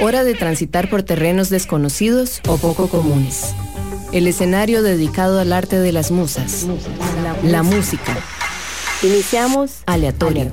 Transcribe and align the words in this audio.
Hora 0.00 0.22
de 0.22 0.34
transitar 0.34 0.88
por 0.88 1.02
terrenos 1.02 1.50
desconocidos 1.50 2.40
o 2.46 2.56
poco 2.56 2.88
comunes. 2.88 3.52
El 4.12 4.28
escenario 4.28 4.82
dedicado 4.84 5.40
al 5.40 5.52
arte 5.52 5.80
de 5.80 5.90
las 5.90 6.12
musas. 6.12 6.66
La 7.42 7.64
música. 7.64 8.16
Iniciamos 9.02 9.82
Aleatorio. 9.86 10.52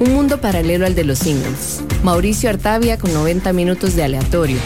Un 0.00 0.14
mundo 0.14 0.40
paralelo 0.40 0.84
al 0.84 0.96
de 0.96 1.04
los 1.04 1.20
singles. 1.20 1.82
Mauricio 2.02 2.50
Artavia 2.50 2.98
con 2.98 3.12
90 3.12 3.52
minutos 3.52 3.94
de 3.94 4.02
aleatorio. 4.02 4.58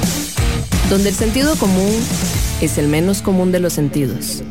Donde 0.88 1.10
el 1.10 1.14
sentido 1.14 1.54
común 1.56 1.92
es 2.62 2.78
el 2.78 2.88
menos 2.88 3.20
común 3.20 3.52
de 3.52 3.60
los 3.60 3.74
sentidos. 3.74 4.42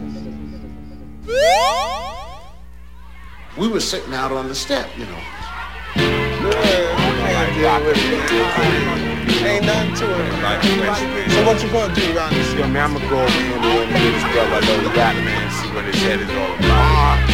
We 3.57 3.67
were 3.67 3.81
sitting 3.81 4.13
out 4.13 4.31
on 4.31 4.47
the 4.47 4.55
step, 4.55 4.87
you 4.97 5.05
know. 5.05 5.17
Ain't 9.41 9.65
nothing 9.65 9.95
to 9.95 10.05
it. 10.05 11.31
So 11.31 11.45
what 11.45 11.63
you 11.63 11.69
gonna 11.69 11.93
do 11.95 12.15
around 12.15 12.33
this? 12.33 12.53
Yo, 12.53 12.67
man, 12.67 12.91
I'm 12.91 12.93
gonna 12.93 13.09
go 13.09 13.21
over 13.21 13.31
here 13.31 13.55
and 13.55 13.65
interview 13.65 14.11
this 14.11 14.23
brother. 14.31 14.55
I 14.55 14.61
know 14.61 14.77
the 14.83 14.89
rap 14.95 15.15
man, 15.15 15.51
see 15.51 15.69
what 15.73 15.85
his 15.85 16.01
head 16.01 16.21
is 16.21 16.29
all 16.29 16.55
about. 16.55 17.32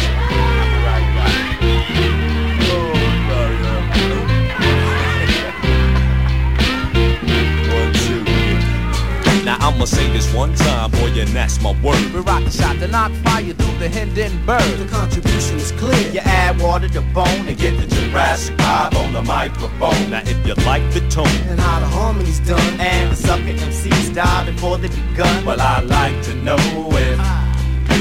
I'ma 9.62 9.84
say 9.84 10.08
this 10.12 10.32
one 10.34 10.54
time, 10.54 10.90
boy, 10.90 11.10
and 11.20 11.28
that's 11.30 11.60
my 11.60 11.72
word. 11.82 12.00
We 12.14 12.20
rock 12.20 12.42
the 12.44 12.50
shot 12.50 12.76
to 12.78 12.88
knock 12.88 13.12
fire 13.24 13.52
through 13.52 13.78
the 13.78 13.88
Hindenburg. 13.88 14.62
The 14.78 14.86
contribution 14.86 15.56
is 15.58 15.72
clear. 15.72 16.10
You 16.12 16.20
add 16.20 16.58
water 16.60 16.88
to 16.88 17.02
bone 17.14 17.46
And 17.46 17.56
get 17.58 17.78
the 17.78 17.86
Jurassic 17.94 18.56
vibe 18.56 18.94
on 18.96 19.12
the 19.12 19.22
microphone. 19.22 20.10
Now 20.10 20.22
if 20.24 20.46
you 20.46 20.54
like 20.64 20.82
the 20.92 21.00
tone, 21.10 21.26
And 21.50 21.60
how 21.60 21.80
the 21.80 21.86
harmony's 21.86 22.40
done. 22.40 22.80
and 22.80 23.12
the 23.12 23.16
sucker 23.16 23.42
MCs 23.68 24.14
die 24.14 24.50
before 24.50 24.78
they 24.78 24.88
begun. 24.88 25.44
well 25.44 25.60
I'd 25.60 25.84
like 25.84 26.22
to 26.24 26.34
know 26.36 26.56
if 26.56 27.18
you 27.18 27.39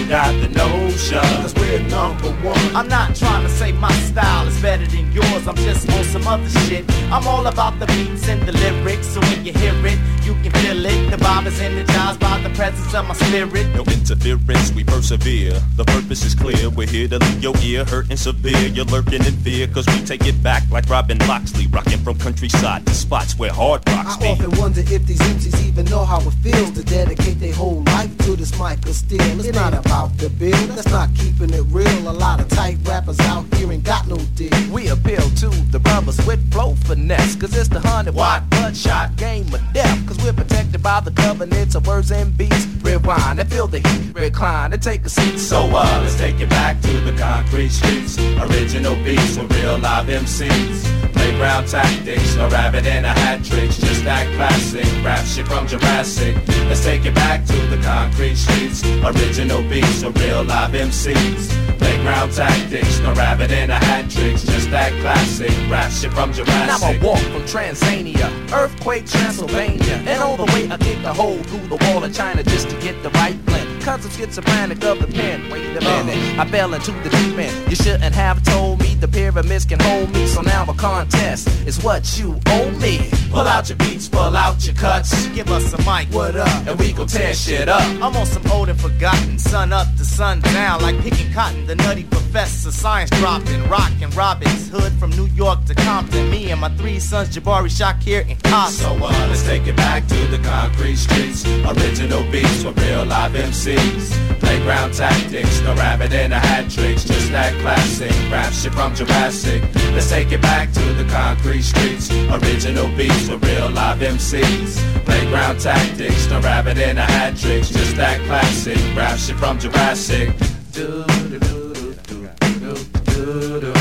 got 0.10 0.34
the 0.42 0.50
notion. 0.50 1.20
Cause 1.20 1.54
we're 1.54 1.80
number 1.88 2.32
one. 2.42 2.76
I'm 2.76 2.88
not 2.88 3.16
trying 3.16 3.44
to 3.44 3.50
say 3.50 3.72
my 3.72 3.92
style 4.10 4.48
is 4.48 4.60
better 4.60 4.88
than 4.88 5.12
yours. 5.12 5.48
I'm 5.48 5.56
just 5.58 5.90
on 5.92 6.04
some 6.06 6.28
other 6.28 6.50
shit. 6.66 6.84
I'm 7.12 7.28
all 7.28 7.46
about 7.46 7.80
the 7.80 7.86
beats 7.86 8.28
and 8.28 8.42
the 8.42 8.52
lyrics. 8.54 9.08
So 9.08 9.22
when 9.22 9.46
you 9.46 9.54
hear 9.54 9.76
it, 9.86 10.00
you 10.26 10.34
can 10.42 10.52
feel 10.62 10.84
it. 10.84 11.12
The 11.12 11.18
vibe 11.18 11.46
is 11.46 11.62
energized 11.62 12.20
by 12.20 12.42
the 12.42 12.50
presence 12.50 12.94
of 12.96 13.08
my 13.08 13.14
spirit. 13.14 13.68
No 13.76 13.84
interference, 13.84 14.74
we 14.74 14.84
persevere. 14.84 15.62
The 15.76 15.86
purpose 15.86 16.26
is 16.26 16.34
clear. 16.34 16.70
We're 16.70 16.88
here 16.88 17.08
to 17.08 17.20
leave 17.20 17.44
your 17.44 17.56
ear 17.62 17.86
hurting 17.86 18.18
severe. 18.18 18.68
You're 18.68 18.86
lurking 18.86 19.24
in 19.26 19.36
fear, 19.46 19.68
cause 19.68 19.86
we 19.88 20.02
take 20.06 20.26
it 20.26 20.42
back 20.42 20.64
like 20.72 20.90
Robin 20.90 21.20
Loxley, 21.20 21.68
rocking 21.68 22.00
from 22.00 22.18
countryside 22.18 22.86
to 22.88 22.94
spots 22.96 23.38
where 23.38 23.52
hard 23.52 23.88
rocks 23.90 24.18
I 24.18 24.20
be. 24.20 24.28
often 24.30 24.60
wonder 24.60 24.82
if 24.82 25.06
these 25.06 25.20
MCs 25.20 25.68
even 25.68 25.86
know 25.86 26.04
how 26.04 26.20
it 26.20 26.34
feels 26.42 26.72
to 26.72 26.84
dedicate 26.84 27.40
their 27.40 27.54
whole 27.54 27.84
life 27.84 28.18
to 28.26 28.36
this 28.36 28.58
mic 28.60 28.84
of 28.86 28.96
steel. 28.96 29.20
It's 29.40 29.54
not 29.54 29.74
about 29.74 29.99
the 30.08 30.30
bill, 30.30 30.68
that's 30.68 30.90
not 30.92 31.10
keeping 31.16 31.54
it 31.54 31.64
real. 31.70 32.10
A 32.10 32.12
lot 32.12 32.40
of 32.40 32.48
tight 32.50 32.78
rappers 32.86 33.20
out 33.22 33.46
here 33.56 33.72
ain't 33.72 33.84
got 33.84 34.08
no 34.08 34.18
deal. 34.36 34.52
We 34.72 34.88
appeal 34.90 35.22
to 35.42 35.50
the 35.72 35.80
brothers 35.80 36.18
with 36.26 36.52
flow 36.52 36.76
finesse. 36.76 37.36
Cause 37.36 37.56
it's 37.58 37.68
the 37.68 37.82
100 37.82 38.14
watt 38.14 38.50
bloodshot 38.50 39.16
game 39.18 39.54
of 39.54 39.62
death. 39.74 40.08
Cause 40.08 40.18
we're 40.24 40.34
protected 40.34 40.82
by 40.82 41.02
the 41.02 41.12
covenants 41.12 41.76
of 41.76 41.88
words 41.88 42.12
and 42.12 42.38
beats. 42.38 42.66
Rewind 42.82 43.40
and 43.40 43.52
feel 43.52 43.68
the 43.68 43.80
heat. 43.80 44.16
Recline 44.16 44.74
and 44.74 44.82
take 44.82 45.06
a 45.06 45.10
seat. 45.10 45.38
So 45.38 45.60
uh, 45.60 46.00
let's 46.02 46.18
take 46.18 46.40
it 46.40 46.50
back 46.50 46.80
to 46.82 47.00
the 47.02 47.14
concrete 47.18 47.70
streets. 47.70 48.18
Original 48.18 48.96
beats 49.04 49.38
with 49.38 49.52
real 49.54 49.78
live 49.78 50.08
MCs. 50.08 51.19
Playground 51.30 51.68
tactics, 51.68 52.36
no 52.38 52.50
rabbit 52.50 52.88
and 52.88 53.06
a 53.06 53.10
hat 53.10 53.46
tricks. 53.46 53.78
Just 53.78 54.04
that 54.04 54.26
classic 54.36 54.84
rap 55.06 55.24
shit 55.28 55.48
from 55.48 55.68
Jurassic. 55.68 56.36
Let's 56.66 56.84
take 56.84 57.06
it 57.06 57.14
back 57.14 57.46
to 57.46 57.56
the 57.68 57.78
concrete 57.84 58.36
streets. 58.36 58.84
Original 59.04 59.62
beats 59.70 60.04
with 60.04 60.20
real 60.20 60.44
live 60.44 60.72
MCs. 60.72 61.78
Playground 61.78 62.32
tactics, 62.32 63.00
no 63.02 63.14
rabbit 63.14 63.52
and 63.52 63.72
a 63.72 63.76
hat 63.76 64.10
tricks. 64.10 64.42
Just 64.42 64.72
that 64.72 64.92
classic 65.02 65.52
rap 65.70 65.92
shit 65.92 66.12
from 66.14 66.34
Jurassic. 66.34 66.84
I'ma 66.84 67.06
walk 67.06 67.20
from 67.20 67.44
Transania, 67.44 68.28
earthquake 68.52 69.06
Transylvania, 69.06 70.02
and 70.08 70.24
all 70.24 70.36
the 70.36 70.46
way 70.46 70.68
I 70.68 70.78
kick 70.78 70.98
a 71.04 71.14
hole 71.14 71.38
through 71.44 71.68
the 71.68 71.78
wall 71.86 72.04
of 72.04 72.12
China 72.12 72.42
just 72.42 72.70
to 72.72 72.80
get 72.82 73.04
the 73.04 73.12
right 73.12 73.38
blend. 73.46 73.79
Cause 73.82 74.06
I'm 74.06 74.12
schizophrenic 74.12 74.84
of 74.84 75.00
the 75.00 75.08
pen. 75.08 75.50
Wait 75.50 75.76
a 75.78 75.82
minute, 75.82 76.40
I 76.40 76.46
fell 76.46 76.74
into 76.74 76.92
the 76.92 77.10
deep 77.10 77.38
end. 77.38 77.70
You 77.70 77.76
shouldn't 77.76 78.14
have 78.14 78.44
told 78.44 78.80
me 78.82 78.96
the 78.96 79.08
pyramids 79.08 79.66
can 79.66 79.80
hold 79.80 80.14
me. 80.14 80.28
So 80.28 80.42
now 80.42 80.66
a 80.68 80.74
contest 80.74 81.48
is 81.66 81.82
what 81.84 82.20
you 82.20 82.40
owe 82.48 82.72
me. 82.72 83.10
Pull 83.32 83.48
out 83.48 83.70
your 83.70 83.78
beats, 83.78 84.10
pull 84.10 84.36
out 84.36 84.66
your 84.66 84.76
cuts. 84.76 85.28
Give 85.30 85.50
us 85.50 85.74
a 85.74 85.78
mic, 85.80 86.14
What 86.14 86.36
up? 86.36 86.68
And 86.68 86.78
we 86.80 86.92
gon' 86.92 87.08
tear 87.08 87.34
shit 87.34 87.70
up. 87.70 87.82
I'm 88.02 88.16
on 88.16 88.26
some 88.26 88.46
old 88.52 88.70
and 88.70 88.80
forgotten, 88.80 89.40
sun 89.40 89.72
up 89.72 89.88
to 89.98 90.06
sun 90.06 90.42
down, 90.42 90.82
like 90.82 91.00
picking 91.02 91.32
cotton. 91.32 91.66
The 91.66 91.76
nutty 91.76 92.04
professor, 92.04 92.72
science 92.72 93.10
dropping, 93.12 93.68
rockin' 93.70 94.10
Robin's 94.12 94.70
Hood 94.70 94.92
from 94.94 95.12
New 95.12 95.28
York 95.28 95.66
to 95.66 95.76
Compton. 95.76 96.30
Me 96.30 96.52
and 96.52 96.60
my 96.60 96.70
three 96.76 97.00
sons, 97.00 97.30
Jabari, 97.36 97.70
Shakir, 97.70 98.30
and 98.30 98.42
Cosmo. 98.44 98.98
So 98.98 99.06
uh, 99.06 99.28
let's 99.30 99.46
take 99.46 99.68
it 99.68 99.78
back 99.78 100.08
to 100.08 100.28
the 100.28 100.40
concrete 100.40 100.98
streets. 100.98 101.46
Original 101.46 102.24
beats 102.32 102.64
with 102.64 102.78
real 102.86 103.06
live 103.06 103.36
MCs. 103.70 104.40
Playground 104.40 104.94
tactics, 104.94 105.62
no 105.62 105.74
rabbit 105.76 106.14
in 106.14 106.32
a 106.32 106.40
hat 106.40 106.70
tricks. 106.70 107.04
Just 107.04 107.32
that 107.32 107.54
classic 107.62 108.12
rap 108.32 108.52
shit 108.54 108.74
from 108.74 108.96
Jurassic. 108.96 109.62
Let's 109.94 110.10
take 110.10 110.32
it 110.32 110.42
back 110.42 110.72
to 110.74 110.94
the 110.94 111.06
concrete 111.06 111.62
streets. 111.62 112.12
Original 112.12 112.88
beats 112.96 113.30
with 113.30 113.44
real 113.44 113.70
live 113.70 114.00
MCs. 114.00 114.78
Playground 115.06 115.60
tactics, 115.60 116.30
no 116.30 116.40
rabbit 116.42 116.78
in 116.78 116.98
a 116.98 117.02
hat 117.02 117.38
tricks. 117.38 117.70
Just 117.70 117.96
that 117.98 118.20
classic 118.26 118.78
rap 118.96 119.18
shit 119.18 119.36
from 119.38 119.60
Jurassic. 119.60 120.36
Do, 120.72 121.06
do, 121.08 121.40
do, 121.40 121.40
do, 121.40 121.94
do, 122.04 122.28
do, 122.60 122.76
do, 123.06 123.62
do. 123.62 123.74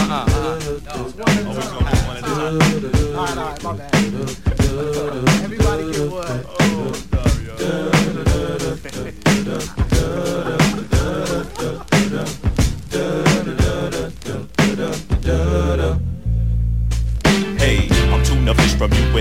Alright, 3.18 3.36
alright, 3.36 3.62
my 3.64 3.72
bad. 3.76 3.97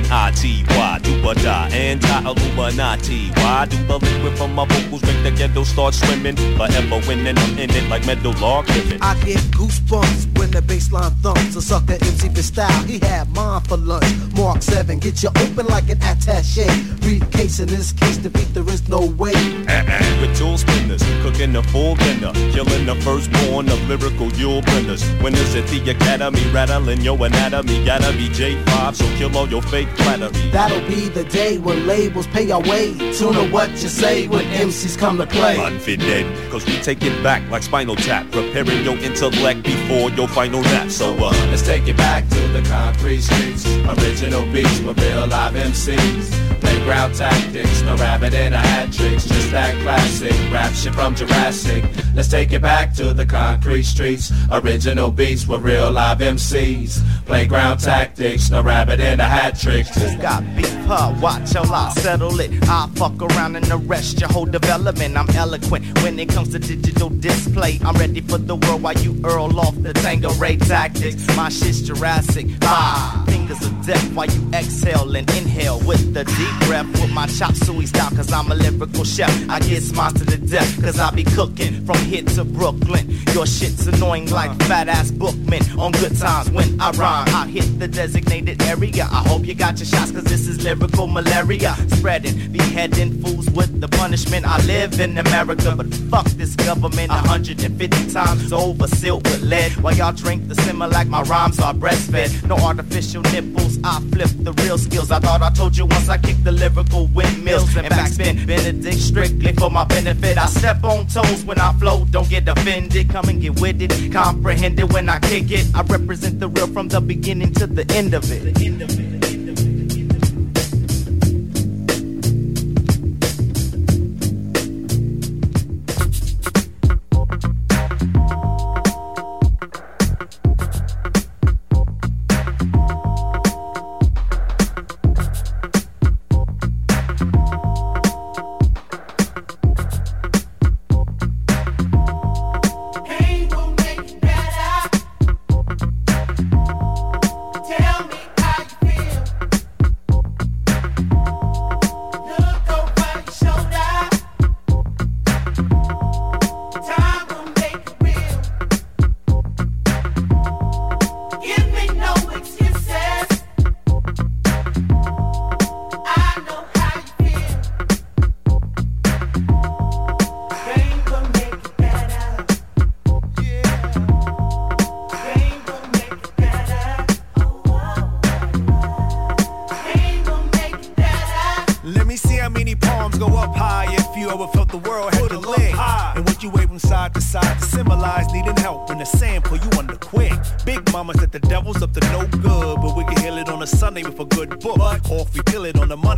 From 0.08 0.18
UNIT. 0.18 0.68
Why 0.70 1.00
do 1.00 1.07
or 1.28 1.34
die? 1.36 1.70
Anti-Illuminati. 1.70 3.30
Why 3.36 3.66
do 3.66 3.78
the 3.86 3.98
liquid 4.00 4.38
from 4.38 4.56
my 4.56 4.66
vocals 4.66 5.04
make 5.04 5.24
the 5.24 5.32
ghetto 5.32 5.64
start 5.64 5.94
swimming? 5.94 6.38
Forever 6.56 7.02
winning, 7.08 7.38
I'm 7.38 7.60
in 7.60 7.70
it 7.72 7.90
like 7.90 8.06
metal 8.06 8.34
log 8.34 8.68
living. 8.70 9.00
I 9.02 9.14
get 9.26 9.40
goosebumps 9.52 10.38
when 10.38 10.52
the 10.52 10.62
baseline 10.62 11.14
thumps. 11.22 11.56
A 11.56 11.62
sucker 11.62 11.94
MC 11.94 12.30
for 12.30 12.42
style, 12.42 12.84
he 12.84 13.00
had 13.00 13.34
mine 13.36 13.62
for 13.62 13.78
lunch. 13.78 14.08
Mark 14.36 14.62
7, 14.62 15.00
get 15.00 15.22
you 15.24 15.30
open 15.30 15.66
like 15.68 15.90
an 15.90 16.02
attache. 16.02 16.68
Briefcase 17.02 17.60
in 17.60 17.68
this 17.68 17.92
case, 17.92 18.18
defeat 18.18 18.54
there 18.54 18.68
is 18.70 18.88
no 18.88 19.02
way. 19.22 19.34
Uh-uh. 19.68 20.22
With 20.22 20.38
tool 20.38 20.58
spinners, 20.58 21.04
cooking 21.22 21.56
a 21.56 21.64
full 21.64 21.96
dinner, 21.96 22.32
killing 22.54 22.86
the 22.86 22.96
firstborn 23.04 23.70
of 23.70 23.80
lyrical 23.90 24.32
Yule 24.34 24.62
blenders. 24.62 25.04
Winners 25.22 25.56
at 25.56 25.68
the 25.68 25.92
academy, 25.92 26.42
rattling 26.52 27.02
your 27.02 27.18
anatomy. 27.26 27.84
Gotta 27.86 28.12
be 28.14 28.30
J5, 28.30 28.96
so 28.96 29.06
kill 29.18 29.36
all 29.38 29.48
your 29.48 29.62
fake 29.62 29.90
flattery. 29.98 30.50
That'll 30.52 30.86
be 30.88 31.10
the 31.10 31.17
day 31.24 31.58
when 31.58 31.88
labels 31.88 32.28
pay 32.28 32.50
our 32.52 32.62
way. 32.62 32.94
Tune 33.14 33.52
what 33.52 33.70
you 33.72 33.90
say 33.90 34.28
when 34.28 34.46
MCs 34.46 34.98
come 34.98 35.18
to 35.18 35.28
play. 35.28 35.56
Confident, 35.56 36.52
cause 36.52 36.66
we 36.66 36.78
take 36.82 37.04
it 37.04 37.24
back 37.24 37.48
like 37.50 37.64
Spinal 37.64 37.96
Tap, 37.96 38.32
preparing 38.32 38.84
your 38.84 38.98
intellect 38.98 39.64
before 39.64 40.10
your 40.12 40.28
final 40.28 40.62
nap. 40.62 40.90
So 40.90 41.14
uh, 41.16 41.32
let's 41.50 41.62
take 41.62 41.88
it 41.88 41.98
back 41.98 42.28
to 42.30 42.48
the 42.50 42.62
concrete 42.70 43.22
streets. 43.22 43.66
Original 43.86 44.46
beats 44.52 44.80
with 44.82 45.00
real 45.00 45.28
live 45.28 45.54
MCs. 45.54 46.48
Playground 46.60 47.14
tactics, 47.14 47.82
no 47.84 47.96
rabbit 47.98 48.34
in 48.34 48.54
a 48.54 48.58
hat 48.58 48.92
tricks. 48.92 49.26
Just 49.26 49.52
that 49.52 49.76
classic 49.84 50.34
rap 50.52 50.74
shit 50.74 50.94
from 50.94 51.16
Jurassic. 51.16 51.84
Let's 52.16 52.30
take 52.30 52.52
it 52.52 52.62
back 52.62 52.94
to 52.96 53.14
the 53.14 53.26
concrete 53.26 53.84
streets. 53.84 54.32
Original 54.52 55.12
beats 55.12 55.48
with 55.48 55.62
real 55.62 55.92
live 55.92 56.20
MCs. 56.20 57.02
Playground 57.26 57.78
tactics, 57.80 58.50
no 58.50 58.64
rabbit 58.64 59.00
in 59.00 59.20
a 59.20 59.24
hat 59.24 59.60
tricks. 59.60 59.96
Who 59.96 60.18
got 60.18 60.44
beef, 60.56 60.74
huh? 61.08 61.22
Watch 61.22 61.52
till 61.52 61.74
I 61.74 61.90
settle 61.92 62.40
it. 62.40 62.52
I 62.64 62.90
fuck 62.96 63.22
around 63.22 63.56
and 63.56 63.68
arrest 63.72 64.20
your 64.20 64.30
whole 64.30 64.46
development. 64.46 65.18
I'm 65.18 65.30
eloquent 65.32 65.86
when 66.04 66.20
it 66.20 66.30
comes 66.30 66.50
to 66.50 66.60
digital 66.60 67.10
display. 67.10 67.80
I'm 67.84 67.96
ready 67.96 68.22
for 68.22 68.38
the 68.38 68.56
world 68.56 68.84
while 68.84 68.98
you 68.98 69.20
earl 69.24 69.60
off 69.60 69.76
the 69.82 69.94
Tango 69.94 70.32
Ray 70.34 70.58
tactics. 70.58 71.26
My 71.36 71.50
shit's 71.50 71.82
Jurassic. 71.82 72.48
Ah, 72.64 73.24
fingers 73.28 73.64
of 73.66 73.86
death 73.86 74.14
while 74.14 74.28
you 74.28 74.50
exhale 74.54 75.16
and 75.16 75.30
inhale 75.32 75.80
with 75.86 76.14
the 76.14 76.24
deep 76.24 76.68
breath. 76.68 76.88
With 77.02 77.12
my 77.12 77.28
chop 77.28 77.54
suey 77.54 77.86
style, 77.86 78.10
cause 78.12 78.32
I'm 78.32 78.52
a 78.52 78.56
lyrical 78.56 79.04
chef. 79.04 79.32
I 79.50 79.60
get 79.60 79.84
smiles 79.84 80.14
to 80.14 80.26
the 80.26 80.38
death, 80.38 80.82
cause 80.82 81.00
I 81.00 81.12
be 81.12 81.24
cooking 81.24 81.86
from 81.86 81.98
here 81.98 82.24
to 82.24 82.44
Brooklyn. 82.44 83.10
Your 83.34 83.46
shit's 83.46 83.88
annoying 83.88 84.30
like 84.30 84.52
fat 84.64 84.88
ass 84.88 85.12
bookmen 85.12 85.62
on 85.80 85.92
good 85.94 86.18
times 86.18 86.50
when 86.52 86.80
I 86.80 86.92
rhyme. 86.92 87.28
I 87.30 87.48
hit 87.48 87.80
the 87.80 87.88
designated 87.88 88.62
area. 88.64 89.04
I 89.06 89.24
hope 89.28 89.46
you 89.46 89.56
got 89.56 89.80
your 89.80 89.88
shots 89.88 90.12
cause 90.12 90.24
this 90.24 90.48
is 90.48 90.64
lyrical 90.64 90.97
malaria. 91.06 91.76
Spreading, 91.90 92.52
beheading 92.52 93.22
fools 93.22 93.50
with 93.52 93.80
the 93.80 93.88
punishment. 93.88 94.46
I 94.48 94.58
live 94.66 95.00
in 95.00 95.18
America, 95.18 95.76
but 95.76 95.94
fuck 96.10 96.26
this 96.42 96.56
government. 96.56 97.10
150 97.10 98.12
times 98.12 98.52
over, 98.52 98.88
sealed 98.88 99.24
with 99.26 99.44
lead. 99.44 99.72
While 99.84 99.96
y'all 99.96 100.14
drink 100.14 100.48
the 100.48 100.56
simmer 100.56 100.88
like 100.88 101.08
my 101.08 101.22
rhymes 101.24 101.60
are 101.60 101.74
breastfed. 101.74 102.48
No 102.48 102.56
artificial 102.56 103.22
nipples, 103.34 103.78
I 103.84 104.00
flip 104.12 104.30
the 104.40 104.54
real 104.64 104.78
skills. 104.78 105.12
I 105.12 105.20
thought 105.20 105.42
I 105.42 105.52
told 105.52 105.78
you 105.78 105.86
once 105.86 106.10
I 106.10 106.18
kicked 106.18 106.44
the 106.44 106.52
lyrical 106.52 107.08
windmills 107.08 107.76
and 107.76 107.88
backspin. 107.88 108.48
Benedict 108.48 108.98
strictly 108.98 109.54
for 109.54 109.70
my 109.70 109.84
benefit. 109.84 110.38
I 110.38 110.48
step 110.48 110.84
on 110.84 111.06
toes 111.08 111.44
when 111.44 111.60
I 111.60 111.74
flow, 111.74 112.06
don't 112.10 112.30
get 112.30 112.48
offended. 112.48 113.10
Come 113.10 113.30
and 113.30 113.42
get 113.42 113.60
with 113.60 113.82
it, 113.82 114.14
comprehend 114.14 114.80
it 114.80 114.92
when 114.94 115.10
I 115.10 115.20
kick 115.20 115.52
it. 115.52 115.68
I 115.76 115.82
represent 115.82 116.40
the 116.40 116.48
real 116.48 116.68
from 116.68 116.88
the 116.88 117.02
beginning 117.02 117.54
to 117.56 117.68
the 117.68 117.86
end 117.94 118.14
of 118.14 118.32
it. 118.32 118.56
The 118.56 118.66
end 118.66 118.82
of 118.82 119.00
it. 119.00 119.17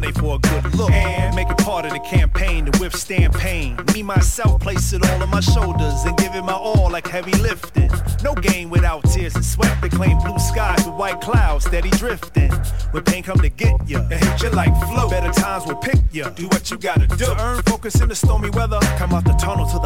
Sunday 0.10 0.20
for 0.20 0.36
a 0.36 0.40
good 0.40 0.76
look. 0.76 0.92
And 0.92 1.36
make 1.36 1.50
it 1.50 1.58
part 1.58 1.86
of 1.86 1.92
the 1.92 2.00
campaign 2.00 2.66
to 2.66 2.80
withstand 2.80 3.34
pain. 3.34 3.78
Me, 3.94 4.04
myself, 4.04 4.62
place 4.62 4.94
it 4.94 5.08
all 5.08 5.22
on 5.22 5.30
my 5.30 5.40
shoulders 5.40 6.04
and 6.06 6.18
give 6.18 6.36
it 6.36 6.44
my 6.44 6.54
all 6.54 6.90
like 6.92 7.08
heavy 7.08 7.32
lifting. 7.40 7.90
No 8.24 8.34
game 8.36 8.70
without 8.70 9.04
tears 9.06 9.36
and 9.36 9.46
sweat. 9.46 9.82
They 9.82 9.90
claim 9.90 10.18
blue 10.20 10.40
skies 10.40 10.86
with 10.86 10.96
white 10.96 11.22
clouds 11.22 11.66
steady 11.66 11.90
drifting. 11.92 12.52
When 12.92 13.04
pain 13.04 13.24
come 13.24 13.40
to 13.40 13.50
get 13.50 13.88
ya, 13.88 14.02
it 14.10 14.24
hit 14.24 14.42
you 14.42 14.50
like 14.52 14.76
flow. 14.88 15.10
Better 15.10 15.32
times 15.32 15.66
will 15.66 15.76
pick 15.76 16.00
ya. 16.12 16.30
Do 16.30 16.48
what 16.48 16.70
you 16.72 16.78
gotta 16.78 17.08
do. 17.08 17.26
To 17.26 17.44
earn 17.44 17.62
focus 17.64 18.02
in 18.02 18.10
the 18.10 18.16
stormy 18.16 18.50
weather. 18.52 18.80
Come 18.98 19.14
out 19.14 19.26
the 19.26 19.34
tunnel 19.34 19.66
to 19.68 19.79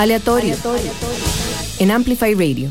Aleatorio. 0.00 0.54
En 1.78 1.90
Amplify 1.90 2.32
Radio. 2.32 2.70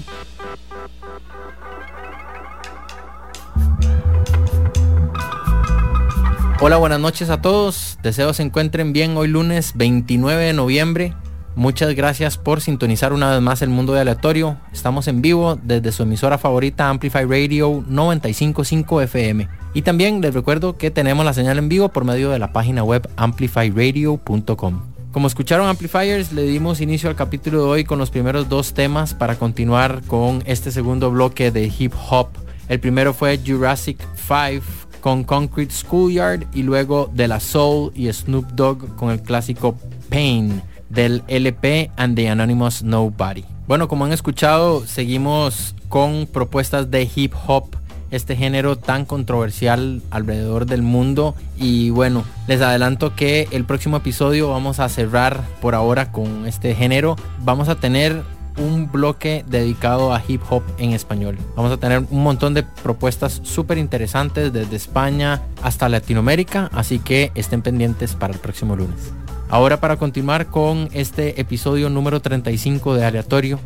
Hola, 6.60 6.78
buenas 6.78 7.00
noches 7.00 7.30
a 7.30 7.40
todos. 7.40 8.00
Deseo 8.02 8.34
se 8.34 8.42
encuentren 8.42 8.94
bien 8.94 9.16
hoy 9.16 9.28
lunes 9.28 9.74
29 9.76 10.44
de 10.44 10.54
noviembre. 10.54 11.14
Muchas 11.56 11.94
gracias 11.94 12.40
por 12.40 12.62
sintonizar 12.62 13.14
una 13.14 13.30
vez 13.30 13.42
más 13.42 13.62
el 13.62 13.70
mundo 13.70 13.94
de 13.94 14.02
aleatorio. 14.02 14.58
Estamos 14.74 15.08
en 15.08 15.22
vivo 15.22 15.56
desde 15.62 15.92
su 15.92 16.02
emisora 16.02 16.40
favorita 16.40 16.90
Amplify 16.90 17.26
Radio 17.26 17.84
955 17.88 19.02
FM. 19.02 19.48
Y 19.76 19.84
también 19.84 20.22
les 20.22 20.34
recuerdo 20.34 20.78
que 20.78 20.90
tenemos 20.90 21.24
la 21.24 21.34
señal 21.34 21.60
en 21.60 21.70
vivo 21.70 21.90
por 21.90 22.06
medio 22.06 22.32
de 22.32 22.40
la 22.40 22.54
página 22.54 22.84
web 22.84 23.08
amplifyradio.com. 23.18 24.89
Como 25.12 25.26
escucharon 25.26 25.68
Amplifiers, 25.68 26.34
le 26.34 26.44
dimos 26.44 26.82
inicio 26.82 27.10
al 27.10 27.16
capítulo 27.16 27.64
de 27.64 27.70
hoy 27.70 27.84
con 27.84 27.98
los 27.98 28.12
primeros 28.12 28.48
dos 28.48 28.74
temas 28.76 29.16
para 29.16 29.38
continuar 29.40 30.04
con 30.06 30.44
este 30.46 30.72
segundo 30.72 31.10
bloque 31.10 31.50
de 31.50 31.66
hip 31.66 31.94
hop. 32.12 32.28
El 32.68 32.80
primero 32.80 33.16
fue 33.16 33.40
Jurassic 33.44 33.98
5 34.28 34.64
con 35.02 35.24
Concrete 35.24 35.74
Schoolyard 35.74 36.46
y 36.54 36.62
luego 36.62 37.10
De 37.12 37.28
La 37.28 37.40
Soul 37.40 37.92
y 37.96 38.12
Snoop 38.14 38.50
Dogg 38.52 38.96
con 38.98 39.10
el 39.10 39.24
clásico 39.24 39.76
Pain 40.10 40.62
del 40.90 41.24
LP 41.28 41.90
and 41.98 42.16
the 42.16 42.30
Anonymous 42.30 42.84
Nobody. 42.84 43.46
Bueno, 43.68 43.88
como 43.88 44.06
han 44.06 44.12
escuchado, 44.12 44.86
seguimos 44.86 45.74
con 45.88 46.28
propuestas 46.28 46.92
de 46.92 47.10
hip 47.16 47.34
hop, 47.48 47.76
este 48.12 48.36
género 48.36 48.78
tan 48.78 49.06
controversial 49.06 50.02
alrededor 50.12 50.66
del 50.66 50.82
mundo. 50.82 51.36
Y 51.58 51.90
bueno, 51.90 52.24
les 52.48 52.62
adelanto 52.62 53.16
que 53.16 53.48
el 53.52 53.66
próximo 53.66 53.98
episodio 53.98 54.50
vamos 54.50 54.80
a 54.80 54.90
cerrar 54.90 55.44
por 55.62 55.76
ahora 55.76 56.12
con 56.12 56.46
este 56.46 56.76
género. 56.76 57.16
Vamos 57.44 57.70
a 57.70 57.76
tener 57.76 58.24
un 58.58 58.92
bloque 58.92 59.44
dedicado 59.48 60.14
a 60.14 60.22
hip 60.28 60.42
hop 60.50 60.64
en 60.78 60.92
español. 60.92 61.38
Vamos 61.56 61.72
a 61.72 61.78
tener 61.78 62.04
un 62.10 62.24
montón 62.24 62.54
de 62.54 62.64
propuestas 62.64 63.40
súper 63.44 63.78
interesantes 63.78 64.52
desde 64.52 64.76
España 64.76 65.42
hasta 65.64 65.90
Latinoamérica, 65.90 66.70
así 66.74 67.00
que 67.00 67.32
estén 67.36 67.62
pendientes 67.62 68.16
para 68.16 68.34
el 68.34 68.40
próximo 68.40 68.76
lunes. 68.76 69.14
Ahora 69.50 69.80
para 69.80 69.98
continuar 69.98 70.48
con 70.48 70.90
este 70.94 71.42
episodio 71.42 71.90
número 71.90 72.22
35 72.22 72.94
de 72.94 73.06
Aleatorio, 73.06 73.60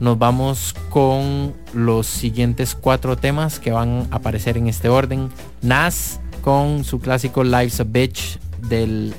nos 0.00 0.18
vamos 0.18 0.74
con 0.90 1.54
los 1.72 2.06
siguientes 2.06 2.74
cuatro 2.74 3.16
temas 3.16 3.58
que 3.58 3.72
van 3.72 4.06
a 4.10 4.16
aparecer 4.16 4.56
en 4.56 4.68
este 4.68 4.88
orden. 4.88 5.28
Nas 5.62 6.20
con 6.42 6.84
su 6.84 7.00
clásico 7.00 7.44
Life's 7.44 7.80
a 7.80 7.84
Bitch 7.84 8.38
del 8.68 9.14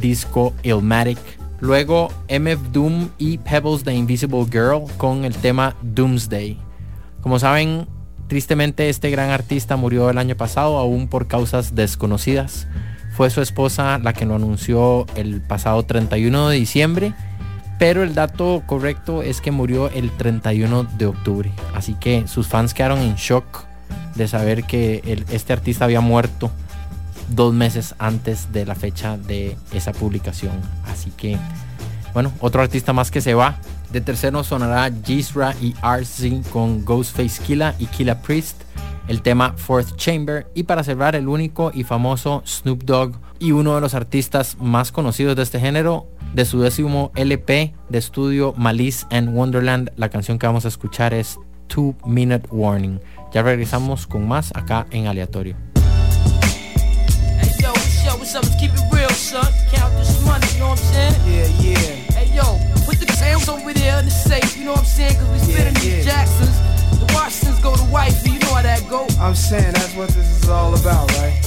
disco 0.00 0.52
Illmatic. 0.62 1.18
Luego 1.60 2.08
MF 2.28 2.72
Doom 2.72 3.08
y 3.18 3.38
Pebbles 3.38 3.82
the 3.82 3.94
Invisible 3.94 4.44
Girl 4.50 4.84
con 4.96 5.24
el 5.24 5.34
tema 5.34 5.74
Doomsday. 5.82 6.56
Como 7.20 7.38
saben, 7.38 7.86
tristemente 8.28 8.88
este 8.88 9.10
gran 9.10 9.30
artista 9.30 9.76
murió 9.76 10.10
el 10.10 10.18
año 10.18 10.36
pasado 10.36 10.78
aún 10.78 11.08
por 11.08 11.26
causas 11.26 11.74
desconocidas. 11.74 12.68
Fue 13.16 13.30
su 13.30 13.40
esposa 13.40 13.98
la 13.98 14.12
que 14.12 14.26
lo 14.26 14.36
anunció 14.36 15.06
el 15.16 15.40
pasado 15.40 15.82
31 15.82 16.50
de 16.50 16.56
diciembre, 16.56 17.14
pero 17.78 18.02
el 18.02 18.14
dato 18.14 18.62
correcto 18.66 19.22
es 19.22 19.40
que 19.40 19.52
murió 19.52 19.88
el 19.90 20.10
31 20.10 20.84
de 20.98 21.06
octubre. 21.06 21.52
Así 21.74 21.94
que 21.94 22.26
sus 22.26 22.48
fans 22.48 22.74
quedaron 22.74 22.98
en 22.98 23.14
shock 23.14 23.64
de 24.16 24.26
saber 24.26 24.64
que 24.64 25.24
este 25.30 25.52
artista 25.52 25.84
había 25.84 26.00
muerto 26.00 26.50
dos 27.28 27.54
meses 27.54 27.94
antes 27.98 28.52
de 28.52 28.66
la 28.66 28.74
fecha 28.74 29.16
de 29.16 29.56
esa 29.72 29.92
publicación. 29.92 30.60
Así 30.86 31.10
que, 31.16 31.38
bueno, 32.14 32.32
otro 32.40 32.62
artista 32.62 32.92
más 32.92 33.10
que 33.10 33.20
se 33.20 33.34
va. 33.34 33.58
De 33.92 34.00
tercero 34.00 34.42
sonará 34.44 34.90
Gisra 35.04 35.54
y 35.60 35.74
RC 35.82 36.42
con 36.50 36.84
Ghostface 36.84 37.42
Killa 37.42 37.74
y 37.78 37.86
Killa 37.86 38.20
Priest. 38.20 38.62
El 39.06 39.22
tema 39.22 39.54
Fourth 39.56 39.96
Chamber. 39.96 40.46
Y 40.54 40.64
para 40.64 40.84
cerrar, 40.84 41.16
el 41.16 41.28
único 41.28 41.70
y 41.72 41.84
famoso 41.84 42.42
Snoop 42.44 42.82
Dogg 42.82 43.12
y 43.38 43.52
uno 43.52 43.74
de 43.74 43.80
los 43.80 43.94
artistas 43.94 44.56
más 44.60 44.92
conocidos 44.92 45.36
de 45.36 45.44
este 45.44 45.60
género, 45.60 46.06
de 46.34 46.44
su 46.44 46.60
décimo 46.60 47.12
LP 47.14 47.74
de 47.88 47.98
estudio 47.98 48.54
Malice 48.56 49.06
and 49.10 49.34
Wonderland. 49.34 49.90
La 49.96 50.08
canción 50.08 50.38
que 50.38 50.46
vamos 50.46 50.64
a 50.64 50.68
escuchar 50.68 51.14
es 51.14 51.38
Two 51.66 51.96
Minute 52.04 52.48
Warning. 52.50 53.00
Ya 53.32 53.42
regresamos 53.42 54.06
con 54.06 54.26
más 54.26 54.52
acá 54.54 54.86
en 54.90 55.06
Aleatorio. 55.06 55.56
what's 58.28 58.34
up? 58.34 58.44
Let's 58.44 58.60
keep 58.60 58.72
it 58.72 58.80
real, 58.92 59.08
son. 59.10 59.44
Count 59.72 59.94
this 59.96 60.24
money, 60.24 60.46
you 60.52 60.60
know 60.60 60.70
what 60.70 60.80
I'm 60.80 60.92
saying? 60.92 61.14
Yeah, 61.26 61.48
yeah. 61.64 61.94
Hey, 62.12 62.34
yo, 62.34 62.58
put 62.84 62.98
the 63.00 63.06
tails 63.06 63.48
over 63.48 63.72
there 63.72 63.98
in 64.00 64.04
the 64.04 64.10
safe, 64.10 64.56
you 64.56 64.64
know 64.64 64.72
what 64.72 64.80
I'm 64.80 64.86
saying? 64.86 65.16
Cause 65.16 65.28
we 65.30 65.38
spinning 65.38 65.74
yeah, 65.76 65.82
yeah. 65.82 65.96
these 65.96 66.04
Jacksons. 66.04 66.56
The 67.00 67.12
Washingtons 67.14 67.60
go 67.60 67.74
to 67.76 67.84
wifey, 67.84 68.32
you 68.32 68.38
know 68.40 68.54
how 68.54 68.62
that 68.62 68.88
go. 68.88 69.06
I'm 69.20 69.34
saying 69.34 69.72
that's 69.72 69.94
what 69.94 70.08
this 70.10 70.42
is 70.42 70.48
all 70.48 70.74
about, 70.74 71.10
right? 71.16 71.40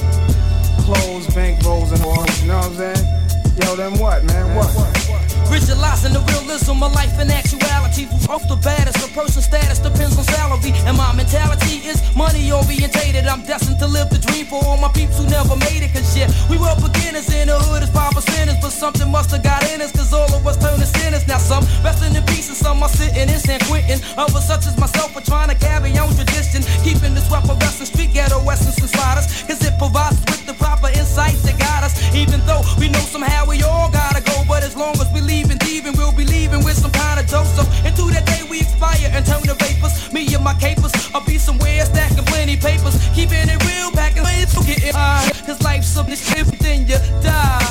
Clothes, 0.85 1.27
bank 1.35 1.63
rolls, 1.63 1.91
and 1.91 2.01
all, 2.03 2.25
you 2.41 2.47
know 2.47 2.57
what 2.57 2.65
I'm 2.65 2.75
saying? 2.75 3.40
Yo, 3.57 3.75
then 3.75 3.97
what, 3.99 4.23
man? 4.23 4.55
What? 4.55 5.30
Visualizing 5.51 6.13
the 6.13 6.23
realism 6.31 6.81
of 6.81 6.95
life 6.95 7.19
and 7.19 7.29
actuality. 7.29 8.07
Off 8.31 8.47
the 8.47 8.55
baddest, 8.63 9.03
a 9.03 9.11
person's 9.11 9.43
status 9.43 9.79
depends 9.79 10.17
on 10.17 10.23
salary. 10.23 10.71
And 10.87 10.95
my 10.95 11.11
mentality 11.11 11.83
is 11.83 11.99
money 12.15 12.51
orientated. 12.51 13.27
I'm 13.27 13.43
destined 13.43 13.77
to 13.79 13.87
live 13.87 14.07
the 14.09 14.17
dream 14.17 14.45
for 14.45 14.63
all 14.63 14.77
my 14.77 14.87
peeps 14.95 15.19
who 15.19 15.27
never 15.27 15.59
made 15.67 15.83
it. 15.83 15.91
Cause 15.91 16.15
yeah, 16.15 16.31
we 16.47 16.55
were 16.55 16.71
beginners 16.79 17.27
in 17.35 17.51
the 17.51 17.59
hood 17.59 17.83
as 17.83 17.91
five 17.91 18.15
percenters. 18.15 18.63
But 18.63 18.71
something 18.71 19.11
must 19.11 19.31
have 19.31 19.43
got 19.43 19.67
in 19.67 19.81
us, 19.81 19.91
cause 19.91 20.13
all 20.13 20.31
of 20.31 20.47
us 20.47 20.55
turned 20.55 20.79
to 20.79 20.87
sinners. 20.87 21.27
Now 21.27 21.37
some 21.37 21.67
resting 21.83 22.15
in 22.15 22.23
peace 22.31 22.47
and 22.47 22.55
some 22.55 22.81
are 22.81 22.87
sitting 22.87 23.27
in 23.27 23.39
San 23.43 23.59
Quentin. 23.67 23.99
Others 24.15 24.47
such 24.47 24.65
as 24.71 24.79
myself 24.79 25.11
are 25.19 25.25
trying 25.27 25.51
to 25.51 25.57
carry 25.59 25.91
on 25.99 26.15
tradition. 26.15 26.63
Keeping 26.87 27.11
the 27.11 27.19
sweat 27.27 27.43
of 27.51 27.59
wrestling 27.59 27.91
street 27.91 28.13
ghetto 28.15 28.39
essence 28.47 28.79
inside 28.79 29.19
us. 29.19 29.43
Cause 29.43 29.59
it 29.67 29.75
provides 29.77 30.15
with 30.31 30.47
the 30.47 30.55
proper 30.55 30.87
insight 30.95 31.35
to 31.43 31.51
guide 31.59 31.83
us. 31.83 31.91
Even 32.15 32.39
though 32.47 32.63
we 32.79 32.87
know 32.87 33.03
somehow 33.03 33.43
we 33.43 33.59
all 33.67 33.91
gotta 33.91 34.23
go. 34.23 34.47
But 34.47 34.63
as 34.63 34.79
long 34.79 34.95
as 34.95 35.11
we 35.11 35.19
leave 35.19 35.40
leaving, 35.41 35.57
thieving, 35.59 35.93
we'll 35.97 36.11
be 36.11 36.25
leaving 36.25 36.63
with 36.63 36.77
some 36.77 36.91
kind 36.91 37.19
of 37.19 37.25
dope. 37.27 37.47
So 37.57 37.63
into 37.81 38.05
that 38.13 38.25
day 38.25 38.43
we 38.49 38.61
expire 38.61 39.09
and 39.11 39.25
turn 39.25 39.41
to 39.43 39.55
vapors. 39.55 40.13
Me 40.13 40.21
and 40.33 40.43
my 40.43 40.53
capers, 40.55 40.93
I'll 41.15 41.25
be 41.25 41.37
somewhere 41.37 41.85
stacking 41.85 42.25
plenty 42.25 42.57
papers. 42.57 42.95
Keeping 43.15 43.49
it 43.49 43.59
real, 43.65 43.89
packing 43.91 44.23
to 44.23 44.59
get 44.65 44.93
high. 44.93 45.31
Cause 45.45 45.61
life's 45.63 45.97
a 45.97 46.03
bitch, 46.03 46.57
then 46.59 46.85
you 46.85 46.99
die. 47.25 47.65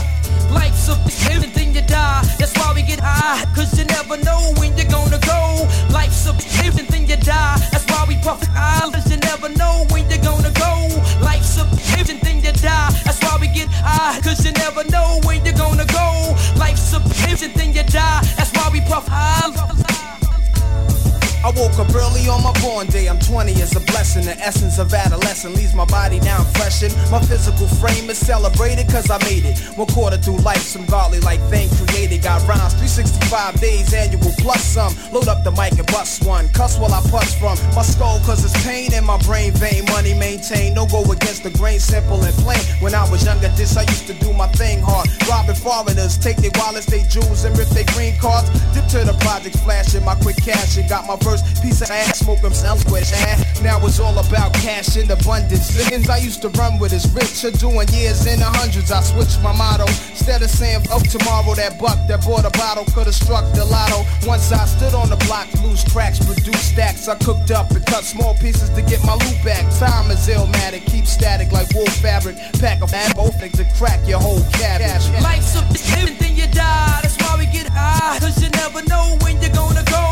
Life's 0.50 0.88
a 0.88 0.94
bitch, 1.06 1.54
then 1.54 1.74
you 1.74 1.82
die. 1.82 2.22
That's 2.38 2.56
why 2.58 2.72
we 2.74 2.82
get 2.82 2.98
high. 2.98 3.44
Cause 3.54 3.78
you 3.78 3.84
never 3.84 4.16
know 4.18 4.52
when 4.58 4.76
you're 4.76 4.90
gonna 4.90 5.20
go. 5.20 5.68
Life's 5.92 6.26
a 6.26 6.32
bitch, 6.32 6.88
then 6.90 7.06
you 7.06 7.16
die. 7.16 7.56
That's 7.70 7.86
why 7.86 8.04
we 8.08 8.16
puff 8.16 8.42
high. 8.48 8.90
Cause 8.90 9.08
you 9.10 9.18
never 9.18 9.48
know 9.50 9.86
when 9.90 10.10
you're 10.10 10.22
gonna 10.22 10.50
go. 10.58 10.72
Life's 11.22 11.56
a 11.58 11.64
bitch, 11.70 12.20
then 12.20 12.42
you 12.42 12.52
die. 12.52 12.90
That's 13.04 13.20
why 13.22 13.38
we 13.40 13.46
get 13.46 13.68
high. 13.70 14.20
Cause 14.22 14.44
you 14.44 14.52
never 14.52 14.82
know 14.90 15.20
when 15.22 15.44
you're 15.44 15.54
gonna 15.54 15.86
go. 15.86 16.09
Bitch, 17.40 17.54
then 17.54 17.72
you 17.72 17.82
die. 17.84 18.20
That's 18.36 18.52
why 18.52 18.68
we 18.70 18.80
puff 18.82 19.08
high. 19.08 19.80
I 21.42 21.48
woke 21.56 21.78
up 21.78 21.88
early 21.94 22.28
on 22.28 22.42
my 22.44 22.52
born 22.60 22.86
day. 22.88 23.08
I'm 23.08 23.18
20 23.18 23.52
is 23.52 23.74
a 23.74 23.80
blessing. 23.80 24.26
The 24.26 24.36
essence 24.36 24.78
of 24.78 24.92
adolescence 24.92 25.56
leaves 25.56 25.74
my 25.74 25.86
body 25.86 26.20
now 26.20 26.44
freshened. 26.52 26.94
My 27.10 27.18
physical 27.18 27.66
frame 27.66 28.10
is 28.10 28.18
celebrated 28.18 28.88
cause 28.88 29.08
I 29.10 29.16
made 29.24 29.46
it. 29.46 29.58
One 29.78 29.88
quarter 29.88 30.18
through 30.18 30.36
life, 30.44 30.60
some 30.60 30.84
godly 30.84 31.20
like 31.20 31.40
thing 31.48 31.70
created. 31.80 32.22
Got 32.22 32.46
rhymes 32.46 32.76
365 32.76 33.58
days 33.58 33.94
annual 33.94 34.32
plus 34.36 34.62
some. 34.62 34.92
Load 35.12 35.28
up 35.28 35.42
the 35.42 35.50
mic 35.52 35.72
and 35.80 35.86
bust 35.86 36.26
one. 36.26 36.46
Cuss 36.52 36.78
while 36.78 36.92
I 36.92 37.00
puss 37.08 37.32
from 37.32 37.56
my 37.74 37.82
skull 37.82 38.20
cause 38.20 38.44
it's 38.44 38.52
pain 38.66 38.92
in 38.92 39.04
my 39.04 39.16
brain 39.24 39.52
vein. 39.52 39.86
Money 39.86 40.12
maintained. 40.12 40.76
Against 41.40 41.56
the 41.56 41.64
grain, 41.64 41.80
simple 41.80 42.22
and 42.22 42.34
plain. 42.44 42.60
When 42.80 42.94
I 42.94 43.08
was 43.10 43.24
younger, 43.24 43.48
this 43.56 43.76
I 43.76 43.82
used 43.82 44.06
to 44.08 44.14
do 44.14 44.32
my 44.32 44.46
thing 44.60 44.82
hard. 44.82 45.08
Robbing 45.28 45.54
foreigners, 45.54 46.18
take 46.18 46.36
their 46.36 46.50
wallets, 46.54 46.86
they 46.86 47.02
jewels, 47.08 47.44
and 47.44 47.56
rip 47.56 47.68
their 47.68 47.88
green 47.96 48.16
cards. 48.18 48.50
Dip 48.74 48.86
to 48.92 49.04
the 49.04 49.16
projects, 49.20 49.60
flashing 49.64 50.04
my 50.04 50.14
quick 50.16 50.36
cash 50.36 50.76
and 50.76 50.88
got 50.88 51.06
my 51.06 51.16
first 51.24 51.44
piece 51.62 51.80
of 51.80 51.90
ass, 51.90 52.18
smoke 52.18 52.40
them 52.40 52.52
sandwich. 52.52 53.08
Now 53.62 53.80
it's 53.86 54.00
all 54.00 54.16
about 54.18 54.52
cash 54.54 54.96
in 54.96 55.10
abundance. 55.10 55.70
Things 55.88 56.08
I 56.08 56.18
used 56.18 56.42
to 56.42 56.48
run 56.60 56.78
with 56.78 56.92
is 56.92 57.08
rich, 57.14 57.44
are 57.44 57.56
doing 57.56 57.88
years 57.88 58.26
in 58.26 58.40
the 58.40 58.50
hundreds. 58.60 58.90
I 58.92 59.00
switched 59.00 59.40
my 59.40 59.56
motto. 59.56 59.86
Instead 60.12 60.42
of 60.42 60.50
saying, 60.50 60.84
oh, 60.90 61.00
tomorrow 61.00 61.54
that 61.54 61.78
buck 61.78 61.96
that 62.08 62.20
bought 62.24 62.44
a 62.44 62.50
bottle 62.58 62.84
could've 62.92 63.14
struck 63.14 63.44
the 63.54 63.64
lotto. 63.64 64.04
Once 64.26 64.52
I 64.52 64.64
stood 64.66 64.94
on 64.94 65.08
the 65.08 65.16
block, 65.24 65.48
loose 65.62 65.84
cracks, 65.90 66.18
produce 66.18 66.60
stacks. 66.60 67.08
I 67.08 67.16
cooked 67.16 67.50
up 67.50 67.70
and 67.70 67.84
cut 67.86 68.04
small 68.04 68.34
pieces 68.34 68.68
to 68.70 68.82
get 68.82 69.02
my 69.04 69.14
loot 69.14 69.40
back. 69.44 69.64
Time 69.78 70.10
is 70.10 70.28
illmatic, 70.28 70.84
keep 70.84 71.06
static 71.30 71.52
like 71.52 71.72
wool 71.74 71.86
fabric. 72.02 72.36
Pack 72.58 72.82
a 72.82 72.86
bad 72.86 73.14
both 73.14 73.38
things 73.38 73.56
to 73.56 73.64
crack 73.78 74.00
your 74.08 74.18
whole 74.18 74.42
cabbage. 74.58 75.06
Life's 75.22 75.54
a 75.54 75.62
bitch, 75.70 76.18
then 76.18 76.34
you 76.36 76.48
die. 76.48 76.98
That's 77.02 77.16
why 77.22 77.36
we 77.38 77.46
get 77.46 77.68
high. 77.68 78.18
Cause 78.18 78.42
you 78.42 78.50
never 78.50 78.82
know 78.90 79.16
when 79.22 79.40
you're 79.40 79.54
gonna 79.54 79.84
go. 79.84 80.04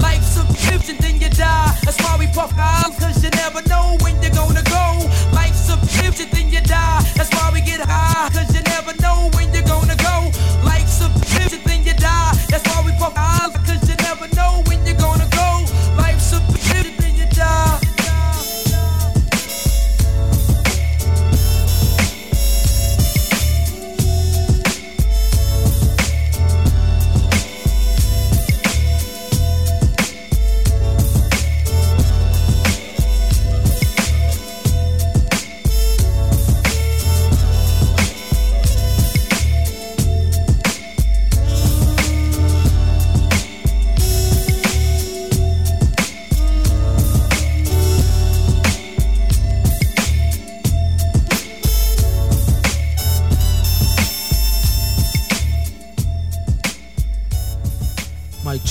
Life's 0.00 0.36
a 0.36 0.44
bitch, 0.44 0.90
and 0.90 0.98
then 0.98 1.16
you 1.18 1.30
die. 1.30 1.72
That's 1.84 1.98
why 2.02 2.16
we 2.18 2.26
puff 2.26 2.52
out, 2.58 2.92
cause 3.00 3.24
you 3.24 3.30
never 3.30 3.62
know 3.68 3.96
when 4.02 4.20
you're 4.22 4.36
gonna 4.36 4.62
go. 4.64 4.86
Life's 5.32 5.70
a 5.70 5.76
bitch, 5.76 6.20
and 6.20 6.30
then 6.32 6.50
you 6.52 6.60
die. 6.60 7.00
That's 7.16 7.32
why 7.32 7.50
we 7.54 7.60
get 7.62 7.80
high, 7.80 8.28
cause 8.36 8.54
you 8.54 8.62
never 8.74 8.92
know 9.00 9.30
when 9.32 9.55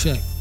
check. 0.05 0.34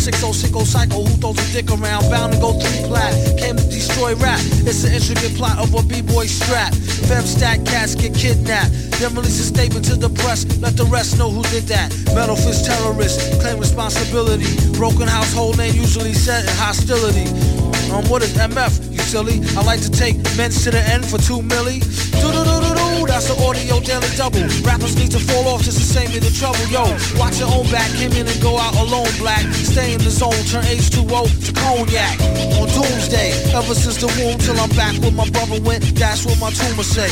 6060 0.00 0.64
cycle 0.64 1.04
who 1.04 1.12
throws 1.20 1.36
a 1.36 1.52
dick 1.52 1.68
around. 1.68 2.08
Bound 2.08 2.32
to 2.32 2.40
go 2.40 2.56
three 2.56 2.88
plat, 2.88 3.12
came 3.36 3.56
to 3.56 3.66
destroy 3.68 4.14
rap. 4.16 4.40
It's 4.64 4.82
an 4.84 4.96
intricate 4.96 5.36
plot 5.36 5.58
of 5.60 5.74
a 5.74 5.82
b-boy 5.84 6.24
strap. 6.24 6.72
Fem 7.04 7.24
stat 7.28 7.66
cats 7.66 7.94
get 7.94 8.14
kidnapped. 8.14 8.72
Then 8.96 9.14
release 9.14 9.40
a 9.40 9.44
statement 9.44 9.84
to 9.86 9.96
the 9.96 10.08
press, 10.08 10.48
let 10.58 10.76
the 10.76 10.86
rest 10.86 11.18
know 11.18 11.28
who 11.30 11.42
did 11.52 11.64
that. 11.68 11.92
Metal 12.14 12.36
fist 12.36 12.64
terrorists, 12.64 13.20
claim 13.42 13.60
responsibility. 13.60 14.48
Broken 14.72 15.06
household 15.06 15.58
name 15.58 15.74
usually 15.74 16.14
set 16.14 16.44
in 16.44 16.54
hostility. 16.56 17.28
Um, 17.92 18.08
what 18.08 18.22
is 18.22 18.32
MF? 18.38 18.92
You 18.92 18.98
silly. 18.98 19.40
I 19.56 19.62
like 19.64 19.82
to 19.82 19.90
take 19.90 20.16
men's 20.36 20.64
to 20.64 20.70
the 20.70 20.80
end 20.80 21.04
for 21.04 21.18
two 21.18 21.44
milli. 21.44 21.84
Do 22.16 22.32
do 22.32 22.40
do 22.40 22.44
do 22.44 22.59
do. 22.59 22.59
That's 23.10 23.26
the 23.26 23.34
audio 23.42 23.80
daily 23.80 24.06
double. 24.14 24.46
Rappers 24.62 24.94
need 24.94 25.10
to 25.10 25.18
fall 25.18 25.48
off 25.50 25.66
just 25.66 25.78
to 25.78 25.84
save 25.84 26.14
me 26.14 26.20
the 26.22 26.30
trouble. 26.30 26.62
Yo, 26.70 26.86
watch 27.18 27.42
your 27.42 27.50
own 27.50 27.66
back. 27.66 27.90
Came 27.98 28.14
in 28.14 28.22
and 28.22 28.40
go 28.40 28.54
out 28.56 28.70
alone. 28.78 29.10
Black. 29.18 29.42
Stay 29.66 29.94
in 29.94 29.98
the 29.98 30.14
zone. 30.14 30.38
Turn 30.46 30.62
H2O 30.62 31.26
to 31.26 31.49
cognac. 31.60 32.16
On 32.58 32.68
doomsday. 32.68 33.30
Ever 33.52 33.74
since 33.74 33.96
the 34.00 34.08
womb 34.18 34.38
till 34.38 34.58
I'm 34.58 34.70
back 34.76 34.96
with 35.00 35.14
my 35.14 35.28
brother 35.30 35.60
went. 35.62 35.84
That's 35.96 36.24
what 36.24 36.38
my 36.40 36.50
tumor 36.50 36.84
say. 36.84 37.10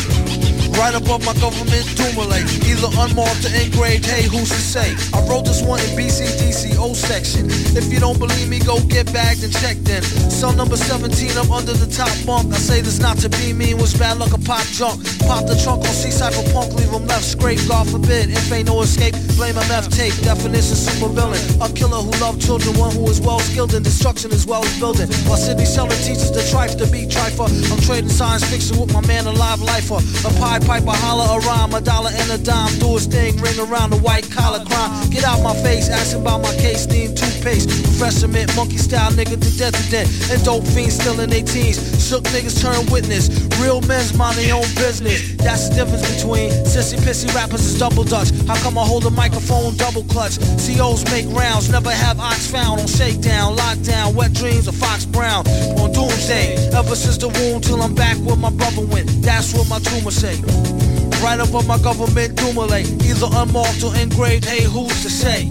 Right 0.78 0.94
above 0.94 1.24
my 1.26 1.34
government 1.42 1.84
Dumile. 1.98 2.38
Either 2.62 2.90
unmarked 3.02 3.44
or 3.44 3.52
engraved, 3.54 4.06
hey, 4.06 4.22
who's 4.30 4.48
to 4.48 4.62
say? 4.62 4.94
I 5.10 5.20
wrote 5.26 5.44
this 5.44 5.62
one 5.62 5.80
in 5.80 5.90
BCDC 5.98 6.78
O 6.78 6.94
section. 6.94 7.50
If 7.74 7.92
you 7.92 7.98
don't 7.98 8.18
believe 8.18 8.48
me, 8.48 8.60
go 8.60 8.78
get 8.86 9.12
bagged 9.12 9.42
and 9.42 9.52
checked 9.52 9.88
in. 9.88 10.02
Cell 10.30 10.52
number 10.52 10.76
17, 10.76 11.36
I'm 11.36 11.50
under 11.50 11.72
the 11.72 11.90
top 11.90 12.12
bunk. 12.24 12.54
I 12.54 12.58
say 12.58 12.80
this 12.80 13.00
not 13.00 13.18
to 13.18 13.28
be 13.28 13.52
mean, 13.52 13.78
was 13.78 13.94
bad 13.94 14.18
luck 14.18 14.32
a 14.32 14.38
pop 14.38 14.62
junk. 14.70 15.02
Pop 15.26 15.46
the 15.46 15.58
trunk 15.64 15.82
on 15.82 15.94
C-Cypher 15.94 16.46
punk, 16.52 16.72
leave 16.74 16.90
him 16.90 17.06
left 17.06 17.24
scrape, 17.24 17.58
God 17.66 17.88
forbid. 17.90 18.30
If 18.30 18.52
ain't 18.52 18.68
no 18.68 18.80
escape, 18.82 19.14
blame 19.34 19.56
MF 19.56 19.90
tape. 19.90 20.14
Definition 20.22 20.76
super 20.76 21.10
villain. 21.10 21.40
A 21.60 21.68
killer 21.74 21.98
who 21.98 22.12
loved 22.22 22.40
children, 22.40 22.78
one 22.78 22.94
who 22.94 23.08
is 23.10 23.20
well 23.20 23.40
skilled 23.40 23.74
in 23.74 23.82
destruction 23.82 24.30
as 24.38 24.46
well 24.46 24.62
as 24.62 24.78
building. 24.78 25.10
While 25.26 25.36
Sidney 25.36 25.66
Sheldon 25.66 25.98
teaches 25.98 26.30
the 26.30 26.42
trife 26.46 26.78
to 26.78 26.86
be 26.86 27.06
trifer. 27.10 27.50
I'm 27.50 27.80
trading 27.82 28.08
science 28.08 28.44
fiction 28.46 28.78
with 28.78 28.94
my 28.94 29.02
man, 29.06 29.26
a 29.26 29.32
live 29.32 29.60
lifer. 29.60 29.98
A 29.98 30.30
pie 30.38 30.60
piper, 30.60 30.94
holler 30.94 31.26
a 31.26 31.38
rhyme, 31.42 31.74
a 31.74 31.80
dollar 31.80 32.10
and 32.14 32.30
a 32.30 32.38
dime. 32.38 32.70
Do 32.78 32.94
his 32.94 33.06
thing, 33.06 33.36
ring 33.42 33.58
around 33.58 33.90
the 33.90 33.98
white 33.98 34.30
collar 34.30 34.64
crime. 34.64 35.10
Get 35.10 35.24
out 35.24 35.42
my 35.42 35.54
face, 35.66 35.90
asking 35.90 36.22
about 36.22 36.42
my 36.42 36.54
case, 36.54 36.86
need 36.86 37.16
toothpaste. 37.16 37.68
Professor 37.82 38.28
mint, 38.28 38.54
monkey 38.54 38.78
style 38.78 39.10
nigga 39.12 39.34
to 39.34 39.50
death 39.58 39.74
to 39.74 39.84
death. 39.90 40.08
And 40.30 40.38
dope 40.44 40.64
fiends 40.64 40.94
still 40.94 41.18
in 41.18 41.30
their 41.30 41.42
teens. 41.42 41.82
Shook 41.98 42.22
niggas 42.30 42.62
turn 42.62 42.86
witness. 42.92 43.26
Real 43.58 43.80
men's 43.82 44.14
mind 44.14 44.38
their 44.38 44.54
own 44.54 44.68
business. 44.78 45.34
That's 45.36 45.68
the 45.68 45.82
difference 45.82 46.06
between 46.14 46.50
sissy 46.62 46.96
pissy 47.02 47.26
rappers 47.34 47.64
is 47.66 47.78
double 47.78 48.04
dutch. 48.04 48.30
How 48.46 48.56
come 48.62 48.78
I 48.78 48.84
hold 48.86 49.04
a 49.06 49.10
microphone 49.10 49.74
double 49.76 50.04
clutch? 50.04 50.38
COs 50.62 51.02
make 51.10 51.26
rounds, 51.34 51.70
never 51.70 51.90
have 51.90 52.20
ox 52.20 52.46
found 52.46 52.80
on 52.80 52.86
shakedown, 52.86 53.56
lockdown, 53.56 54.14
dreams 54.32 54.68
of 54.68 54.74
Fox 54.76 55.04
Brown 55.04 55.46
on 55.78 55.92
doomsday. 55.92 56.56
Ever 56.74 56.94
since 56.94 57.18
the 57.18 57.28
womb 57.28 57.60
till 57.60 57.82
I'm 57.82 57.94
back 57.94 58.16
where 58.18 58.36
my 58.36 58.50
brother 58.50 58.84
went. 58.84 59.08
That's 59.22 59.54
what 59.54 59.68
my 59.68 59.78
tumor 59.78 60.10
say. 60.10 60.36
Right 61.22 61.40
above 61.40 61.66
my 61.66 61.78
government 61.78 62.36
Dumile. 62.36 62.84
Either 63.04 63.28
unmarked 63.32 63.82
or 63.82 63.94
engraved, 63.96 64.44
hey, 64.44 64.64
who's 64.64 65.02
to 65.02 65.10
say? 65.10 65.48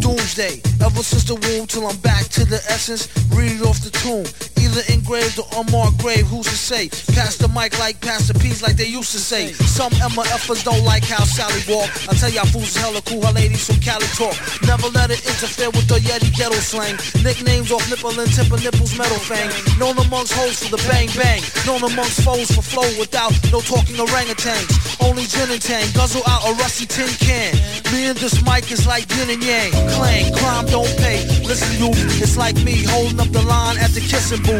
Doomsday, 0.00 0.62
ever 0.80 1.02
since 1.02 1.24
the 1.24 1.34
womb 1.34 1.66
till 1.66 1.86
I'm 1.86 1.96
back 1.98 2.24
to 2.36 2.44
the 2.44 2.56
essence, 2.68 3.08
read 3.36 3.60
off 3.62 3.80
the 3.80 3.90
tomb. 3.90 4.24
Either 4.70 4.94
engraved 4.94 5.34
or 5.34 5.46
unmarked 5.58 5.98
grave, 5.98 6.26
who's 6.30 6.46
to 6.46 6.54
say? 6.54 6.86
Pass 7.18 7.34
the 7.34 7.48
mic 7.48 7.74
like 7.82 8.00
Pastor 8.00 8.34
P's 8.38 8.62
like 8.62 8.76
they 8.76 8.86
used 8.86 9.10
to 9.10 9.18
say. 9.18 9.50
Some 9.66 9.90
Emma 9.98 10.22
MFers 10.30 10.62
don't 10.62 10.84
like 10.84 11.02
how 11.02 11.24
Sally 11.26 11.58
walk. 11.66 11.90
I 12.06 12.14
tell 12.14 12.30
y'all 12.30 12.46
fools 12.46 12.76
hella 12.76 13.02
cool, 13.02 13.18
her 13.26 13.32
ladies 13.32 13.66
from 13.66 13.82
Cali 13.82 14.06
talk. 14.14 14.38
Never 14.62 14.86
let 14.94 15.10
it 15.10 15.26
interfere 15.26 15.74
with 15.74 15.90
the 15.90 15.98
Yeti 15.98 16.30
ghetto 16.38 16.54
slang. 16.62 16.94
Nicknames 17.26 17.72
off 17.74 17.82
nipple 17.90 18.14
and 18.14 18.30
tip 18.30 18.46
of 18.46 18.62
nipples 18.62 18.94
metal 18.94 19.18
fang. 19.18 19.50
Known 19.74 19.98
amongst 20.06 20.38
hoes 20.38 20.62
for 20.62 20.70
the 20.70 20.78
bang 20.86 21.10
bang. 21.18 21.42
Known 21.66 21.82
amongst 21.90 22.22
foes 22.22 22.46
for 22.54 22.62
flow 22.62 22.86
without 22.94 23.34
no 23.50 23.58
talking 23.66 23.98
orangutans. 23.98 24.70
Only 25.02 25.26
gin 25.26 25.50
and 25.50 25.58
tang, 25.58 25.90
guzzle 25.98 26.22
out 26.30 26.46
a 26.46 26.54
rusty 26.62 26.86
tin 26.86 27.10
can. 27.18 27.58
Me 27.90 28.06
and 28.06 28.18
this 28.22 28.38
mic 28.46 28.70
is 28.70 28.86
like 28.86 29.10
yin 29.18 29.34
and 29.34 29.42
yang. 29.42 29.74
Clang, 29.98 30.30
crime 30.38 30.66
don't 30.70 30.94
pay. 31.02 31.26
Listen, 31.42 31.74
you, 31.74 31.90
it's 32.22 32.38
like 32.38 32.54
me 32.62 32.86
holding 32.86 33.18
up 33.18 33.34
the 33.34 33.42
line 33.42 33.82
at 33.82 33.90
the 33.90 34.00
kissing 34.00 34.38
booth. 34.46 34.59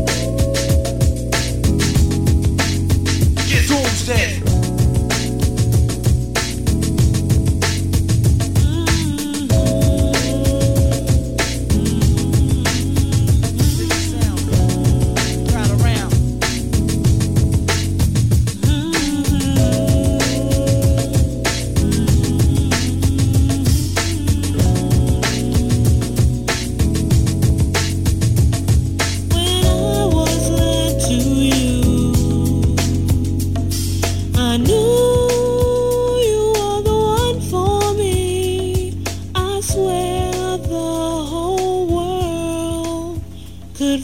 Doomsday. 4.11 4.40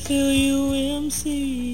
KUMC. 0.08 1.67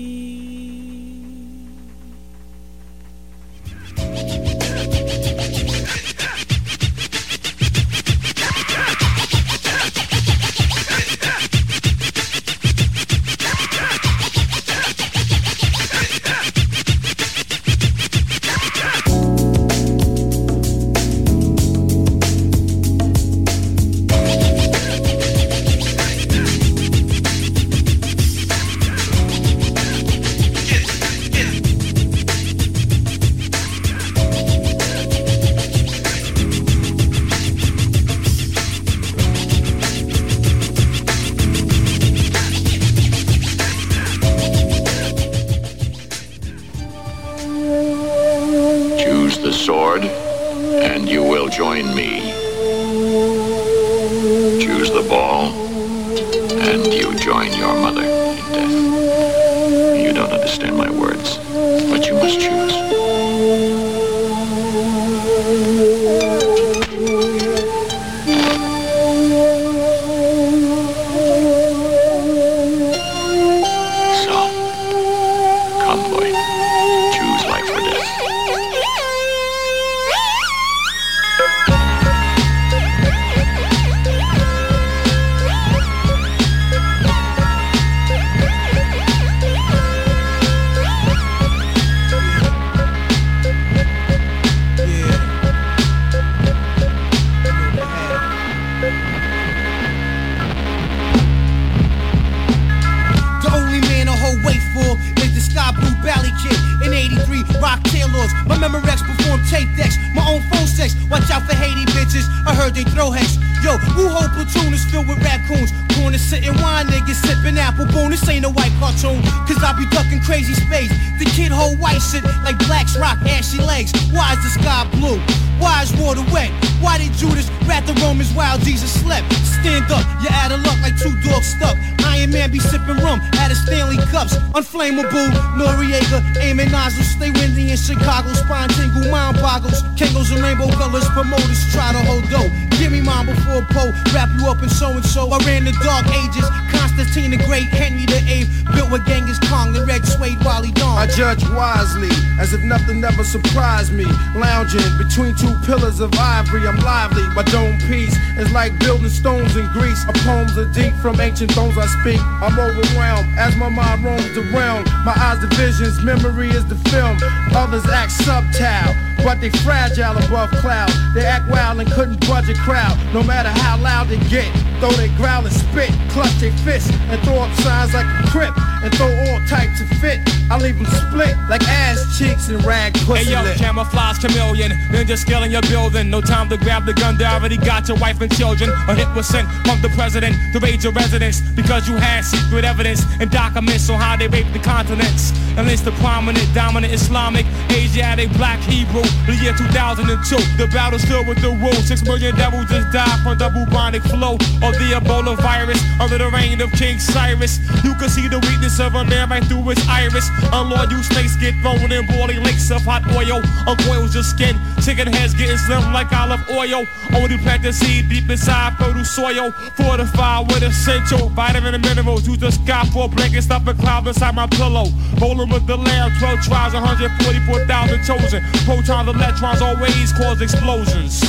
Ancient 161.43 161.57
thrones 161.57 161.77
I 161.77 161.87
speak. 161.99 162.19
I'm 162.41 162.57
overwhelmed 162.57 163.37
as 163.37 163.55
my 163.57 163.69
mind 163.69 164.03
roams 164.03 164.33
the 164.33 164.41
realm. 164.55 164.83
My 165.03 165.13
eyes 165.15 165.39
the 165.41 165.47
visions, 165.55 166.01
memory 166.03 166.49
is 166.49 166.65
the 166.65 166.75
film. 166.89 167.17
Others 167.55 167.85
act 167.85 168.11
subtile, 168.11 168.95
but 169.23 169.41
they 169.41 169.49
fragile 169.49 170.17
above 170.17 170.51
cloud. 170.61 170.91
They 171.13 171.25
act 171.25 171.49
wild 171.49 171.79
and 171.79 171.91
couldn't 171.91 172.25
budge 172.27 172.49
a 172.49 172.53
crowd, 172.55 172.97
no 173.13 173.23
matter 173.23 173.49
how 173.49 173.77
loud 173.77 174.07
they 174.07 174.19
get. 174.29 174.51
Though 174.79 174.91
they 174.91 175.09
growl 175.09 175.45
and 175.45 175.53
spit, 175.53 175.91
clutch 176.09 176.33
their 176.39 176.51
fists 176.63 176.91
and 177.09 177.21
throw 177.23 177.39
up 177.39 177.53
signs 177.59 177.93
like 177.93 178.05
a 178.05 178.27
crip 178.29 178.72
and 178.83 178.93
throw 178.95 179.07
all 179.25 179.39
types 179.47 179.81
of 179.81 179.87
fit. 179.99 180.19
I 180.51 180.57
leave 180.57 180.75
them 180.77 180.85
split 180.85 181.35
like 181.49 181.63
ass 181.63 182.17
cheeks 182.17 182.49
and 182.49 182.63
rag 182.65 182.93
pussy 183.05 183.25
Hey 183.25 183.31
yo, 183.31 183.41
lip. 183.41 183.57
camouflage 183.57 184.19
chameleon, 184.19 184.71
ninja 184.91 185.17
skill 185.17 185.43
in 185.43 185.51
your 185.51 185.61
building. 185.63 186.09
No 186.09 186.21
time 186.21 186.49
to 186.49 186.57
grab 186.57 186.85
the 186.85 186.93
gun, 186.93 187.17
they 187.17 187.25
already 187.25 187.57
got 187.57 187.87
your 187.87 187.97
wife 187.97 188.19
and 188.21 188.31
children. 188.35 188.69
A 188.87 188.93
hit 188.95 189.07
was 189.15 189.27
sent 189.27 189.47
from 189.65 189.81
the 189.81 189.89
president 189.95 190.35
to 190.53 190.59
raid 190.59 190.83
your 190.83 190.93
residence 190.93 191.41
because 191.55 191.87
you 191.87 191.95
had 191.95 192.21
secret 192.25 192.65
evidence 192.65 193.01
and 193.19 193.31
documents 193.31 193.89
on 193.89 193.99
how 193.99 194.15
they 194.17 194.27
raped 194.27 194.53
the 194.53 194.59
continents. 194.59 195.31
And 195.55 195.69
it's 195.69 195.81
the 195.83 195.91
prominent, 196.01 196.51
dominant 196.55 196.93
Islamic, 196.93 197.45
Asiatic, 197.71 198.31
black 198.33 198.59
Hebrew. 198.61 199.03
The 199.27 199.35
year 199.41 199.53
2002, 199.53 200.35
the 200.57 200.67
battle's 200.73 201.03
still 201.03 201.23
with 201.25 201.39
the 201.41 201.49
rules. 201.51 201.87
Six 201.87 202.03
million 202.03 202.35
devils 202.35 202.65
just 202.69 202.91
died 202.91 203.19
from 203.21 203.37
the 203.37 203.49
bubonic 203.49 204.01
flow 204.03 204.33
of 204.33 204.73
the 204.81 204.97
Ebola 204.97 205.37
virus 205.37 205.79
under 206.01 206.17
the 206.17 206.29
reign 206.31 206.59
of 206.61 206.71
King 206.73 206.97
Cyrus. 206.99 207.59
You 207.83 207.93
can 207.95 208.09
see 208.09 208.27
the 208.27 208.39
weakness 208.39 208.72
of 208.79 208.95
a 208.95 209.03
man 209.03 209.29
right 209.29 209.43
through 209.45 209.63
his 209.69 209.87
iris. 209.87 210.29
Unloyal 210.51 211.03
snakes 211.03 211.35
get 211.37 211.53
thrown 211.61 211.91
in 211.91 212.05
boiling 212.07 212.43
lakes 212.43 212.71
of 212.71 212.81
hot 212.81 213.03
oil. 213.13 213.41
A 213.67 213.71
Uncoils 213.71 214.13
your 214.13 214.23
skin, 214.23 214.55
chicken 214.81 215.11
heads 215.11 215.33
getting 215.33 215.57
slim 215.57 215.93
like 215.93 216.11
olive 216.13 216.41
oil. 216.49 216.85
Only 217.13 217.37
plant 217.37 217.63
the 217.63 217.73
seed 217.73 218.09
deep 218.09 218.29
inside 218.29 218.77
fertile 218.77 219.05
soil. 219.05 219.51
Fortified 219.77 220.47
with 220.47 220.63
essential 220.63 221.29
vitamin 221.29 221.75
and 221.75 221.83
minerals. 221.83 222.27
Use 222.27 222.39
the 222.39 222.51
sky 222.51 222.85
for 222.93 223.05
a 223.05 223.07
blanket, 223.07 223.43
stuff 223.43 223.67
a 223.67 223.73
cloud 223.73 224.07
inside 224.07 224.35
my 224.35 224.47
pillow. 224.47 224.85
Rolling 225.21 225.49
with 225.49 225.67
the 225.67 225.77
lamb, 225.77 226.11
12 226.19 226.41
tribes, 226.41 226.73
144,000 226.73 228.03
chosen. 228.03 228.41
Protons, 228.65 229.09
electrons 229.09 229.61
always 229.61 230.13
cause 230.13 230.41
explosions. 230.41 231.21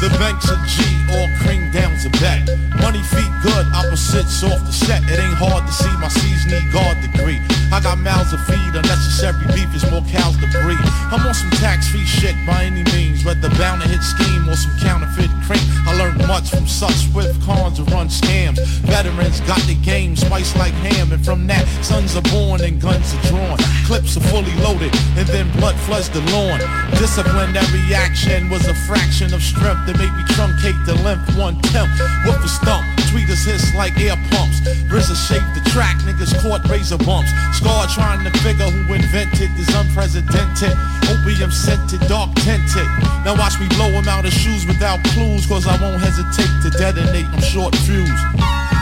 The 0.00 0.08
banks 0.18 0.48
of 0.50 0.58
G, 0.66 0.95
all 1.10 1.28
cream 1.42 1.70
down 1.70 1.96
to 2.00 2.10
bet. 2.20 2.46
Money 2.80 3.02
feet 3.02 3.32
good, 3.42 3.66
opposites 3.74 4.42
off 4.42 4.60
the 4.64 4.72
set. 4.72 5.02
It 5.10 5.18
ain't 5.18 5.38
hard 5.38 5.66
to 5.66 5.72
see 5.72 5.92
my 5.98 6.08
C's 6.08 6.46
need 6.46 6.72
guard 6.72 7.00
degree. 7.00 7.40
I 7.72 7.80
got 7.80 7.98
mouths 7.98 8.30
to 8.30 8.38
feed, 8.38 8.74
unnecessary 8.74 9.46
beef 9.54 9.74
is 9.74 9.84
more 9.90 10.02
cows 10.08 10.36
to 10.38 10.48
breed. 10.62 10.86
I'm 11.10 11.26
on 11.26 11.34
some 11.34 11.50
tax 11.62 11.88
free 11.88 12.04
shit 12.04 12.36
by 12.46 12.64
any 12.64 12.84
means, 12.94 13.24
whether 13.24 13.50
bound 13.58 13.82
to 13.82 13.88
hit 13.88 14.02
scheme 14.02 14.45
or 14.48 14.56
some 14.56 14.76
counterfeit 14.78 15.30
cream. 15.46 15.62
I 15.86 15.96
learned 15.96 16.26
much 16.26 16.50
from 16.50 16.66
such 16.66 17.10
swift 17.10 17.40
cons 17.42 17.78
who 17.78 17.84
run 17.84 18.08
scams. 18.08 18.58
Veterans 18.86 19.40
got 19.42 19.60
the 19.62 19.74
game 19.74 20.16
spiced 20.16 20.56
like 20.56 20.74
ham, 20.74 21.12
and 21.12 21.24
from 21.24 21.46
that, 21.46 21.66
sons 21.84 22.16
are 22.16 22.26
born 22.32 22.60
and 22.62 22.80
guns 22.80 23.14
are 23.14 23.22
drawn. 23.28 23.58
Clips 23.86 24.16
are 24.16 24.26
fully 24.32 24.54
loaded, 24.62 24.94
and 25.16 25.26
then 25.28 25.50
blood 25.58 25.76
floods 25.86 26.08
the 26.10 26.20
lawn. 26.32 26.60
Disciplinary 26.98 27.94
action 27.94 28.48
was 28.50 28.66
a 28.66 28.74
fraction 28.86 29.32
of 29.34 29.42
strength 29.42 29.86
that 29.86 29.98
made 29.98 30.12
me 30.14 30.24
truncate 30.34 30.78
the 30.86 30.94
length 31.02 31.36
one 31.36 31.60
tenth. 31.72 31.90
with 32.24 32.44
a 32.44 32.48
stump, 32.48 32.84
tweeters 33.10 33.44
hiss 33.44 33.74
like 33.74 33.98
air 33.98 34.16
pumps. 34.30 34.60
RZA 34.90 35.16
shaped 35.16 35.52
the 35.54 35.62
track, 35.70 35.96
niggas 36.02 36.34
caught 36.42 36.66
razor 36.68 36.98
bumps. 36.98 37.30
Scar 37.56 37.86
trying 37.88 38.24
to 38.24 38.30
figure 38.40 38.68
who 38.68 38.94
invented 38.94 39.50
this 39.56 39.68
unprecedented. 39.74 40.74
Opium 41.08 41.50
scented, 41.50 42.00
dark 42.08 42.34
tinted. 42.36 42.88
Now 43.24 43.34
watch 43.36 43.58
me 43.60 43.68
blow 43.76 43.90
him 43.90 44.08
out 44.08 44.24
of 44.24 44.32
shoes 44.32 44.66
without 44.66 45.02
clues, 45.14 45.46
cause 45.46 45.66
I 45.66 45.80
won't 45.80 46.00
hesitate 46.02 46.52
to 46.62 46.70
detonate. 46.78 47.26
I'm 47.26 47.40
short 47.40 47.74
fused. 47.74 48.75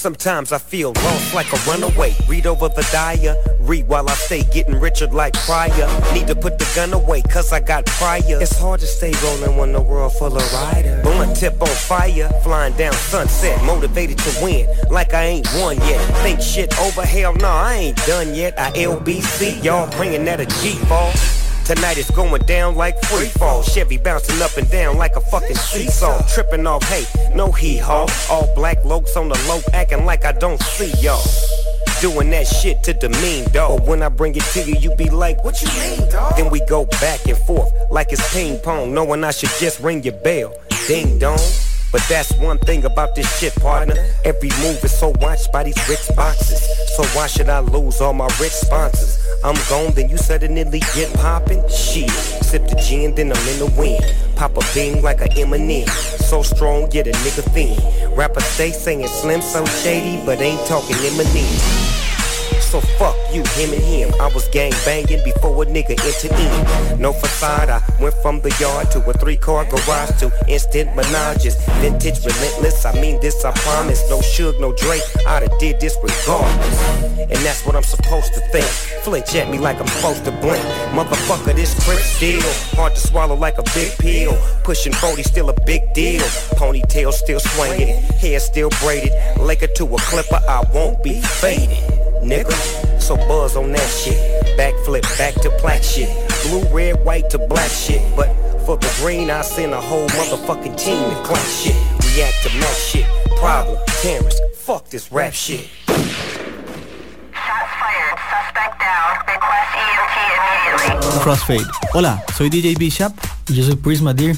Sometimes 0.00 0.50
I 0.50 0.56
feel 0.56 0.94
lost 0.94 1.34
like 1.34 1.52
a 1.52 1.58
runaway. 1.70 2.14
Read 2.26 2.46
over 2.46 2.70
the 2.70 2.88
diary, 2.90 3.82
while 3.82 4.08
I 4.08 4.14
stay 4.14 4.42
getting 4.44 4.80
richer 4.80 5.06
like 5.08 5.34
Pryor. 5.34 5.88
Need 6.14 6.26
to 6.28 6.34
put 6.34 6.58
the 6.58 6.66
gun 6.74 6.94
away, 6.94 7.20
cause 7.20 7.52
I 7.52 7.60
got 7.60 7.84
prior. 7.84 8.40
It's 8.40 8.58
hard 8.58 8.80
to 8.80 8.86
stay 8.86 9.12
rolling 9.22 9.58
when 9.58 9.74
the 9.74 9.82
world 9.82 10.14
full 10.14 10.34
of 10.34 10.52
riders. 10.54 11.02
Blunt 11.02 11.36
tip 11.36 11.60
on 11.60 11.68
fire, 11.68 12.30
flying 12.42 12.72
down 12.78 12.94
sunset, 12.94 13.62
motivated 13.66 14.16
to 14.16 14.42
win, 14.42 14.66
like 14.90 15.12
I 15.12 15.24
ain't 15.24 15.48
won 15.56 15.76
yet. 15.76 16.00
Think 16.22 16.40
shit 16.40 16.80
over, 16.80 17.02
hell 17.02 17.34
nah, 17.34 17.64
I 17.64 17.74
ain't 17.74 17.96
done 18.06 18.34
yet. 18.34 18.58
I 18.58 18.70
LBC, 18.70 19.62
y'all 19.62 19.90
bringing 19.98 20.24
that 20.24 20.40
a 20.40 20.46
G-ball. 20.46 21.12
Tonight 21.70 21.98
it's 21.98 22.10
going 22.10 22.42
down 22.46 22.74
like 22.74 23.00
free 23.04 23.28
fall. 23.28 23.62
Chevy 23.62 23.96
bouncing 23.96 24.42
up 24.42 24.56
and 24.56 24.68
down 24.72 24.96
like 24.96 25.14
a 25.14 25.20
fucking 25.20 25.54
seesaw. 25.54 26.20
Tripping 26.26 26.66
off, 26.66 26.82
hey, 26.88 27.04
no 27.32 27.52
hee 27.52 27.76
haw. 27.76 28.08
All 28.28 28.52
black 28.56 28.82
lokes 28.82 29.16
on 29.16 29.28
the 29.28 29.38
low, 29.46 29.60
acting 29.72 30.04
like 30.04 30.24
I 30.24 30.32
don't 30.32 30.60
see 30.60 30.92
y'all. 31.00 31.22
Doing 32.00 32.28
that 32.30 32.48
shit 32.48 32.82
to 32.82 32.92
demean, 32.92 33.44
dog. 33.52 33.78
But 33.78 33.86
when 33.86 34.02
I 34.02 34.08
bring 34.08 34.34
it 34.34 34.42
to 34.54 34.64
you, 34.64 34.74
you 34.80 34.96
be 34.96 35.10
like, 35.10 35.44
what 35.44 35.62
you 35.62 35.68
mean, 35.78 36.10
dog? 36.10 36.34
Then 36.36 36.50
we 36.50 36.58
go 36.66 36.86
back 36.86 37.24
and 37.28 37.38
forth 37.38 37.72
like 37.88 38.10
it's 38.10 38.34
ping 38.34 38.58
pong, 38.58 38.92
knowing 38.92 39.22
I 39.22 39.30
should 39.30 39.50
just 39.60 39.78
ring 39.78 40.02
your 40.02 40.14
bell. 40.24 40.52
Ding 40.88 41.20
dong. 41.20 41.38
But 41.92 42.02
that's 42.08 42.32
one 42.34 42.58
thing 42.58 42.84
about 42.84 43.14
this 43.16 43.26
shit, 43.38 43.54
partner. 43.56 43.96
Every 44.24 44.50
move 44.62 44.82
is 44.84 44.96
so 44.96 45.12
watched 45.20 45.52
by 45.52 45.64
these 45.64 45.88
rich 45.88 46.08
boxes. 46.14 46.60
So 46.96 47.04
why 47.16 47.26
should 47.26 47.48
I 47.48 47.60
lose 47.60 48.00
all 48.00 48.12
my 48.12 48.28
rich 48.40 48.52
sponsors? 48.52 49.18
I'm 49.42 49.56
gone, 49.68 49.92
then 49.94 50.08
you 50.08 50.16
suddenly 50.16 50.80
get 50.94 51.12
poppin'? 51.14 51.66
Shit, 51.68 52.10
sip 52.10 52.68
the 52.68 52.76
gin, 52.76 53.14
then 53.14 53.32
I'm 53.32 53.48
in 53.48 53.58
the 53.58 53.74
wind. 53.76 54.04
Pop 54.36 54.56
a 54.56 54.62
beam 54.74 55.02
like 55.02 55.20
a 55.20 55.32
M&M. 55.40 55.86
So 55.88 56.42
strong, 56.42 56.88
get 56.90 57.06
a 57.08 57.12
nigga 57.12 57.42
thin. 57.52 58.14
Rapper 58.14 58.40
stay 58.40 58.70
saying 58.70 59.06
slim, 59.08 59.40
so 59.40 59.64
shady, 59.64 60.24
but 60.24 60.40
ain't 60.40 60.64
talking 60.66 60.96
Eminem. 60.96 61.90
So 62.60 62.80
fuck 62.80 63.16
you, 63.32 63.42
him 63.54 63.72
and 63.72 63.82
him. 63.82 64.14
I 64.20 64.28
was 64.34 64.48
gang 64.48 64.72
banging 64.84 65.22
before 65.24 65.62
a 65.62 65.66
nigga 65.66 65.96
entered 65.98 66.32
in. 66.38 67.00
No 67.00 67.12
facade, 67.12 67.70
I 67.70 67.82
went 68.00 68.14
from 68.22 68.40
the 68.40 68.54
yard 68.60 68.90
to 68.92 68.98
a 69.08 69.12
three 69.14 69.36
car 69.36 69.64
garage 69.64 70.18
to 70.20 70.30
instant 70.48 70.90
menages. 70.96 71.56
Vintage 71.80 72.24
relentless, 72.24 72.84
I 72.84 72.92
mean 73.00 73.20
this, 73.20 73.44
I 73.44 73.52
promise. 73.52 74.08
No 74.10 74.18
Suge, 74.18 74.60
no 74.60 74.72
Drake, 74.74 75.02
I'd 75.26 75.42
have 75.42 75.58
did 75.58 75.80
this 75.80 75.96
regardless. 76.02 76.78
And 77.18 77.38
that's 77.46 77.64
what 77.64 77.76
I'm 77.76 77.82
supposed 77.82 78.34
to 78.34 78.40
think. 78.52 78.66
Flinch 79.04 79.34
at 79.34 79.50
me 79.50 79.58
like 79.58 79.80
I'm 79.80 79.86
supposed 79.86 80.24
to 80.24 80.32
blink. 80.32 80.64
Motherfucker, 80.92 81.54
this 81.54 81.72
crip 81.84 82.00
still 82.00 82.42
hard 82.76 82.94
to 82.94 83.00
swallow 83.00 83.36
like 83.36 83.58
a 83.58 83.64
big 83.74 83.92
pill. 83.98 84.36
Pushing 84.64 84.92
40, 84.92 85.22
still 85.22 85.50
a 85.50 85.60
big 85.64 85.92
deal. 85.94 86.22
Ponytail 86.58 87.12
still 87.12 87.40
swinging, 87.40 88.02
hair 88.20 88.40
still 88.40 88.70
braided. 88.80 89.12
Laker 89.38 89.68
to 89.68 89.84
a 89.84 89.98
clipper, 89.98 90.40
I 90.48 90.62
won't 90.72 91.02
be 91.02 91.20
faded 91.20 92.00
nigga. 92.22 92.89
So 93.10 93.16
buzz 93.26 93.56
on 93.56 93.72
that 93.72 93.90
shit. 93.90 94.14
Backflip 94.56 95.02
back 95.18 95.34
to 95.42 95.50
black 95.62 95.82
shit. 95.82 96.08
Blue, 96.44 96.62
red, 96.72 97.04
white 97.04 97.28
to 97.30 97.38
black 97.38 97.68
shit. 97.68 98.00
But 98.14 98.28
for 98.64 98.76
the 98.76 98.88
green, 99.02 99.32
I 99.32 99.42
send 99.42 99.72
a 99.72 99.80
whole 99.80 100.06
motherfucking 100.10 100.78
team 100.78 101.10
to 101.10 101.16
clap 101.24 101.44
shit. 101.44 101.74
React 102.06 102.36
to 102.44 102.58
match 102.60 102.78
shit. 102.78 103.06
Problem, 103.40 103.76
Terrence, 104.00 104.38
fuck 104.54 104.88
this 104.90 105.10
rap 105.10 105.32
shit. 105.32 105.68
Crossfade. 111.24 111.66
Hola, 111.92 112.22
soy 112.36 112.48
DJ 112.48 112.78
Bishop 112.78 113.12
y 113.48 113.56
yo 113.56 113.64
soy 113.64 113.74
Prisma 113.74 114.14
Deer. 114.14 114.36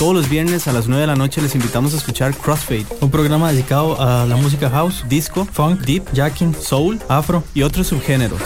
Todos 0.00 0.14
los 0.14 0.30
viernes 0.30 0.66
a 0.66 0.72
las 0.72 0.88
9 0.88 1.02
de 1.02 1.06
la 1.08 1.14
noche 1.14 1.42
les 1.42 1.54
invitamos 1.54 1.92
a 1.92 1.98
escuchar 1.98 2.34
Crossfade, 2.34 2.86
un 3.02 3.10
programa 3.10 3.52
dedicado 3.52 4.00
a 4.00 4.24
la 4.24 4.34
música 4.36 4.70
house, 4.70 5.04
disco, 5.10 5.44
funk, 5.44 5.82
deep, 5.82 6.02
jacking, 6.14 6.54
soul, 6.54 6.98
afro 7.06 7.44
y 7.52 7.64
otros 7.64 7.88
subgéneros. 7.88 8.40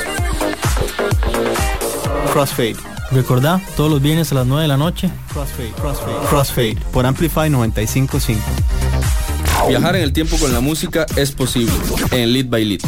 Crossfade. 2.33 2.75
Recordá, 3.13 3.63
todos 3.77 3.89
los 3.89 4.03
viernes 4.03 4.33
a 4.33 4.35
las 4.35 4.47
9 4.47 4.63
de 4.63 4.69
la 4.69 4.77
noche. 4.77 5.09
Crossfade, 5.33 5.71
Crossfade, 5.81 6.29
Crossfade 6.29 6.77
por 6.93 7.07
Amplify 7.07 7.49
955. 7.49 8.43
Viajar 9.69 9.95
en 9.95 10.03
el 10.03 10.13
tiempo 10.13 10.37
con 10.39 10.53
la 10.53 10.59
música 10.59 11.07
es 11.15 11.31
posible 11.31 11.73
en 12.11 12.33
Lead 12.33 12.47
by 12.47 12.65
Lead. 12.65 12.81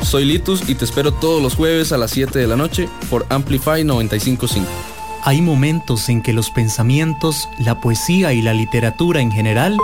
Soy 0.00 0.24
Litus 0.24 0.66
y 0.66 0.76
te 0.76 0.86
espero 0.86 1.12
todos 1.12 1.42
los 1.42 1.56
jueves 1.56 1.92
a 1.92 1.98
las 1.98 2.10
7 2.10 2.38
de 2.38 2.46
la 2.46 2.56
noche 2.56 2.88
por 3.10 3.26
Amplify 3.28 3.84
955. 3.84 4.91
Hay 5.24 5.40
momentos 5.40 6.08
en 6.08 6.20
que 6.20 6.32
los 6.32 6.50
pensamientos, 6.50 7.48
la 7.56 7.80
poesía 7.80 8.32
y 8.32 8.42
la 8.42 8.54
literatura 8.54 9.20
en 9.20 9.30
general 9.30 9.78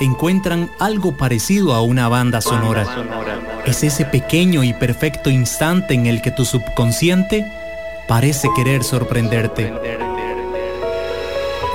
encuentran 0.00 0.70
algo 0.78 1.16
parecido 1.16 1.74
a 1.74 1.82
una 1.82 2.08
banda 2.08 2.40
sonora. 2.40 2.86
Es 3.66 3.82
ese 3.82 4.04
pequeño 4.04 4.62
y 4.62 4.72
perfecto 4.72 5.30
instante 5.30 5.94
en 5.94 6.06
el 6.06 6.22
que 6.22 6.30
tu 6.30 6.44
subconsciente 6.44 7.44
parece 8.06 8.48
querer 8.54 8.84
sorprenderte. 8.84 9.72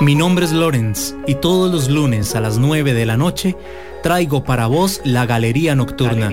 Mi 0.00 0.14
nombre 0.14 0.46
es 0.46 0.52
Lorenz 0.52 1.14
y 1.26 1.34
todos 1.34 1.70
los 1.70 1.90
lunes 1.90 2.34
a 2.34 2.40
las 2.40 2.56
9 2.56 2.94
de 2.94 3.04
la 3.04 3.18
noche 3.18 3.54
traigo 4.02 4.44
para 4.44 4.66
vos 4.66 5.02
la 5.04 5.26
Galería 5.26 5.74
Nocturna 5.74 6.30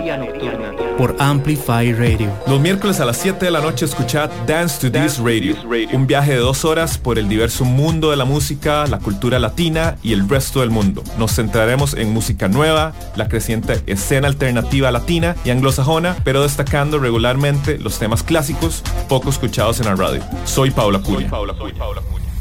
por 0.98 1.18
Amplify 1.20 1.92
Radio. 1.92 2.32
Los 2.48 2.62
miércoles 2.62 3.02
a 3.02 3.06
las 3.06 3.18
7 3.18 3.44
de 3.44 3.52
la 3.52 3.60
noche 3.60 3.84
escuchad 3.84 4.30
Dance 4.48 4.80
to 4.80 4.90
This 4.90 5.20
Radio, 5.20 5.58
un 5.92 6.08
viaje 6.08 6.32
de 6.32 6.38
dos 6.38 6.64
horas 6.64 6.98
por 6.98 7.20
el 7.20 7.28
diverso 7.28 7.66
mundo 7.66 8.10
de 8.10 8.16
la 8.16 8.24
música, 8.24 8.88
la 8.88 9.00
cultura 9.00 9.38
latina 9.38 9.98
y 10.02 10.14
el 10.14 10.30
resto 10.30 10.62
del 10.62 10.70
mundo. 10.70 11.04
Nos 11.18 11.36
centraremos 11.36 11.94
en 11.94 12.14
música 12.14 12.48
nueva, 12.48 12.94
la 13.18 13.28
creciente 13.28 13.82
escena 13.86 14.30
alternativa 14.30 14.92
latina 14.92 15.36
y 15.44 15.50
anglosajona, 15.50 16.16
pero 16.24 16.42
destacando 16.42 17.00
regularmente 17.00 17.78
los 17.80 18.00
temas 18.00 18.24
clásicos 18.24 18.82
poco 19.10 19.30
escuchados 19.30 19.82
en 19.82 19.88
la 19.88 19.96
radio. 19.98 20.24
Soy 20.46 20.72
Paula 20.72 21.00
Curia. 21.00 21.30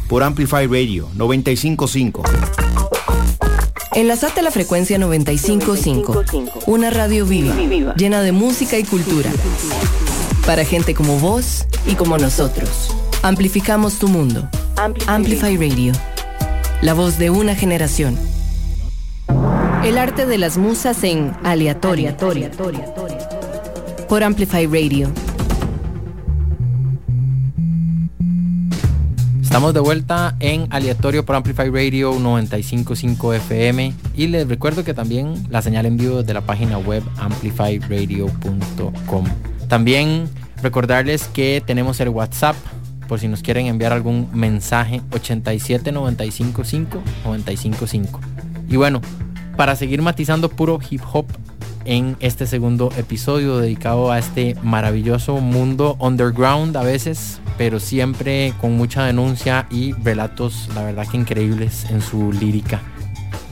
Por 0.08 0.22
Amplify 0.22 0.66
Radio 0.66 1.08
955. 1.14 2.22
Enlazate 3.94 4.40
a 4.40 4.42
la 4.42 4.50
frecuencia 4.50 4.98
955, 4.98 6.24
una 6.66 6.90
radio 6.90 7.26
viva, 7.26 7.54
llena 7.96 8.20
de 8.22 8.30
música 8.30 8.78
y 8.78 8.84
cultura. 8.84 9.30
Para 10.46 10.64
gente 10.64 10.94
como 10.94 11.18
vos 11.18 11.66
y 11.86 11.94
como 11.94 12.18
nosotros. 12.18 12.94
Amplificamos 13.22 13.98
tu 13.98 14.06
mundo. 14.06 14.48
Amplify 15.06 15.56
Radio. 15.56 15.92
La 16.82 16.94
voz 16.94 17.18
de 17.18 17.30
una 17.30 17.56
generación. 17.56 18.16
El 19.82 19.98
arte 19.98 20.26
de 20.26 20.38
las 20.38 20.56
musas 20.56 21.02
en 21.02 21.32
aleatorio. 21.42 22.16
Por 24.08 24.22
Amplify 24.22 24.66
Radio. 24.66 25.10
Estamos 29.56 29.72
de 29.72 29.80
vuelta 29.80 30.36
en 30.38 30.66
aleatorio 30.68 31.24
por 31.24 31.34
Amplify 31.34 31.70
Radio 31.70 32.12
955 32.20 33.32
FM 33.32 33.94
y 34.14 34.26
les 34.26 34.46
recuerdo 34.46 34.84
que 34.84 34.92
también 34.92 35.46
la 35.48 35.62
señal 35.62 35.86
en 35.86 35.96
vivo 35.96 36.22
de 36.22 36.34
la 36.34 36.42
página 36.42 36.76
web 36.76 37.02
amplifyradio.com. 37.16 39.24
También 39.66 40.28
recordarles 40.60 41.28
que 41.28 41.62
tenemos 41.64 41.98
el 42.00 42.10
WhatsApp 42.10 42.54
por 43.08 43.18
si 43.18 43.28
nos 43.28 43.40
quieren 43.40 43.64
enviar 43.64 43.94
algún 43.94 44.28
mensaje 44.34 45.00
87955 45.12 47.02
955. 47.24 48.20
Y 48.68 48.76
bueno, 48.76 49.00
para 49.56 49.74
seguir 49.74 50.02
matizando 50.02 50.50
puro 50.50 50.78
hip 50.90 51.00
hop 51.10 51.28
en 51.86 52.16
este 52.20 52.46
segundo 52.46 52.90
episodio 52.96 53.58
dedicado 53.58 54.12
a 54.12 54.18
este 54.18 54.56
maravilloso 54.62 55.38
mundo 55.38 55.96
underground 55.98 56.76
a 56.76 56.82
veces, 56.82 57.40
pero 57.56 57.80
siempre 57.80 58.52
con 58.60 58.76
mucha 58.76 59.04
denuncia 59.04 59.66
y 59.70 59.92
relatos, 59.92 60.68
la 60.74 60.82
verdad 60.82 61.06
que 61.08 61.16
increíbles 61.16 61.86
en 61.90 62.02
su 62.02 62.32
lírica. 62.32 62.82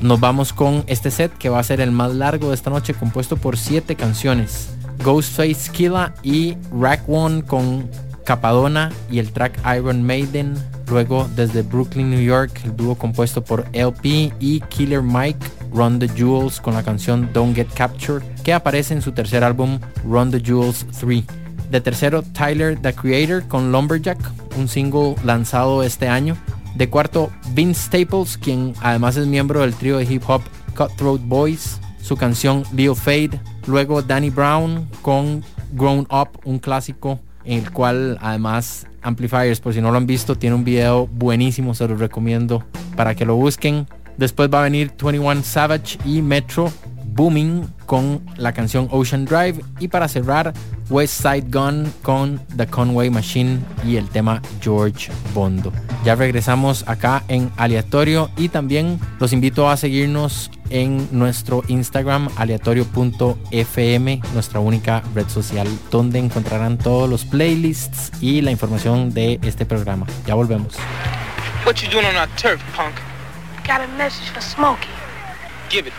Nos 0.01 0.21
vamos 0.21 0.53
con 0.53 0.85
este 0.87 1.11
set 1.11 1.33
que 1.39 1.49
va 1.49 1.61
a 1.61 1.65
ser 1.65 1.81
el 1.81 1.91
más 1.91 2.13
largo 2.15 2.49
de 2.49 2.55
esta 2.55 2.71
noche, 2.71 2.95
compuesto 2.95 3.37
por 3.37 3.57
siete 3.57 3.95
canciones. 3.95 4.71
Ghostface 5.03 5.71
Killa 5.73 6.15
y 6.23 6.57
Rack 6.73 7.09
One 7.09 7.43
con 7.43 7.89
Capadona 8.25 8.91
y 9.11 9.19
el 9.19 9.33
track 9.33 9.59
Iron 9.77 10.03
Maiden. 10.03 10.55
Luego 10.89 11.29
desde 11.35 11.63
Brooklyn, 11.63 12.11
New 12.11 12.21
York, 12.21 12.61
el 12.65 12.77
dúo 12.77 12.97
compuesto 12.97 13.43
por 13.43 13.67
LP 13.73 14.33
y 14.39 14.61
Killer 14.69 15.03
Mike, 15.03 15.47
Run 15.75 15.99
the 15.99 16.09
Jewels 16.09 16.61
con 16.61 16.75
la 16.75 16.83
canción 16.83 17.29
Don't 17.33 17.55
Get 17.55 17.67
Captured, 17.75 18.23
que 18.45 18.53
aparece 18.53 18.95
en 18.95 19.03
su 19.03 19.13
tercer 19.13 19.43
álbum 19.43 19.81
Run 20.05 20.31
the 20.31 20.41
Jewels 20.41 20.87
3. 21.01 21.25
De 21.71 21.81
tercero, 21.81 22.23
Tyler 22.23 22.79
the 22.81 22.95
Creator 22.95 23.47
con 23.49 23.73
Lumberjack, 23.73 24.19
un 24.57 24.69
single 24.69 25.17
lanzado 25.25 25.83
este 25.83 26.09
año. 26.09 26.37
De 26.77 26.89
cuarto, 26.89 27.31
Vince 27.53 27.83
Staples, 27.83 28.39
quien 28.39 28.75
además 28.81 29.17
es 29.17 29.27
miembro 29.27 29.61
del 29.61 29.75
trío 29.75 29.99
de 29.99 30.05
hip 30.05 30.23
hop 30.29 30.43
Cutthroat 30.77 31.21
Boys, 31.25 31.81
su 32.01 32.17
canción 32.17 32.63
Leo 32.73 32.95
Fade. 32.95 33.41
Luego 33.67 34.03
Danny 34.03 34.31
Brown 34.31 34.89
con 35.03 35.43
Grown 35.73 36.07
Up, 36.11 36.41
un 36.45 36.59
clásico 36.59 37.19
en 37.45 37.59
el 37.59 37.71
cual 37.73 38.19
además 38.21 38.87
Amplifiers, 39.03 39.61
por 39.61 39.75
si 39.75 39.81
no 39.81 39.91
lo 39.91 39.99
han 39.99 40.07
visto, 40.07 40.37
tiene 40.37 40.57
un 40.57 40.65
video 40.65 41.07
buenísimo, 41.07 41.75
se 41.75 41.87
los 41.87 41.99
recomiendo 41.99 42.65
para 42.97 43.15
que 43.15 43.25
lo 43.25 43.37
busquen. 43.37 43.87
Después 44.17 44.49
va 44.53 44.61
a 44.61 44.65
venir 44.65 44.93
21 45.01 45.43
Savage 45.43 45.99
y 46.05 46.23
Metro, 46.23 46.73
Booming 47.07 47.67
con 47.87 48.25
la 48.37 48.53
canción 48.53 48.89
Ocean 48.91 49.25
Drive 49.25 49.61
y 49.79 49.89
para 49.89 50.09
cerrar 50.09 50.53
West 50.91 51.23
Side 51.23 51.47
Gun 51.49 51.93
con 52.03 52.41
The 52.57 52.67
Conway 52.67 53.11
Machine 53.11 53.61
y 53.85 53.97
el 53.97 54.09
tema 54.09 54.43
George 54.61 55.11
Bondo. 55.33 55.73
Ya 56.05 56.15
regresamos 56.15 56.87
acá 56.89 57.25
en 57.29 57.51
aleatorio 57.57 58.31
y 58.37 58.49
también 58.49 58.99
los 59.19 59.33
invito 59.33 59.69
a 59.71 59.77
seguirnos 59.77 60.51
en 60.71 61.09
nuestro 61.13 61.63
Instagram 61.69 62.29
aleatorio.fm, 62.37 64.21
nuestra 64.35 64.61
única 64.61 65.03
red 65.15 65.29
social 65.29 65.69
donde 65.91 66.19
encontrarán 66.19 66.79
todos 66.79 67.09
los 67.09 67.25
playlists 67.25 68.11
y 68.21 68.41
la 68.41 68.51
información 68.51 69.15
de 69.15 69.39
este 69.43 69.65
programa. 69.67 70.07
Ya 70.27 70.35
volvemos. 70.35 70.75
Got 73.65 73.81
a 73.81 73.89
message 73.97 74.29
for 74.29 74.43
Smokey. 74.43 74.91
Give 75.71 75.87
it. 75.87 75.95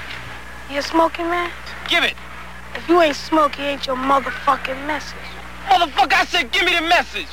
You 0.70 0.78
a 0.78 0.82
Smokey 0.84 1.24
man? 1.24 1.50
Give 1.90 2.04
it. 2.04 2.14
If 2.76 2.88
you 2.88 3.02
ain't 3.02 3.16
Smokey, 3.16 3.64
ain't 3.64 3.88
your 3.88 3.96
motherfucking 3.96 4.86
message. 4.86 5.18
Motherfucker, 5.66 6.14
I 6.14 6.26
said 6.26 6.52
give 6.52 6.64
me 6.64 6.76
the 6.76 6.86
message. 6.88 7.26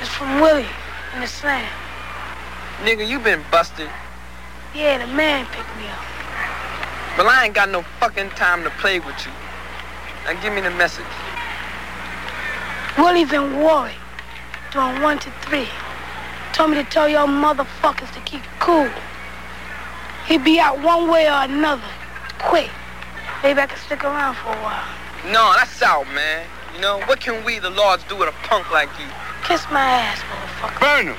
It's 0.00 0.08
from 0.10 0.40
Willie 0.40 0.68
in 1.14 1.20
the 1.20 1.26
slam. 1.26 1.68
Nigga, 2.84 3.08
you 3.08 3.18
been 3.18 3.42
busted. 3.50 3.88
Yeah, 4.72 4.98
the 5.04 5.12
man 5.12 5.46
picked 5.46 5.76
me 5.76 5.88
up. 5.88 7.18
Well, 7.18 7.28
I 7.28 7.46
ain't 7.46 7.54
got 7.54 7.70
no 7.70 7.82
fucking 7.98 8.30
time 8.30 8.62
to 8.62 8.70
play 8.78 9.00
with 9.00 9.26
you. 9.26 9.32
Now 10.24 10.40
give 10.40 10.52
me 10.52 10.60
the 10.60 10.70
message. 10.70 11.04
Willie's 12.96 13.32
in 13.32 13.58
Warwick, 13.58 13.94
doing 14.72 15.02
one 15.02 15.18
to 15.18 15.30
three. 15.42 15.68
Told 16.56 16.70
me 16.70 16.76
to 16.76 16.84
tell 16.84 17.06
y'all 17.06 17.26
motherfuckers 17.26 18.10
to 18.14 18.20
keep 18.20 18.40
cool. 18.60 18.88
He'd 20.26 20.42
be 20.42 20.58
out 20.58 20.82
one 20.82 21.10
way 21.10 21.26
or 21.26 21.42
another, 21.44 21.84
quick. 22.38 22.70
Maybe 23.42 23.60
I 23.60 23.66
can 23.66 23.76
stick 23.76 24.02
around 24.02 24.36
for 24.36 24.48
a 24.48 24.62
while. 24.62 24.88
No, 25.26 25.52
that's 25.54 25.82
out, 25.82 26.06
man. 26.14 26.46
You 26.74 26.80
know, 26.80 27.00
what 27.00 27.20
can 27.20 27.44
we, 27.44 27.58
the 27.58 27.68
lords, 27.68 28.04
do 28.04 28.16
with 28.16 28.30
a 28.30 28.48
punk 28.48 28.70
like 28.72 28.88
you? 28.98 29.04
Kiss 29.44 29.66
my 29.70 29.82
ass, 29.82 30.18
motherfucker. 30.22 30.80
Burn 30.80 31.06
him. 31.08 31.16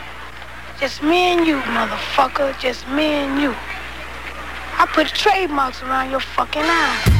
Just 0.79 1.03
me 1.03 1.17
and 1.33 1.45
you, 1.45 1.59
motherfucker. 1.59 2.59
Just 2.59 2.87
me 2.87 3.03
and 3.03 3.39
you. 3.39 3.51
I 3.51 4.87
put 4.91 5.05
trademarks 5.05 5.83
around 5.83 6.09
your 6.09 6.19
fucking 6.19 6.63
eyes. 6.63 7.16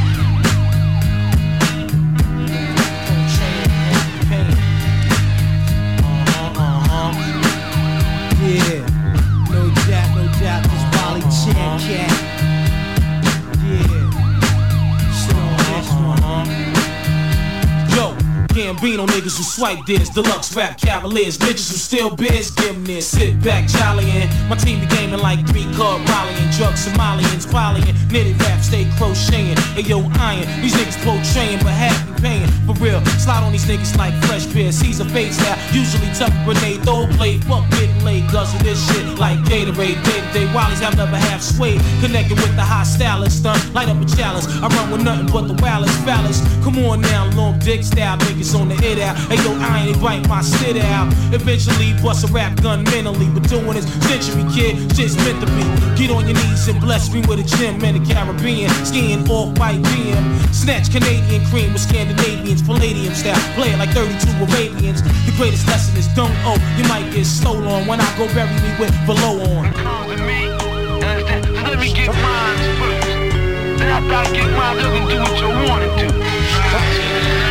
Gambino 18.78 19.08
niggas 19.08 19.38
who 19.38 19.44
swipe 19.44 19.86
this, 19.88 20.10
deluxe 20.10 20.56
rap 20.56 20.78
cavaliers, 20.78 21.36
bitches 21.38 21.72
who 21.72 21.78
still 21.78 22.16
biz, 22.16 22.52
give 22.52 22.86
this. 22.86 23.08
Sit 23.08 23.42
back, 23.42 23.68
jollying. 23.68 24.30
My 24.50 24.56
team 24.56 24.80
be 24.80 24.86
gaming 24.86 25.20
like 25.20 25.46
three 25.48 25.66
card 25.74 26.08
rallying, 26.08 26.50
drugs 26.52 26.86
Somalians, 26.86 27.50
polying, 27.52 27.96
knitted 28.10 28.40
rap, 28.42 28.62
stay 28.62 28.86
crocheting. 28.98 29.58
Hey 29.74 29.82
yo, 29.82 30.06
iron, 30.20 30.46
these 30.62 30.76
niggas 30.76 30.98
portraying, 31.02 31.58
but 31.66 31.74
be 32.06 32.22
paying. 32.22 32.48
For 32.68 32.74
real, 32.78 33.04
slide 33.18 33.44
on 33.44 33.52
these 33.52 33.66
niggas 33.66 33.98
like 33.98 34.14
fresh 34.26 34.46
beer. 34.46 34.72
Caesar 34.72 35.06
fade 35.06 35.34
style, 35.34 35.58
usually 35.74 36.14
tough 36.14 36.34
grenade, 36.46 36.84
throw 36.84 37.08
play, 37.18 37.40
fuck 37.40 37.68
getting 37.72 38.04
laid, 38.06 38.30
guzzle 38.32 38.60
this 38.60 38.78
shit 38.88 39.18
like 39.18 39.40
Gatorade. 39.50 39.98
Day 40.06 40.22
to 40.22 40.34
day, 40.34 40.46
Wallies 40.54 40.82
have 40.86 40.96
never 40.98 41.18
half 41.18 41.42
swayed, 41.42 41.82
connected 42.00 42.38
with 42.38 42.56
the 42.56 42.62
high 42.62 42.84
stylist, 42.84 43.40
stunt, 43.40 43.74
light 43.74 43.90
up 43.90 43.98
a 43.98 44.06
chalice. 44.06 44.46
I 44.62 44.68
run 44.68 44.92
with 44.92 45.02
nothing 45.02 45.28
but 45.34 45.48
the 45.48 45.60
wildest 45.64 45.98
phallus. 46.06 46.42
Come 46.64 46.78
on 46.86 47.02
now, 47.02 47.26
long 47.34 47.58
dick 47.60 47.82
style 47.82 48.18
niggas 48.20 48.54
on 48.60 48.67
the 48.70 48.76
hit 48.76 49.00
out. 49.00 49.16
Hey 49.30 49.38
yo, 49.44 49.54
I 49.60 49.80
ain't 49.80 49.96
invite 49.96 50.28
my 50.28 50.42
shit 50.42 50.78
out. 50.78 51.12
Eventually 51.34 51.94
bust 52.02 52.28
a 52.28 52.32
rap 52.32 52.62
gun 52.62 52.84
mentally, 52.86 53.28
but 53.30 53.48
doing 53.50 53.74
this 53.74 53.88
century 54.08 54.44
kid, 54.54 54.76
shit's 54.96 55.16
meant 55.18 55.40
to 55.42 55.48
be. 55.56 55.64
Get 55.96 56.12
on 56.12 56.26
your 56.28 56.36
knees 56.36 56.68
and 56.68 56.80
bless 56.80 57.12
me 57.12 57.22
with 57.28 57.40
a 57.40 57.48
gym 57.58 57.84
in 57.84 58.02
the 58.02 58.14
Caribbean, 58.14 58.70
skiing 58.86 59.30
off 59.30 59.58
white 59.60 59.82
BM. 59.82 60.54
Snatch 60.54 60.92
Canadian 60.92 61.46
cream 61.48 61.74
with 61.74 61.82
Scandinavians, 61.82 62.62
Palladium 62.62 63.14
style, 63.14 63.40
play 63.56 63.72
it 63.72 63.80
like 63.80 63.92
32 63.92 64.30
Arabians. 64.46 65.02
The 65.02 65.34
greatest 65.38 65.68
lesson 65.68 65.98
is 65.98 66.08
don't 66.10 66.36
owe, 66.46 66.60
you 66.78 66.88
might 66.88 67.12
get 67.12 67.26
stolen 67.26 67.88
when 67.88 68.00
I 68.02 68.18
go 68.18 68.28
bury 68.34 68.54
me 68.62 68.72
with 68.80 68.94
below 69.06 69.42
on. 69.56 69.74
Let 71.68 71.80
me 71.80 71.94
get 71.94 72.14
mine 72.14 72.58
first. 72.80 73.08
Then 73.78 73.90
after 73.90 74.14
I 74.14 74.32
get 74.34 74.50
mine, 74.58 74.78
you 74.78 74.84
can 74.84 75.08
do 75.08 75.20
what 75.20 75.40
you 75.40 75.70
want 75.70 75.84
to 75.84 76.08
do. 76.08 77.47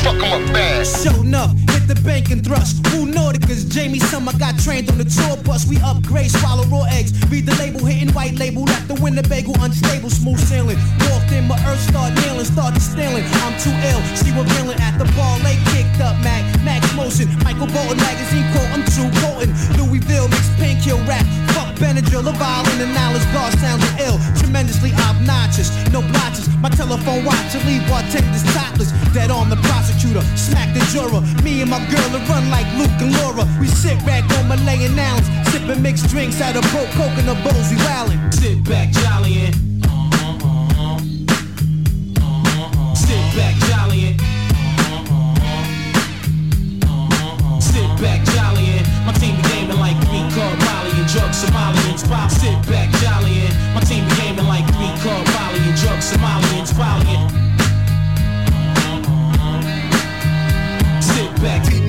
Fuck 0.00 0.22
up 0.24 0.40
bad. 0.52 0.86
Show 0.86 1.12
enough, 1.20 1.52
hit 1.70 1.84
the 1.86 2.00
bank 2.04 2.30
and 2.30 2.42
thrust. 2.44 2.84
Who 2.88 3.06
Nordicas, 3.06 3.68
Jamie 3.68 4.00
Summer 4.00 4.32
got 4.38 4.58
trained 4.58 4.90
on 4.90 4.96
the 4.96 5.04
tour 5.04 5.36
bus. 5.44 5.68
We 5.68 5.76
upgrade, 5.80 6.30
swallow 6.30 6.64
raw 6.72 6.84
eggs. 6.88 7.12
Read 7.28 7.44
the 7.44 7.54
label, 7.56 7.84
hitting 7.84 8.12
white 8.14 8.34
label. 8.38 8.64
Left 8.64 8.88
the 8.88 8.94
Winnebago 8.94 9.52
unstable, 9.60 10.08
smooth 10.08 10.40
sailing. 10.40 10.78
Walked 11.10 11.32
in, 11.32 11.46
my 11.46 11.60
earth 11.68 11.80
start 11.84 12.14
nailing, 12.24 12.48
started 12.48 12.80
stealing. 12.80 13.24
I'm 13.44 13.54
too 13.60 13.74
ill, 13.92 14.00
she 14.16 14.32
revealing 14.32 14.80
at 14.80 14.96
the 14.96 15.04
ball. 15.12 15.36
They 15.44 15.60
kicked 15.68 16.00
up 16.00 16.16
Mac, 16.24 16.42
Max 16.64 16.88
Motion. 16.96 17.28
Michael 17.44 17.68
Bolton 17.68 18.00
magazine 18.00 18.48
quote, 18.56 18.70
I'm 18.72 18.84
too 18.96 19.08
potent. 19.20 19.52
Louisville 19.76 20.28
mixed 20.28 20.52
pink 20.56 20.80
kill 20.80 20.98
rap. 21.04 21.28
Fuck 21.52 21.76
Benadryl, 21.76 22.24
a 22.24 22.32
violin 22.40 22.80
and 22.80 22.94
knowledge 22.96 23.24
guard 23.36 23.52
sounding 23.60 23.92
ill. 24.00 24.16
Tremendously 24.40 24.92
obnoxious, 25.08 25.68
no 25.92 26.00
blotches. 26.00 26.48
My 26.60 26.68
telephone 26.68 27.24
watch, 27.24 27.52
I 27.52 27.60
leave 27.68 27.84
bartenders 27.88 28.44
topless. 28.56 28.92
Dead 29.12 29.30
on 29.30 29.50
the 29.50 29.56
prosecutor, 29.90 30.22
smack 30.36 30.72
the 30.74 30.80
juror. 30.92 31.20
Me 31.42 31.60
and 31.62 31.70
my 31.70 31.78
girl 31.90 32.10
will 32.12 32.24
run 32.28 32.48
like 32.50 32.66
Luke 32.78 32.90
and 33.00 33.12
Laura. 33.18 33.46
We 33.60 33.66
sit 33.66 33.98
back 34.06 34.24
on 34.38 34.48
Malayan 34.48 34.98
Islands, 34.98 35.28
sipping 35.50 35.82
mixed 35.82 36.08
drinks 36.08 36.40
out 36.40 36.56
of 36.56 36.62
broke 36.70 36.90
coconut 36.90 37.42
bowls. 37.44 37.70
We 37.70 37.76
wildin'. 37.76 38.32
Sit 38.34 38.64
back, 38.64 38.90
jollying. 38.92 39.52
Sit 42.94 43.24
back, 43.36 43.54
jollying. 43.66 44.16
Sit 47.60 47.90
back, 48.00 48.20
jollying. 48.34 48.84
My 49.06 49.12
team 49.14 49.36
be 49.36 49.42
gaming 49.48 49.78
like 49.78 49.98
three 50.06 50.26
card 50.34 50.58
Molly 50.58 50.90
and 51.00 51.08
drugs 51.08 51.42
Somalians. 51.42 52.06
Pop, 52.08 52.30
sit 52.30 52.58
back, 52.68 52.90
jollying. 53.00 53.52
My 53.74 53.80
team 53.80 54.04
be 54.08 54.14
gaming 54.16 54.46
like 54.46 54.66
three 54.74 54.94
card 55.02 55.26
Molly 55.34 55.60
and 55.66 55.76
drugs 55.76 56.12
Somalians. 56.12 56.72
Polying. 56.74 57.49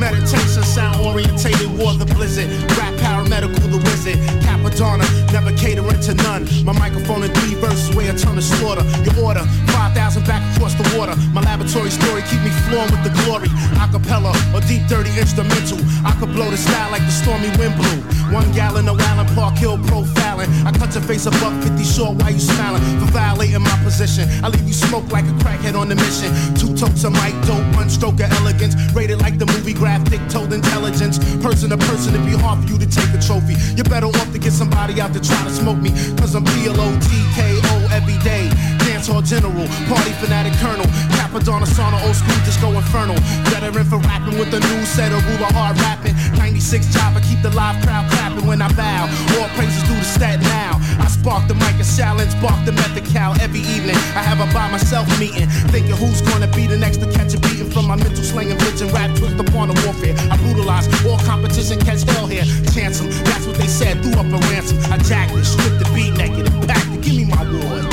Meditation, 0.02 0.66
sound 0.66 0.98
orientated, 1.06 1.70
war 1.78 1.94
the 1.94 2.10
blizzard. 2.18 2.50
Rap 2.74 2.90
paramedical, 2.98 3.70
the 3.70 3.78
wizard. 3.86 4.18
Cappadonna, 4.42 5.06
never 5.32 5.54
catering 5.54 6.02
to 6.02 6.16
none. 6.26 6.50
My 6.66 6.74
microphone 6.74 7.22
in 7.22 7.30
three 7.38 7.54
verses, 7.62 7.96
way 7.96 8.10
a 8.10 8.18
ton 8.18 8.36
of 8.36 8.44
slaughter. 8.44 8.82
Your 9.06 9.30
order, 9.30 9.46
5,000 9.70 10.26
back 10.26 10.42
across 10.58 10.74
the 10.74 10.98
water. 10.98 11.14
My 11.38 11.42
laboratory 11.42 11.92
story 11.92 12.26
keep 12.26 12.42
me 12.42 12.50
flowing 12.66 12.90
with 12.90 13.06
the 13.06 13.14
glory. 13.22 13.50
Acapella 13.78 14.34
or 14.58 14.66
deep, 14.66 14.82
dirty 14.90 15.14
instrumental. 15.22 15.78
I 16.02 16.18
could 16.18 16.34
blow 16.34 16.50
the 16.50 16.58
style 16.58 16.90
like 16.90 17.06
the 17.06 17.14
stormy 17.14 17.54
wind 17.62 17.78
blew. 17.78 18.02
One 18.32 18.50
gallon 18.54 18.88
of 18.88 18.98
Allen 18.98 19.28
Park 19.36 19.58
Hill 19.58 19.78
profiling. 19.92 20.48
I 20.64 20.72
cut 20.72 20.96
your 20.96 21.04
face 21.04 21.26
above 21.26 21.52
50 21.68 21.84
short 21.84 22.16
while 22.16 22.32
you 22.32 22.40
smiling. 22.40 22.82
For 23.00 23.12
violating 23.12 23.62
my 23.62 23.78
position, 23.84 24.24
I 24.42 24.48
leave 24.48 24.66
you 24.66 24.74
smoke 24.74 25.12
like 25.12 25.26
a 25.26 25.36
crackhead 25.44 25.76
on 25.76 25.90
the 25.90 25.96
mission. 25.96 26.32
Two 26.56 26.72
totes 26.80 27.04
of 27.04 27.12
mic 27.12 27.36
dope, 27.44 27.60
one 27.76 27.90
stroke 27.90 28.24
of 28.24 28.32
elegance. 28.40 28.76
Rated 28.96 29.20
like 29.20 29.38
the 29.38 29.46
movie 29.48 29.74
graphic, 29.74 30.22
told 30.30 30.54
intelligence. 30.54 31.20
Person 31.44 31.72
to 31.72 31.78
person, 31.92 32.16
it'd 32.16 32.26
be 32.26 32.32
hard 32.32 32.64
for 32.64 32.72
you 32.72 32.80
to 32.80 32.88
take 32.88 33.12
a 33.12 33.20
trophy. 33.20 33.60
You're 33.76 33.92
better 33.92 34.08
off 34.08 34.32
to 34.32 34.40
get 34.40 34.54
somebody 34.54 35.02
out 35.02 35.12
to 35.12 35.20
try 35.20 35.44
to 35.44 35.52
smoke 35.52 35.80
me. 35.84 35.92
Cause 36.16 36.34
I'm 36.34 36.46
P-L-O-T-K-O 36.46 37.76
every 37.92 38.18
day. 38.24 38.48
Dance 38.88 39.12
hall 39.12 39.22
general, 39.22 39.68
party 39.92 40.16
fanatic 40.24 40.56
colonel. 40.64 40.88
Cappadonna 41.20 41.68
sauna, 41.68 42.00
old 42.08 42.16
school 42.16 42.40
disco 42.48 42.72
infernal. 42.72 43.20
Veteran 43.52 43.84
for 43.84 44.00
rapping 44.08 44.40
with 44.40 44.52
the 44.52 44.62
new 44.72 44.86
set 44.88 45.12
of 45.12 45.20
ruler 45.28 45.52
hard 45.52 45.76
rapping. 45.84 46.16
96 46.40 46.96
job, 46.96 47.18
I 47.18 47.20
keep 47.20 47.42
the 47.44 47.52
live 47.52 47.76
crowd 47.84 48.08
clapping 48.08 48.21
when 48.46 48.62
I 48.62 48.72
bow. 48.74 49.10
All 49.40 49.50
praises 49.56 49.82
due 49.84 49.96
to 49.96 50.04
stat 50.04 50.40
now. 50.42 50.78
I 51.00 51.08
spark 51.08 51.48
the 51.48 51.56
mic 51.56 51.76
and 51.76 51.86
silence, 51.86 52.34
bark 52.36 52.64
the 52.66 52.72
method 52.72 53.02
every 53.42 53.62
evening. 53.62 53.96
I 54.16 54.24
have 54.24 54.40
a 54.40 54.48
by 54.54 54.70
myself 54.72 55.08
meeting, 55.20 55.48
thinking 55.74 55.96
who's 55.96 56.22
gonna 56.22 56.48
be 56.48 56.68
the 56.68 56.78
next 56.78 56.98
to 56.98 57.12
catch 57.12 57.34
a 57.34 57.40
beating 57.40 57.70
from 57.70 57.88
my 57.88 57.96
mental 57.96 58.24
slang 58.24 58.52
and 58.52 58.60
bitch 58.62 58.82
and 58.82 58.92
rap 58.94 59.16
twist 59.18 59.40
upon 59.40 59.68
the 59.68 59.76
warfare. 59.86 60.16
I 60.32 60.38
brutalize 60.38 60.88
all 61.06 61.18
competition, 61.20 61.80
catch 61.80 62.04
hell 62.04 62.28
here. 62.28 62.46
Chance 62.74 63.00
that's 63.26 63.46
what 63.46 63.58
they 63.58 63.68
said, 63.68 64.02
threw 64.02 64.14
up 64.14 64.28
a 64.28 64.38
ransom. 64.50 64.78
I 64.92 64.98
jacked 64.98 65.34
it, 65.34 65.46
stripped 65.46 65.80
the 65.80 65.90
beat 65.94 66.14
naked, 66.16 66.48
and 66.48 66.68
packed 66.68 66.94
it. 66.94 67.02
Give 67.02 67.16
me 67.16 67.26
my 67.26 67.42
awards. 67.42 67.88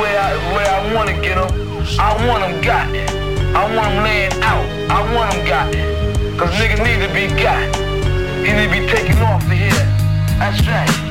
Where 0.00 0.18
I, 0.20 0.30
where 0.54 0.70
I 0.70 0.94
wanna 0.94 1.20
get 1.20 1.36
them, 1.36 1.50
I 1.98 2.26
want 2.26 2.42
them 2.42 2.60
got. 2.62 3.29
I 3.54 3.74
want 3.74 3.94
them 3.94 4.04
laying 4.04 4.32
out. 4.42 4.64
I 4.90 5.14
want 5.14 5.32
them 5.32 5.44
got. 5.46 5.72
Cause 6.38 6.50
niggas 6.54 6.82
need 6.84 7.06
to 7.06 7.12
be 7.12 7.26
got. 7.42 7.76
You 8.46 8.54
need 8.54 8.68
to 8.68 8.80
be 8.80 8.86
taken 8.86 9.18
off 9.22 9.42
to 9.42 9.54
here. 9.54 9.70
That's 10.38 10.66
right. 10.66 11.09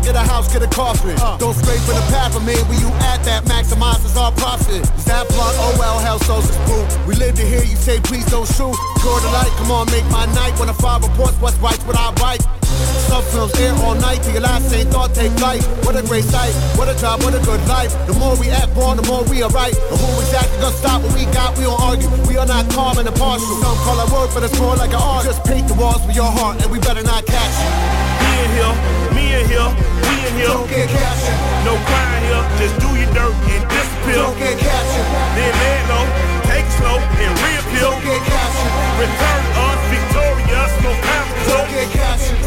Get 0.00 0.10
a 0.10 0.12
job, 0.12 0.14
get 0.14 0.16
a 0.16 0.32
house, 0.32 0.52
get 0.52 0.62
a 0.62 0.68
coffin. 0.68 1.16
Uh. 1.18 1.36
Don't 1.38 1.54
scrape 1.54 1.80
for 1.82 1.92
the 1.92 2.04
path 2.12 2.36
of 2.36 2.44
me. 2.44 2.54
Where 2.68 2.80
you 2.80 2.88
at 3.12 3.22
that 3.24 3.44
maximizes 3.44 4.16
our 4.16 4.32
profit. 4.32 4.82
Is 4.96 5.04
that 5.04 5.28
blunt? 5.28 5.56
Oh 5.58 5.76
well, 5.78 5.98
hell 5.98 6.18
so 6.20 6.40
spook. 6.40 6.88
We 7.06 7.14
live 7.14 7.34
to 7.36 7.44
hear 7.44 7.60
you 7.60 7.76
say 7.76 8.00
please 8.00 8.24
don't 8.26 8.46
shoot. 8.46 8.74
Score 9.00 9.20
the 9.20 9.30
light, 9.32 9.52
come 9.58 9.70
on, 9.70 9.86
make 9.90 10.04
my 10.10 10.26
night. 10.34 10.58
When 10.58 10.68
a 10.68 10.74
five 10.74 11.02
reports 11.02 11.36
what's 11.40 11.56
right, 11.58 11.78
what 11.86 11.96
I 11.96 12.12
write. 12.20 12.42
Sub 13.10 13.24
films 13.24 13.54
air 13.60 13.74
all 13.82 13.94
night 13.94 14.22
till 14.22 14.32
your 14.32 14.42
last 14.42 14.70
same 14.70 14.86
thought 14.88 15.14
take 15.14 15.32
flight. 15.32 15.62
What 15.84 15.96
a 15.96 16.02
great 16.02 16.24
sight, 16.24 16.54
what 16.78 16.88
a 16.88 16.96
job, 16.98 17.22
what 17.22 17.34
a 17.34 17.42
good 17.44 17.60
life. 17.66 17.92
The 18.06 18.14
more 18.14 18.36
we 18.38 18.48
act 18.50 18.74
born, 18.74 18.96
the 18.96 19.06
more 19.06 19.24
we 19.24 19.42
are 19.42 19.50
right. 19.50 19.74
And 19.74 19.98
who 20.00 20.08
exactly 20.20 20.60
gonna 20.60 20.76
stop 20.76 21.02
what 21.02 21.12
we 21.14 21.26
got? 21.34 21.58
We 21.58 21.64
don't 21.64 21.80
argue. 21.80 22.08
We 22.28 22.38
are 22.38 22.46
not 22.46 22.70
calm 22.70 22.96
and 22.98 23.08
impartial. 23.08 23.46
Some 23.60 23.76
call 23.84 24.00
it 24.00 24.08
word, 24.12 24.30
but 24.32 24.44
it's 24.44 24.58
more 24.58 24.76
like 24.76 24.90
an 24.90 25.02
art. 25.02 25.24
Just 25.26 25.44
paint 25.44 25.68
the 25.68 25.74
walls 25.74 26.00
with 26.06 26.16
your 26.16 26.30
heart, 26.30 26.62
and 26.62 26.70
we 26.70 26.78
better 26.78 27.02
not 27.02 27.26
catch. 27.26 27.56
Me 28.22 28.30
in 28.44 28.50
here, 28.54 28.74
here, 29.50 29.66
we 29.66 30.14
in 30.30 30.34
here. 30.38 30.46
Don't 30.54 30.70
get 30.70 30.86
captured. 30.88 31.34
No 31.66 31.74
crime 31.74 32.22
here, 32.22 32.44
just 32.62 32.78
do 32.78 32.88
your 32.94 33.10
dirt 33.10 33.34
and 33.50 33.66
disappear. 33.66 34.22
Don't 34.22 34.38
get 34.38 34.56
captured. 34.62 35.08
Then 35.34 35.52
lay 35.58 35.78
low, 35.90 36.06
take 36.46 36.66
slow 36.78 36.98
and 37.02 37.34
reappear. 37.42 37.82
Don't 37.82 38.02
get 38.06 38.22
captured. 38.30 38.72
Return 39.02 39.42
us 39.66 39.80
victorious, 39.90 40.72
no 40.86 40.92
pounds. 41.02 41.34
Don't 41.50 41.68
get 41.74 41.88
captured. 41.90 42.38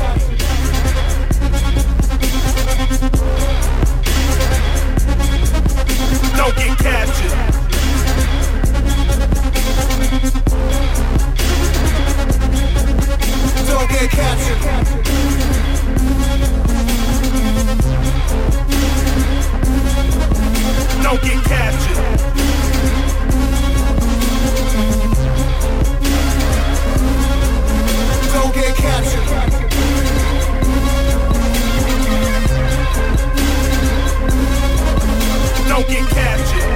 Don't 6.39 6.55
get 6.55 6.77
captured. 6.79 7.35
Don't 13.67 13.89
get 13.89 14.09
captured. 14.09 15.72
Don't 21.03 21.21
get 21.21 21.43
captured. 21.43 21.97
Don't 28.31 28.53
get 28.55 28.75
captured. 28.77 29.27
Don't 35.67 35.87
get 35.87 36.09
captured. 36.09 36.69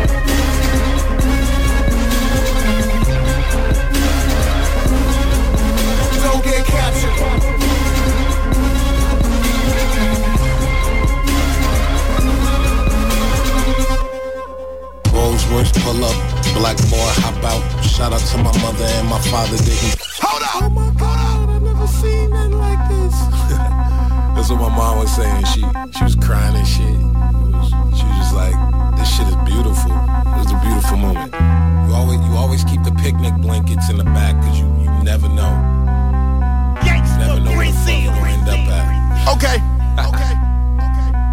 Don't 6.22 6.44
get 6.44 6.66
captured. 6.66 7.47
Rolls 15.58 15.72
pull 15.72 16.06
up, 16.06 16.14
black 16.54 16.78
boy 16.86 17.10
hop 17.18 17.42
out. 17.42 17.64
Shout 17.84 18.14
out 18.14 18.22
to 18.30 18.38
my 18.38 18.54
mother 18.62 18.86
and 18.86 19.08
my 19.10 19.20
father 19.22 19.58
didn't. 19.58 19.98
Hold 20.22 20.44
up! 20.44 20.62
Oh 20.62 20.70
my 20.70 20.94
god, 20.94 21.50
I've 21.50 21.62
never 21.64 21.88
seen 21.88 22.30
nothing 22.30 22.60
like 22.62 22.78
this. 22.90 23.18
That's 24.38 24.52
what 24.52 24.62
my 24.62 24.70
mom 24.70 25.00
was 25.00 25.10
saying. 25.16 25.46
She 25.46 25.66
she 25.98 26.04
was 26.04 26.14
crying 26.14 26.56
and 26.56 26.68
shit. 26.68 26.94
Was, 27.58 27.74
she 27.98 28.06
was 28.06 28.18
just 28.22 28.36
like, 28.38 28.54
this 29.02 29.10
shit 29.10 29.26
is 29.26 29.40
beautiful. 29.50 29.98
It 30.30 30.46
was 30.46 30.52
a 30.54 30.60
beautiful 30.62 30.98
moment. 30.98 31.34
You 31.34 31.96
always 31.98 32.22
you 32.22 32.38
always 32.38 32.64
keep 32.64 32.84
the 32.84 32.94
picnic 33.02 33.34
blankets 33.42 33.90
in 33.90 33.98
the 33.98 34.06
back 34.14 34.38
because 34.38 34.60
you 34.60 34.70
you 34.86 34.94
never 35.02 35.28
know. 35.28 35.58
You 36.86 37.02
never 37.18 37.42
know 37.42 37.58
where 37.58 37.66
the 37.66 37.74
fuck 37.82 38.06
gonna 38.14 38.30
end 38.30 38.46
up 38.46 38.62
at. 38.78 38.86
Okay. 39.34 39.58
Okay. 40.06 40.34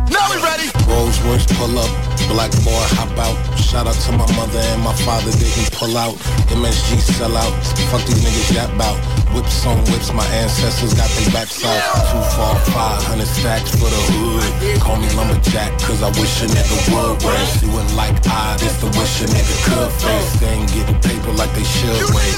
Now 0.09 0.25
we 0.33 0.41
ready. 0.41 0.73
Rolls 0.89 1.21
Royce 1.29 1.45
pull 1.61 1.79
up, 1.79 1.93
black 2.29 2.51
boy 2.63 2.85
hop 2.99 3.11
out. 3.19 3.37
Shout 3.59 3.87
out 3.87 3.99
to 4.07 4.13
my 4.13 4.29
mother 4.37 4.61
and 4.73 4.83
my 4.83 4.95
father 5.07 5.31
didn't 5.33 5.71
pull 5.73 5.97
out. 5.97 6.15
MSG 6.51 7.01
sell 7.01 7.37
out, 7.37 7.53
fuck 7.91 8.03
these 8.07 8.23
niggas 8.23 8.55
yap 8.55 8.71
bout. 8.79 8.99
Whips 9.35 9.67
on 9.67 9.79
whips, 9.91 10.13
my 10.13 10.27
ancestors 10.43 10.95
got 10.95 11.11
their 11.19 11.31
backs 11.33 11.65
out. 11.65 11.81
Two, 12.11 12.23
four, 12.37 12.55
five 12.71 13.03
hundred 13.03 13.27
stacks 13.27 13.71
for 13.75 13.91
the 13.91 14.03
hood. 14.15 14.81
Call 14.81 14.97
me 14.97 15.09
lumberjack, 15.19 15.75
cause 15.83 16.03
I 16.03 16.11
wish 16.21 16.43
a 16.43 16.47
nigga 16.47 16.77
would. 16.95 17.23
Race 17.25 17.63
you 17.63 17.71
wouldn't 17.75 17.95
like 17.95 18.15
I, 18.27 18.57
this 18.59 18.79
the 18.79 18.87
wish 18.95 19.23
a 19.23 19.27
nigga 19.27 19.55
could 19.67 19.91
face. 19.99 20.33
They 20.39 20.55
ain't 20.55 20.71
getting 20.71 21.01
paper 21.01 21.33
like 21.33 21.53
they 21.55 21.65
should 21.65 22.15
wait. 22.15 22.35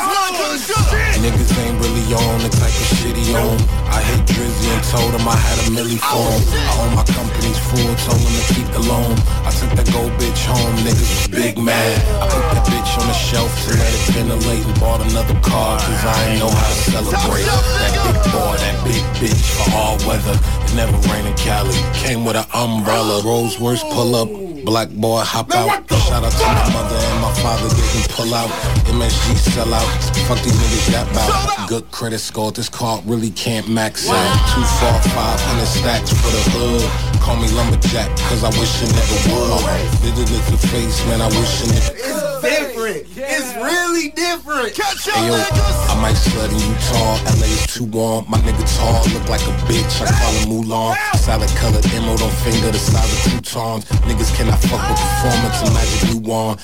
Niggas 1.20 1.52
ain't 1.58 1.76
really 1.80 2.06
on 2.14 2.38
the 2.40 2.48
type 2.48 2.72
of 2.72 2.88
shit 2.96 3.16
he 3.16 3.34
on. 3.34 3.58
I 3.92 4.00
hit 4.02 4.24
Drizzy 4.26 4.68
and 4.72 4.84
told 4.84 5.12
him 5.12 5.26
I 5.28 5.36
had 5.36 5.58
a 5.64 5.66
milli 5.76 5.98
for 6.00 6.24
him. 6.32 6.42
I 6.54 6.72
own 6.80 6.94
my 6.94 7.04
company's 7.04 7.58
full, 7.58 7.92
told 8.04 8.20
him 8.20 8.32
to 8.32 8.54
keep 8.54 8.68
the 8.72 8.80
loan. 8.88 9.12
I 9.44 9.50
took 9.66 9.76
that 9.76 9.92
gold 9.92 10.12
bitch 10.12 10.44
home, 10.46 10.76
niggas 10.84 11.00
was 11.00 11.28
big 11.28 11.58
mad. 11.58 11.98
I 12.22 12.28
put 12.28 12.44
that 12.54 12.66
bitch 12.66 13.00
on 13.00 13.06
the 13.06 13.14
shelf 13.14 13.50
to 13.64 13.70
let 13.70 13.92
it 13.92 14.12
ventilate 14.12 14.64
and 14.64 14.80
bought 14.80 15.00
another 15.00 15.38
car, 15.40 15.78
cause 15.78 16.04
I 16.04 16.30
ain't 16.30 16.40
know 16.40 16.50
how 16.50 16.68
to 16.68 16.78
celebrate. 16.90 17.44
That 17.44 17.94
big 18.04 18.18
boy, 18.32 18.54
that 18.56 18.76
big 18.84 19.02
bitch 19.18 19.42
for 19.56 19.76
all 19.76 19.96
weather. 20.06 20.38
It 20.64 20.74
never 20.74 20.96
rained 21.08 21.28
in 21.28 21.34
Cali. 21.36 21.74
Came 21.94 22.24
with 22.24 22.36
an 22.36 22.46
umbrella, 22.54 23.22
Rolls 23.22 23.58
Royce 23.60 23.82
pull 23.82 24.14
up. 24.14 24.45
Black 24.66 24.90
boy 24.90 25.20
hop 25.20 25.54
out. 25.54 25.88
Shout 25.88 26.24
out 26.24 26.32
to 26.32 26.44
my 26.44 26.72
mother 26.74 26.96
and 26.96 27.22
my 27.22 27.32
father 27.38 27.68
didn't 27.70 28.10
pull 28.10 28.34
out. 28.34 28.50
MSG 28.90 29.36
sell 29.54 29.72
out. 29.72 29.86
Fuck 30.26 30.42
these 30.42 30.58
niggas 30.58 30.90
that 30.90 31.06
bout. 31.14 31.68
Good 31.68 31.88
credit 31.92 32.18
score. 32.18 32.50
This 32.50 32.68
card 32.68 33.06
really 33.06 33.30
can't 33.30 33.68
max 33.68 34.10
out. 34.10 34.26
Two, 34.50 34.66
four, 34.82 34.98
five 35.14 35.38
hundred 35.40 35.66
stacks 35.66 36.10
for 36.10 36.30
the 36.34 36.42
hood. 36.50 37.22
Call 37.22 37.36
me 37.36 37.46
lumberjack, 37.52 38.10
cause 38.26 38.42
I 38.42 38.50
wish 38.58 38.82
you 38.82 38.88
never 38.90 39.18
would. 39.38 39.62
Did 40.02 40.18
it 40.18 40.34
at 40.34 40.50
the 40.50 40.58
face, 40.66 40.98
man. 41.06 41.22
I 41.22 41.28
wish 41.28 41.62
a 41.62 41.66
nigga. 41.70 42.75
Different. 42.92 43.30
It's 43.30 43.54
really 43.56 44.08
different. 44.10 44.74
Catch 44.74 45.08
Hey 45.10 45.26
yo, 45.26 45.34
I 45.34 45.98
might 46.00 46.14
slut 46.16 46.50
in 46.50 46.60
Utah, 46.60 47.18
LA 47.38 47.50
is 47.50 47.66
too 47.66 47.84
warm. 47.84 48.24
My 48.28 48.38
nigga 48.38 48.62
tall, 48.78 49.02
look 49.12 49.28
like 49.28 49.42
a 49.42 49.54
bitch. 49.66 50.02
I 50.02 50.10
call 50.10 50.32
him 50.38 50.48
Mulan. 50.50 50.94
Salad 51.16 51.50
colored 51.56 51.84
emerald 51.94 52.22
on 52.22 52.30
finger 52.42 52.70
the 52.70 52.78
size 52.78 53.10
of 53.12 53.32
croutons. 53.32 53.84
Niggas 54.06 54.34
cannot 54.36 54.60
fuck 54.70 54.82
with 54.88 55.00
performance 55.00 55.58
and 55.62 55.72
magic 55.74 56.02
new 56.10 56.20
one. 56.22 56.56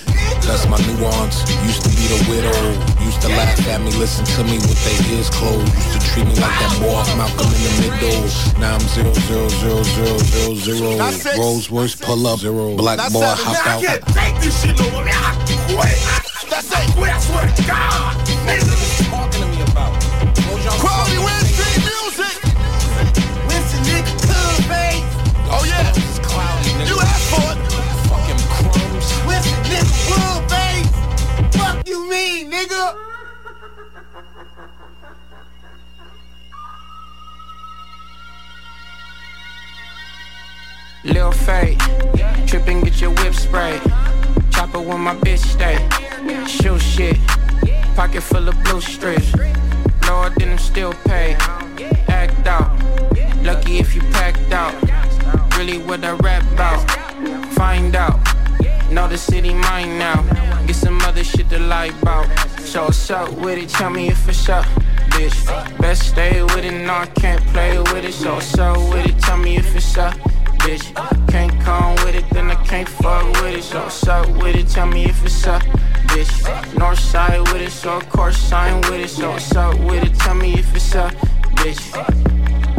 That's 0.47 0.67
my 0.67 0.79
nuance. 0.87 1.43
Used 1.67 1.83
to 1.83 1.91
be 1.91 2.07
the 2.11 2.21
widow. 2.31 2.55
Used 3.03 3.21
to 3.23 3.29
laugh 3.29 3.59
at 3.69 3.81
me, 3.81 3.91
listen 3.99 4.25
to 4.37 4.45
me 4.45 4.59
with 4.63 4.79
their 4.85 4.99
ears 5.15 5.31
closed. 5.31 5.67
Used 5.75 5.93
to 5.93 6.01
treat 6.13 6.27
me 6.27 6.35
like 6.39 6.55
that 6.63 6.73
boy 6.81 6.95
off 6.95 7.11
Malcolm 7.17 7.51
in 7.51 7.63
the 7.63 7.73
middle. 7.83 8.27
Now 8.61 8.75
I'm 8.75 8.87
zero 8.95 9.13
zero 9.27 9.49
zero 9.49 9.83
zero 9.83 10.19
zero 10.19 10.55
zero. 10.55 10.89
That's 10.99 11.27
it. 11.27 11.39
Rolls 11.39 11.71
Royce 11.71 11.95
pull 11.95 12.27
up 12.27 12.39
zero. 12.41 12.77
Black 12.77 12.99
boy 13.13 13.23
hop 13.23 13.55
Man, 13.55 13.63
I 13.67 13.75
out. 13.75 13.83
can't 13.83 14.07
take 14.15 14.35
this 14.43 14.63
shit 14.63 14.79
no 14.79 14.91
more. 14.91 15.05
Man, 15.05 15.15
I 15.15 15.33
quit. 15.75 16.12
That's 16.53 16.69
it. 16.69 16.93
Quit. 16.93 17.09
I 17.09 17.19
swear 17.19 17.49
to 17.49 17.63
God. 17.65 18.13
Nigga. 18.45 19.09
talking 19.09 19.41
to 19.41 19.49
me 19.49 19.63
about? 19.73 19.97
Quality 20.85 21.17
Wednesday 21.17 21.81
music. 21.81 22.37
Listen, 23.49 23.81
nigga, 23.89 24.13
come, 24.29 24.61
babe. 24.69 25.01
Oh, 25.49 25.65
yeah. 25.65 25.89
You 26.85 27.01
asked 27.01 27.33
for 27.33 27.41
it. 27.41 27.59
Fucking 28.05 28.43
crumbs. 28.53 29.09
Listen, 29.25 29.57
nigga, 29.65 29.93
come, 30.13 30.45
babe. 30.53 30.85
Fuck 31.57 31.89
you 31.89 32.07
mean, 32.11 32.51
nigga? 32.53 32.97
Lil 41.05 41.33
Fate, 41.33 41.81
trip 42.47 42.69
and 42.69 42.85
get 42.85 43.01
your 43.01 43.11
whip 43.11 43.35
spray. 43.35 43.81
Chopper 44.51 44.81
when 44.81 45.01
my 45.01 45.17
bitch 45.17 45.39
stay. 45.39 45.77
Shoot 46.47 46.81
shit, 46.81 47.17
pocket 47.97 48.23
full 48.23 48.49
of 48.49 48.55
blue 48.63 48.81
strips. 48.81 49.35
Lower 50.07 50.31
than 50.31 50.51
them 50.51 50.59
still 50.59 50.93
pay. 51.05 51.35
Act 52.07 52.47
out, 52.47 52.71
lucky 53.43 53.79
if 53.79 53.97
you 53.97 54.01
packed 54.13 54.53
out. 54.53 54.75
Really 55.59 55.79
what 55.79 56.05
I 56.05 56.13
rap 56.13 56.45
about. 56.53 56.89
Find 57.55 57.97
out, 57.97 58.21
know 58.93 59.09
the 59.09 59.19
city 59.19 59.55
mine 59.55 59.99
now. 59.99 60.23
Get 60.67 60.77
some 60.77 61.01
other 61.01 61.25
shit 61.25 61.51
to 61.51 61.59
lie 61.59 61.93
about. 62.01 62.29
So 62.61 62.85
what's 62.85 63.11
up 63.11 63.33
with 63.33 63.59
it? 63.59 63.71
Tell 63.71 63.91
me 63.91 64.07
if 64.07 64.29
it's 64.29 64.49
up, 64.49 64.67
bitch. 65.11 65.79
Best 65.81 66.11
stay 66.11 66.43
with 66.43 66.65
it, 66.65 66.87
no 66.87 66.95
I 66.95 67.07
can't 67.07 67.45
play 67.49 67.77
with 67.79 68.05
it. 68.05 68.15
So 68.15 68.35
what's 68.35 68.57
up 68.57 68.77
with 68.77 69.07
it? 69.07 69.19
Tell 69.19 69.37
me 69.37 69.57
if 69.57 69.75
it's 69.75 69.99
up 69.99 70.15
bitch. 70.63 70.95
Can't 71.29 71.61
come 71.61 71.95
with 72.05 72.15
it, 72.15 72.29
then 72.31 72.51
I 72.51 72.55
can't 72.65 72.89
fuck 72.89 73.25
with 73.43 73.57
it. 73.57 73.63
So 73.63 74.13
up 74.13 74.29
with 74.43 74.57
it? 74.57 74.69
Tell 74.69 74.87
me 74.87 75.05
if 75.05 75.25
it's 75.25 75.47
up, 75.47 75.63
bitch. 76.09 76.79
North 76.79 76.99
side 76.99 77.41
with 77.53 77.63
it, 77.63 77.71
so 77.71 77.97
of 77.97 78.09
course 78.09 78.53
I 78.53 78.71
ain't 78.71 78.89
with 78.89 79.01
it. 79.01 79.11
So 79.11 79.61
up 79.61 79.79
with 79.81 80.05
it? 80.05 80.15
Tell 80.19 80.35
me 80.35 80.55
if 80.55 80.75
it's 80.75 80.95
up, 80.95 81.13
bitch. 81.59 81.83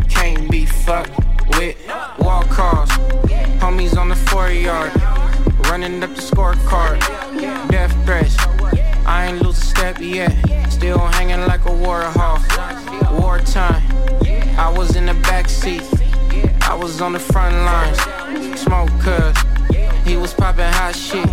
Can't 0.10 0.50
be 0.50 0.66
fucked 0.66 1.20
with. 1.58 1.76
Walk 2.20 2.48
calls, 2.50 2.90
homies 3.60 3.98
on 3.98 4.10
the 4.10 4.16
four 4.16 4.50
yard, 4.50 4.92
running 5.70 6.02
up 6.04 6.16
the 6.16 6.22
scorecard. 6.22 7.00
Death 7.70 7.94
threats, 8.06 8.38
I 9.06 9.28
ain't 9.28 9.42
lose 9.42 9.58
a 9.58 9.66
step 9.66 10.00
yet. 10.00 10.32
Still 10.72 11.00
hanging 11.00 11.46
like 11.48 11.66
a 11.66 11.74
war 11.74 12.02
hawk. 12.02 12.42
Wartime, 13.20 13.84
I 14.58 14.74
was 14.76 14.96
in 14.96 15.06
the 15.06 15.16
back 15.16 15.50
seat. 15.50 15.84
I 16.70 16.76
was 16.76 17.02
on 17.02 17.14
the 17.14 17.20
front 17.20 17.56
lines, 17.56 18.00
smoke 18.60 18.90
cuz 19.02 19.36
he 20.06 20.18
was 20.18 20.34
popping 20.34 20.72
hot 20.80 20.96
shit. 20.96 21.26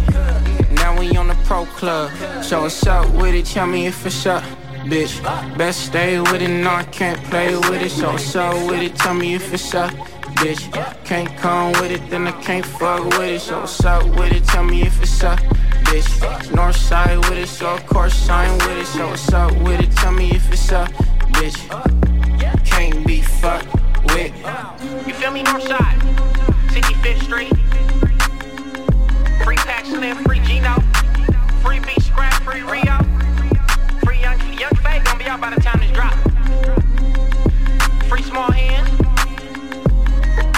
Now 0.73 0.99
we 0.99 1.17
on 1.17 1.29
the 1.29 1.37
pro 1.45 1.67
club, 1.67 2.11
so 2.43 2.63
what's 2.63 2.87
up 2.87 3.09
with 3.15 3.35
it? 3.35 3.47
Tell 3.47 3.67
me 3.67 3.87
if 3.87 4.05
it's 4.07 4.27
up, 4.27 4.43
bitch. 4.85 5.15
Best 5.57 5.87
stay 5.87 6.21
with 6.21 6.43
it, 6.43 6.49
no 6.49 6.71
I 6.71 6.85
can't 6.85 7.23
play 7.25 7.55
with 7.55 7.83
it. 7.83 7.91
So 7.91 8.13
what's 8.13 8.35
up 8.37 8.55
with 8.69 8.83
it? 8.83 8.95
Tell 8.97 9.15
me 9.15 9.35
if 9.35 9.53
it's 9.53 9.75
up, 9.75 9.91
bitch. 10.41 10.63
Can't 11.05 11.35
come 11.39 11.73
with 11.73 11.93
it, 11.93 12.11
then 12.11 12.27
I 12.27 12.33
can't 12.43 12.65
fuck 12.65 13.05
with 13.05 13.31
it. 13.37 13.41
So 13.41 13.61
what's 13.61 13.85
up 13.85 14.05
with 14.19 14.33
it? 14.33 14.45
Tell 14.45 14.65
me 14.65 14.83
if 14.83 15.03
it's 15.03 15.23
up, 15.23 15.39
bitch. 15.87 16.55
North 16.55 16.77
side 16.77 17.19
with 17.29 17.39
it, 17.39 17.49
so 17.49 17.75
of 17.75 17.87
course 17.87 18.29
I 18.29 18.47
ain't 18.47 18.67
with 18.67 18.79
it. 18.79 18.87
So 18.87 19.09
what's 19.09 19.33
up 19.33 19.53
with 19.63 19.81
it? 19.81 19.91
Tell 19.97 20.13
me 20.13 20.31
if 20.33 20.53
it's 20.53 20.73
up, 20.73 20.89
bitch. 21.35 21.59
Can't 22.65 23.07
be 23.07 23.21
fucked 23.21 23.80
with. 24.15 25.07
You 25.07 25.15
feel 25.15 25.31
me, 25.31 25.43
Northside? 25.43 25.99
65th 26.69 27.23
Street. 27.23 27.53
Free 29.45 29.57
Pack 29.57 29.85
Slim, 29.87 30.17
free 30.25 30.41
Gino. 30.41 30.75
Free 31.63 31.81
B 31.81 31.89
Scrap, 32.01 32.43
free 32.43 32.63
Rio. 32.63 32.99
Free 34.05 34.21
Young, 34.21 34.41
young 34.59 34.75
Faye 34.77 35.01
gonna 35.05 35.19
be 35.19 35.27
out 35.27 35.41
by 35.41 35.55
the 35.55 35.61
time 35.61 35.81
this 35.81 35.91
drop. 35.91 36.15
Free 38.09 38.23
Small 38.23 38.51
Hands. 38.51 38.89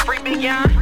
Free 0.04 0.22
Big 0.22 0.40
Young. 0.40 0.81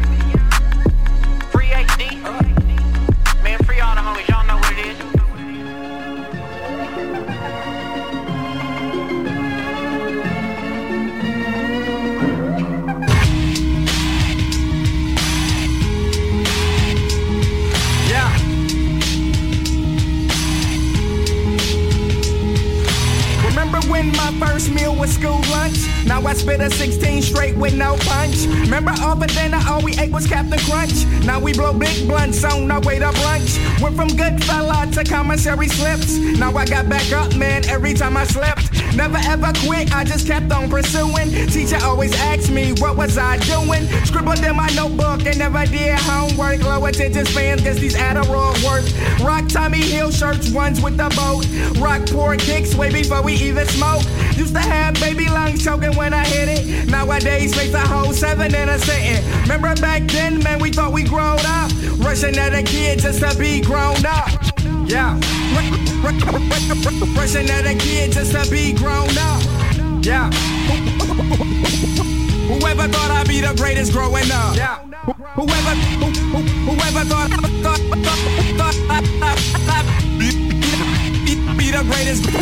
Was 30.20 30.30
Captain 30.30 30.58
Crunch. 30.60 31.04
Now 31.24 31.40
we 31.40 31.52
blow 31.52 31.72
big 31.72 32.06
blunts 32.06 32.44
on 32.44 32.70
our 32.70 32.80
way 32.80 32.98
to 32.98 33.06
brunch. 33.06 33.80
Went 33.80 33.96
from 33.96 34.08
good 34.08 34.42
fella 34.44 34.86
to 34.92 35.04
commissary 35.04 35.68
slips. 35.68 36.16
Now 36.18 36.54
I 36.56 36.64
got 36.66 36.88
back 36.88 37.10
up, 37.12 37.34
man, 37.36 37.64
every 37.68 37.94
time 37.94 38.16
I 38.16 38.24
slept. 38.24 38.70
Never 38.94 39.18
ever 39.18 39.52
quit, 39.64 39.94
I 39.94 40.04
just 40.04 40.26
kept 40.26 40.52
on 40.52 40.68
pursuing. 40.68 41.30
Teacher 41.48 41.78
always 41.82 42.12
asked 42.20 42.50
me, 42.50 42.72
what 42.72 42.96
was 42.96 43.16
I 43.16 43.38
doing? 43.38 43.86
Scribbled 44.04 44.40
in 44.40 44.56
my 44.56 44.68
notebook 44.74 45.26
and 45.26 45.38
never 45.38 45.64
did 45.66 45.98
homework. 45.98 46.62
Low 46.62 46.84
attention 46.84 47.24
spans, 47.24 47.62
cause 47.62 47.78
these 47.78 47.96
Adderall 47.96 48.54
work. 48.64 48.84
Rock 49.24 49.48
Tommy 49.48 49.80
Hill 49.80 50.10
shirts, 50.10 50.50
ones 50.52 50.80
with 50.80 50.96
the 50.96 51.08
boat. 51.16 51.46
Rock 51.80 52.06
poor 52.10 52.36
kicks 52.36 52.74
way 52.74 52.90
before 52.92 53.22
we 53.22 53.34
even 53.34 53.66
smoke. 53.66 54.02
Used 54.41 54.55
to 54.55 54.61
have 54.61 54.95
baby 54.95 55.28
lungs 55.28 55.62
choking 55.62 55.95
when 55.97 56.14
I 56.14 56.24
hit 56.24 56.49
it. 56.49 56.88
Nowadays, 56.88 57.55
face 57.55 57.74
a 57.74 57.80
whole 57.80 58.14
seven 58.14 58.55
in 58.55 58.70
a 58.70 58.78
sitting. 58.78 59.22
Remember 59.43 59.74
back 59.82 60.05
then, 60.05 60.43
man, 60.43 60.59
we 60.61 60.70
thought 60.70 60.95
we 60.95 61.05
grown 61.05 61.38
up. 61.45 61.70
Rushing 61.99 62.38
at 62.38 62.55
a 62.55 62.62
kid 62.62 63.01
just 63.01 63.20
to 63.20 63.38
be 63.38 63.61
grown 63.61 64.03
up. 64.07 64.30
Yeah. 64.88 65.20
Rushing 67.14 67.51
at 67.51 67.66
a 67.66 67.74
kid 67.74 68.12
just 68.12 68.32
to 68.32 68.51
be 68.51 68.72
grown 68.72 69.11
up. 69.18 69.43
Yeah. 70.03 70.30
Whoever 72.49 72.88
thought 72.88 73.11
I'd 73.11 73.28
be 73.28 73.43
the 73.43 73.53
greatest 73.59 73.93
growing 73.93 74.30
up. 74.32 74.57
Yeah. 74.57 74.78
Whoever, 75.34 75.74
who, 76.01 76.07
who, 76.07 76.41
whoever 76.72 77.05
thought, 77.05 77.30
thought, 77.62 77.69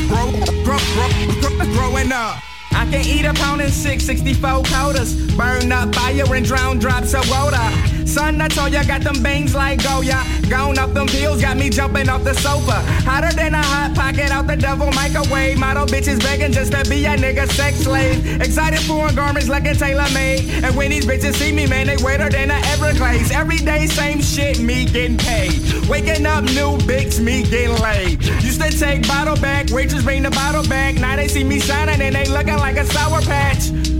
grow, 0.09 0.31
grow, 0.65 0.79
grow, 0.95 1.09
grow, 1.41 1.67
growing 1.73 2.13
up. 2.13 2.39
I 2.73 2.87
can 2.91 3.05
eat 3.05 3.25
a 3.25 3.35
pound 3.35 3.61
and 3.61 3.73
six, 3.73 4.05
64 4.05 4.63
quotas. 4.65 5.15
Burn 5.37 5.73
up 5.73 5.95
fire 5.95 6.35
and 6.35 6.45
drown 6.45 6.79
drops 6.79 7.15
of 7.15 7.29
water. 7.31 7.88
Son, 8.09 8.41
I 8.41 8.49
told 8.49 8.73
ya, 8.73 8.83
got 8.85 9.03
them 9.03 9.23
bangs 9.23 9.55
like 9.55 9.83
Goya. 9.85 10.25
Gone 10.49 10.79
up 10.79 10.95
them 10.95 11.07
pills, 11.07 11.43
got 11.43 11.59
me 11.59 11.69
jumping 11.69 12.09
off 12.09 12.25
the 12.25 12.33
sofa. 12.33 12.81
Hotter 13.05 13.37
than 13.37 13.55
a 13.55 13.63
hot 13.63 13.95
pocket 13.95 14.31
out 14.31 14.47
the 14.47 14.57
devil 14.57 14.91
microwave. 14.93 15.59
Model 15.59 15.87
bitches 15.87 16.19
begging 16.21 16.51
just 16.51 16.73
to 16.73 16.89
be 16.89 17.05
a 17.05 17.17
nigga 17.17 17.47
sex 17.49 17.77
slave. 17.81 18.41
Excited 18.41 18.81
for 18.81 19.13
garments 19.13 19.51
like 19.51 19.67
a 19.67 19.75
tailor 19.75 20.09
made. 20.15 20.65
And 20.65 20.75
when 20.75 20.91
these 20.91 21.05
bitches 21.05 21.35
see 21.35 21.53
me, 21.53 21.67
man, 21.67 21.87
they 21.87 21.99
wetter 22.03 22.31
than 22.31 22.51
a 22.51 22.59
Everglades. 22.73 23.31
Every 23.31 23.59
day, 23.59 23.87
same 23.87 24.23
shit, 24.23 24.59
me 24.59 24.87
getting 24.87 25.19
paid. 25.19 25.61
Waking 25.87 26.25
up, 26.25 26.45
new 26.45 26.79
bigs, 26.87 27.21
me 27.21 27.43
getting 27.43 27.77
laid. 27.77 28.25
Used 28.43 28.63
to 28.63 28.71
take 28.71 29.07
bottle 29.07 29.37
back, 29.37 29.69
waitress 29.71 30.03
bring 30.03 30.23
the 30.23 30.31
bottle 30.31 30.67
back. 30.67 30.95
Now 30.95 31.17
they 31.17 31.29
see 31.29 31.45
me 31.45 31.61
shining 31.61 32.01
and 32.01 32.15
they 32.15 32.27
looking 32.27 32.57
like 32.57 32.79
a 32.79 32.87
sour 32.87 33.21
patch. 33.21 33.98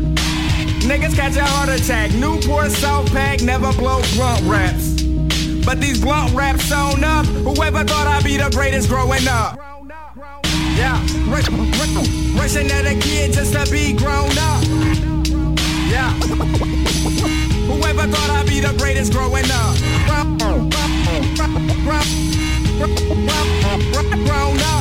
Niggas 0.89 1.15
catch 1.15 1.37
a 1.37 1.45
heart 1.45 1.69
attack. 1.69 2.13
Newport 2.13 2.71
South 2.71 3.13
Pack 3.13 3.43
never 3.43 3.71
blow 3.75 4.01
blunt 4.15 4.41
raps. 4.47 5.03
But 5.67 5.83
these 5.83 6.01
blunt 6.01 6.35
raps 6.35 6.65
sewn 6.65 7.05
up. 7.05 7.27
Whoever 7.27 7.85
thought 7.85 8.07
I'd 8.07 8.25
be 8.25 8.39
the 8.39 8.49
greatest 8.49 8.89
growing 8.89 9.29
up? 9.29 9.59
Yeah, 10.79 10.99
rush, 11.29 11.47
rush, 11.51 11.95
rushing 12.41 12.71
at 12.71 12.87
a 12.87 12.99
kid 12.99 13.35
just 13.35 13.53
to 13.53 13.71
be 13.71 13.93
grown 13.93 14.31
up. 14.39 14.65
Yeah. 15.93 16.11
Whoever 17.69 18.07
thought 18.11 18.31
I'd 18.31 18.47
be 18.49 18.61
the 18.61 18.73
greatest 18.79 19.13
growing 19.13 19.45
up. 19.45 19.77
Grown 20.07 20.41
up. 20.41 20.89
Grown 24.25 24.59
up? 24.63 24.79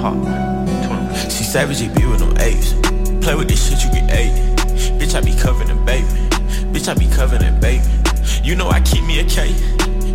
She 0.00 1.44
savage, 1.44 1.80
be 1.94 2.06
with 2.06 2.20
them 2.20 2.34
apes. 2.38 2.72
Play 3.22 3.34
with 3.34 3.48
this 3.48 3.68
shit, 3.68 3.84
you 3.84 3.90
get 3.92 4.10
eight. 4.10 4.32
Bitch, 4.98 5.14
I 5.14 5.20
be 5.20 5.34
covered 5.36 5.68
in 5.68 5.84
baby. 5.84 6.06
Bitch, 6.72 6.88
I 6.88 6.94
be 6.94 7.06
covered 7.14 7.42
in 7.42 7.60
baby. 7.60 7.84
You 8.42 8.56
know 8.56 8.70
I 8.70 8.80
keep 8.80 9.04
me 9.04 9.20
a 9.20 9.24
K. 9.24 9.54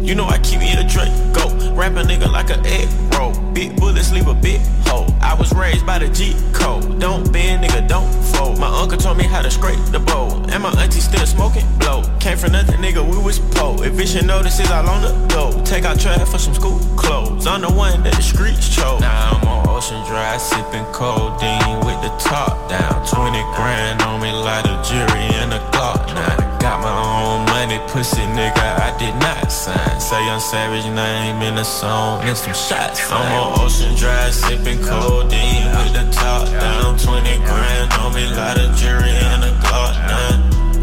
You 0.02 0.16
know 0.16 0.26
I 0.26 0.40
keep 0.40 0.60
me 0.60 0.72
a 0.74 0.84
Drake. 0.88 1.14
Go, 1.34 1.74
rap 1.76 1.92
a 1.92 2.02
nigga 2.02 2.32
like 2.32 2.50
a 2.50 2.60
egg 2.66 2.90
roll. 3.14 3.32
Big 3.54 3.76
bullets 3.80 4.12
leave 4.12 4.28
a 4.28 4.34
big 4.34 4.60
hole. 4.88 5.06
I 5.22 5.36
was 5.36 5.54
raised 5.54 5.86
by 5.86 6.00
the 6.00 6.10
G 6.10 6.34
code. 6.52 7.00
Don't 7.00 7.32
bend, 7.32 7.64
nigga, 7.64 7.88
don't 7.88 8.12
fold. 8.34 8.58
My 8.58 8.68
uncle 8.82 8.98
told 8.98 9.20
me 9.20 9.26
how 9.26 9.44
to 9.44 9.52
scrape 9.52 9.78
the 9.92 10.00
bowl. 10.00 10.34
And 10.50 10.64
my 10.64 10.72
auntie 10.82 11.00
still 11.00 11.28
smoking 11.28 11.66
blow. 11.78 12.02
Came 12.20 12.40
from 12.40 12.54
nothing, 12.54 12.82
nigga, 12.82 13.08
we 13.08 13.24
was 13.24 13.38
po. 13.38 13.84
Eviction 13.84 14.26
notices 14.26 14.72
all 14.72 14.90
on 14.90 15.04
the 15.04 15.28
go. 15.28 15.64
Take 15.64 15.86
out 15.86 16.00
trash 16.00 16.28
for 16.28 16.40
some 16.40 16.56
school 16.56 16.80
clothes. 16.96 17.46
I'm 17.46 17.62
the 17.62 17.72
one 17.72 18.02
that 18.02 18.16
the 18.16 18.24
streets 18.24 18.76
chose. 18.76 19.00
Now 19.00 19.40
I'm 19.42 19.48
on 19.48 19.65
Ocean 19.76 20.02
Drive, 20.06 20.40
sipping 20.40 20.86
codeine 20.94 21.80
with 21.84 22.00
the 22.00 22.08
top 22.18 22.70
down. 22.70 23.06
20 23.12 23.44
grand 23.60 24.02
on 24.04 24.22
me, 24.22 24.32
like 24.32 24.64
a 24.64 24.82
jury 24.88 25.28
and 25.44 25.52
a 25.52 25.60
Glock. 25.76 26.08
Now 26.16 26.60
got 26.60 26.80
my 26.80 26.96
own 26.96 27.44
money, 27.52 27.78
pussy 27.92 28.24
nigga, 28.32 28.56
I 28.56 28.96
did 28.98 29.14
not 29.20 29.52
sign. 29.52 30.00
Say 30.00 30.16
I'm 30.16 30.40
savage 30.40 30.86
name 30.86 31.42
in 31.42 31.56
the 31.56 31.66
song 31.66 32.22
and 32.24 32.38
some 32.38 32.54
shots. 32.54 33.12
I'm 33.12 33.20
on 33.36 33.60
Ocean 33.60 33.94
Drive, 33.96 34.34
sipping 34.34 34.80
codeine 34.82 35.68
with 35.76 35.92
the 35.92 36.10
top 36.10 36.48
down. 36.48 36.98
20 36.98 37.38
grand 37.44 37.92
on 38.00 38.16
me, 38.16 38.28
like 38.32 38.56
a 38.58 38.72
jury 38.80 39.12
and 39.12 39.44
a 39.44 39.52
Glock. 39.60 39.92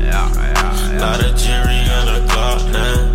Now, 0.05 0.29
lot 1.01 1.25
of 1.25 1.35
jury 1.41 1.81
and 1.97 2.09
a 2.11 2.21
Glock. 2.29 2.61
Now, 2.77 3.09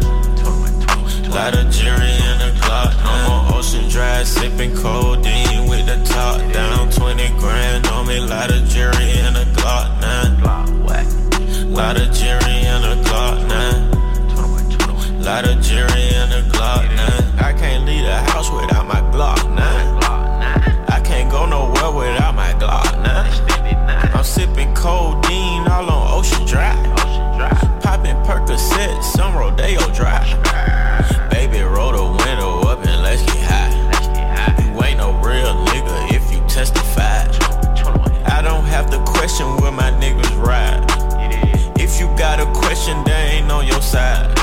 lot 1.30 1.54
of 1.54 1.70
jury 1.70 2.18
and 2.30 2.42
a 2.50 2.52
Glock. 2.66 2.98
On 3.06 3.37
Ocean 3.68 3.90
Drive, 3.90 4.26
sipping 4.26 4.74
codeine 4.78 5.68
with 5.68 5.86
the 5.88 6.02
top 6.06 6.40
down. 6.54 6.90
20 6.90 7.28
grand 7.38 7.86
on 7.88 8.08
me, 8.08 8.18
lot 8.18 8.50
of 8.50 8.64
jury 8.70 9.12
and 9.20 9.36
a 9.36 9.44
Glock. 9.60 10.00
Now, 10.00 10.64
lot 11.68 12.00
of 12.00 12.14
jury 12.14 12.64
and 12.64 12.86
a 12.86 12.96
Glock. 13.04 13.46
Now, 13.50 15.20
lot 15.20 15.46
of 15.46 15.62
jury 15.62 16.08
and 16.16 16.32
a 16.32 16.44
Glock. 16.44 16.88
Now, 16.96 17.46
I 17.46 17.52
can't 17.52 17.86
leave 17.86 18.06
the 18.06 18.16
house 18.32 18.50
without 18.50 18.88
my 18.88 19.02
Glock. 19.12 19.54
Now, 19.54 20.00
I 20.88 21.02
can't 21.02 21.30
go 21.30 21.46
nowhere 21.46 21.92
without 21.92 22.36
my 22.36 22.54
Glock. 22.54 22.90
Now, 23.04 23.26
I'm 24.18 24.24
sipping 24.24 24.74
codeine 24.76 25.68
all 25.68 25.92
on 25.92 26.18
Ocean 26.18 26.46
Drive, 26.46 26.82
popping 27.82 28.16
Percocet, 28.24 29.04
some 29.04 29.36
Rodeo 29.36 29.82
Drive. 29.94 30.57
Question 39.28 39.58
where 39.58 39.74
my 39.74 39.92
niggas 40.00 40.42
ride. 40.42 40.82
If 41.78 42.00
you 42.00 42.08
got 42.18 42.40
a 42.40 42.46
question, 42.58 43.04
they 43.04 43.40
ain't 43.40 43.52
on 43.52 43.68
your 43.68 43.82
side. 43.82 44.34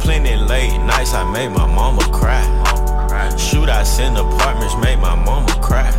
Plenty 0.00 0.34
late 0.34 0.78
nights, 0.78 1.12
I 1.12 1.30
made 1.30 1.50
my 1.50 1.66
mama 1.66 2.00
cry. 2.10 2.42
Shootouts 3.36 4.00
in 4.00 4.16
apartments 4.16 4.76
made 4.76 4.98
my 4.98 5.14
mama 5.14 5.52
cry. 5.60 5.90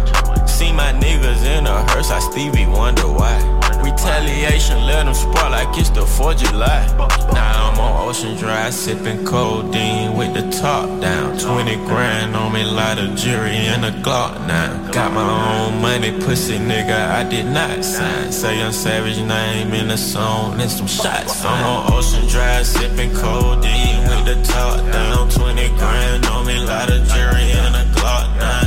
See 0.47 0.73
my 0.73 0.91
niggas 0.91 1.45
in 1.45 1.67
a 1.67 1.83
hearse, 1.91 2.09
I 2.09 2.19
Stevie 2.19 2.65
wonder 2.65 3.03
why. 3.03 3.58
Retaliation 3.89 4.85
let 4.85 5.05
them 5.05 5.15
spark 5.15 5.49
like 5.49 5.75
it's 5.77 5.89
the 5.89 6.01
4th 6.01 6.43
of 6.43 6.51
July. 6.51 6.85
Now 7.33 7.71
I'm 7.71 7.79
on 7.79 8.07
Ocean 8.07 8.37
Drive, 8.37 8.73
sipping 8.73 9.25
codeine 9.25 10.15
with 10.15 10.33
the 10.35 10.45
top 10.61 10.87
down. 11.01 11.39
20 11.39 11.75
grand 11.87 12.35
on 12.35 12.53
me, 12.53 12.63
light 12.63 12.99
a 12.99 13.07
jury 13.15 13.57
and 13.73 13.83
a 13.85 13.91
Glock 13.91 14.45
now. 14.45 14.91
Got 14.91 15.13
my 15.13 15.25
own 15.25 15.81
money, 15.81 16.11
pussy 16.21 16.59
nigga, 16.59 17.09
I 17.09 17.27
did 17.27 17.47
not 17.47 17.83
sign. 17.83 18.31
Say 18.31 18.61
I'm 18.61 18.71
savage 18.71 19.17
name 19.17 19.73
in 19.73 19.87
the 19.87 19.97
song 19.97 20.61
and 20.61 20.69
some 20.69 20.87
shots. 20.87 21.43
I'm 21.43 21.65
on 21.65 21.93
Ocean 21.93 22.27
Drive, 22.27 22.67
sipping 22.67 23.11
codeine 23.15 24.03
with 24.07 24.25
the 24.25 24.43
top 24.43 24.77
down. 24.91 25.29
20 25.31 25.67
grand 25.77 26.25
on 26.27 26.45
me, 26.45 26.59
light 26.59 26.89
a 26.89 26.99
jury 27.05 27.51
and 27.63 27.75
a 27.75 27.85
Glock 27.97 28.37
now. 28.37 28.59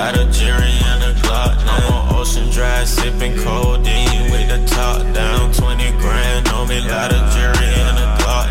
Lot 0.00 0.16
of 0.18 0.32
jury 0.32 0.72
and 0.88 1.02
a 1.02 1.12
Glock 1.20 1.62
now. 1.66 1.76
I'm 1.76 1.92
on 1.92 2.14
Ocean 2.16 2.48
Drive, 2.48 2.88
sipping 2.88 3.36
codeine 3.36 4.30
with 4.30 4.48
the 4.48 4.64
top 4.66 5.02
down. 5.12 5.52
20 5.52 5.90
grand 6.00 6.48
on 6.48 6.68
me, 6.68 6.80
lot 6.88 7.12
of 7.12 7.20
jury 7.34 7.68
and 7.68 7.98
a 7.98 8.16
Glock 8.16 8.48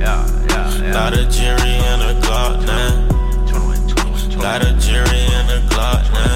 now. 0.00 0.94
Lot 0.94 1.12
of 1.12 1.28
jury 1.30 1.76
and 1.90 2.00
a 2.00 2.14
Glock 2.22 2.64
now. 2.64 2.88
Lot 4.40 4.62
of 4.66 4.78
jury 4.78 5.26
and 5.36 5.50
a 5.50 5.60
Glock 5.68 6.10
now. 6.14 6.35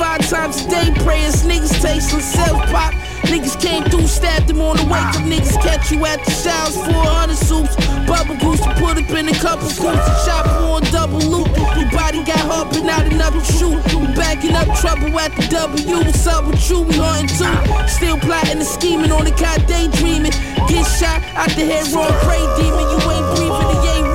Five 0.00 0.26
times 0.30 0.64
a 0.64 0.68
day. 0.70 0.88
Prayers, 1.04 1.44
niggas 1.44 1.76
tasteless, 1.82 2.24
self 2.32 2.56
pop. 2.72 2.94
Niggas 3.28 3.60
came 3.60 3.84
through, 3.84 4.06
stabbed 4.06 4.48
them 4.48 4.60
on 4.62 4.76
the 4.78 4.84
way. 4.84 5.04
Them 5.12 5.28
niggas 5.28 5.60
catch 5.60 5.92
you 5.92 6.04
at 6.06 6.24
the 6.24 6.30
showers, 6.32 6.74
400 6.74 7.36
soups. 7.36 7.76
Bubble 8.08 8.34
goose 8.40 8.60
to 8.64 8.72
put 8.80 8.96
up 8.96 9.10
in 9.10 9.28
a 9.28 9.36
couple 9.36 9.68
coops. 9.68 10.00
And 10.08 10.18
shop 10.24 10.46
on 10.64 10.82
double 10.90 11.20
loop. 11.20 11.48
Your 11.76 11.90
body 11.92 12.24
got 12.24 12.40
hard, 12.48 12.70
but 12.72 12.82
not 12.82 13.04
enough 13.12 13.36
to 13.36 13.44
shoot. 13.44 13.76
We 13.92 14.08
backing 14.16 14.56
up 14.56 14.66
trouble 14.80 15.12
at 15.20 15.36
the 15.36 15.46
W. 15.52 15.96
What's 16.00 16.26
up 16.26 16.46
with 16.46 16.64
you? 16.70 16.80
We 16.80 16.96
hunting 16.96 17.28
too. 17.36 17.52
Still 17.86 18.18
plotting 18.18 18.56
and 18.56 18.66
scheming 18.66 19.12
on 19.12 19.24
the 19.24 19.32
cot, 19.36 19.60
daydreaming. 19.68 20.32
Get 20.66 20.88
shot 20.96 21.20
out 21.36 21.52
the 21.52 21.68
head, 21.68 21.92
wrong 21.92 22.10
prey 22.24 22.40
demon. 22.56 22.88
You 22.88 22.98
ain't 23.04 23.26
breathing, 23.36 23.84
ain't 23.92 24.09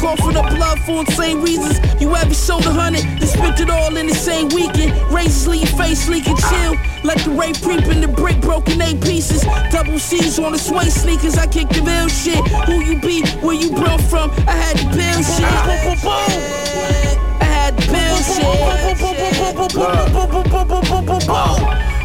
coughing 0.00 0.36
up 0.36 0.48
blood 0.50 0.78
for 0.80 1.00
insane 1.00 1.40
reasons. 1.42 1.78
You 2.00 2.14
ever 2.16 2.34
sold 2.34 2.66
a 2.66 2.70
hundred, 2.70 3.02
then 3.02 3.26
spent 3.26 3.60
it 3.60 3.70
all 3.70 3.96
in 3.96 4.06
the 4.06 4.14
same 4.14 4.48
weekend. 4.48 4.92
Razors 5.12 5.46
leave 5.48 5.68
face 5.70 6.08
leaking, 6.08 6.36
chill. 6.36 6.76
Let 7.02 7.18
the 7.18 7.30
rape 7.30 7.60
creep 7.60 7.84
in 7.86 8.00
the 8.00 8.08
brick, 8.08 8.40
broken 8.40 8.80
eight 8.82 9.00
pieces. 9.02 9.44
Double 9.70 9.98
C's 9.98 10.38
on 10.38 10.52
the 10.52 10.58
sway 10.58 10.90
sneakers, 10.90 11.36
I 11.36 11.46
kick 11.46 11.68
the 11.68 11.82
real 11.82 12.08
shit. 12.08 12.42
Who 12.66 12.80
you 12.84 13.00
be, 13.00 13.24
where 13.44 13.54
you 13.54 13.70
brought 13.70 14.00
from? 14.02 14.30
I 14.48 14.52
had 14.52 14.76
the 14.78 14.88
bill 14.96 15.22
shit. 15.22 15.44
I 17.40 17.44
had 17.44 17.76
the 17.76 17.86
bill 17.92 18.16
shit. 18.18 18.44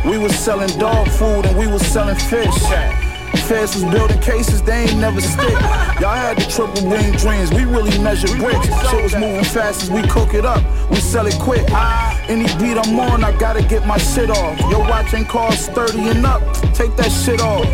We 0.05 0.17
was 0.17 0.35
selling 0.35 0.69
dog 0.79 1.07
food 1.09 1.45
and 1.45 1.57
we 1.57 1.67
was 1.67 1.85
selling 1.85 2.15
fish. 2.15 3.08
Feds 3.49 3.75
as 3.75 3.83
building 3.85 4.19
cases, 4.19 4.61
they 4.61 4.83
ain't 4.83 4.97
never 4.97 5.19
stick. 5.19 5.59
Y'all 5.99 6.13
had 6.13 6.37
the 6.37 6.45
triple 6.51 6.87
wing 6.87 7.11
dreams, 7.13 7.51
we 7.51 7.63
really 7.63 7.97
measure 7.97 8.27
bricks. 8.37 8.67
Shit 8.91 9.01
was 9.01 9.15
moving 9.15 9.43
fast 9.43 9.81
as 9.81 9.89
we 9.89 10.03
cook 10.03 10.35
it 10.35 10.45
up, 10.45 10.63
we 10.91 10.97
sell 10.97 11.25
it 11.25 11.33
quick. 11.39 11.67
Any 12.29 12.45
beat 12.59 12.77
I'm 12.77 12.99
on, 12.99 13.23
I 13.23 13.35
gotta 13.39 13.63
get 13.63 13.87
my 13.87 13.97
shit 13.97 14.29
off. 14.29 14.59
Your 14.69 14.81
watch 14.81 15.15
ain't 15.15 15.27
cost 15.27 15.71
30 15.71 16.09
and 16.09 16.25
up, 16.27 16.41
take 16.75 16.95
that 16.97 17.09
shit 17.09 17.41
off. 17.41 17.65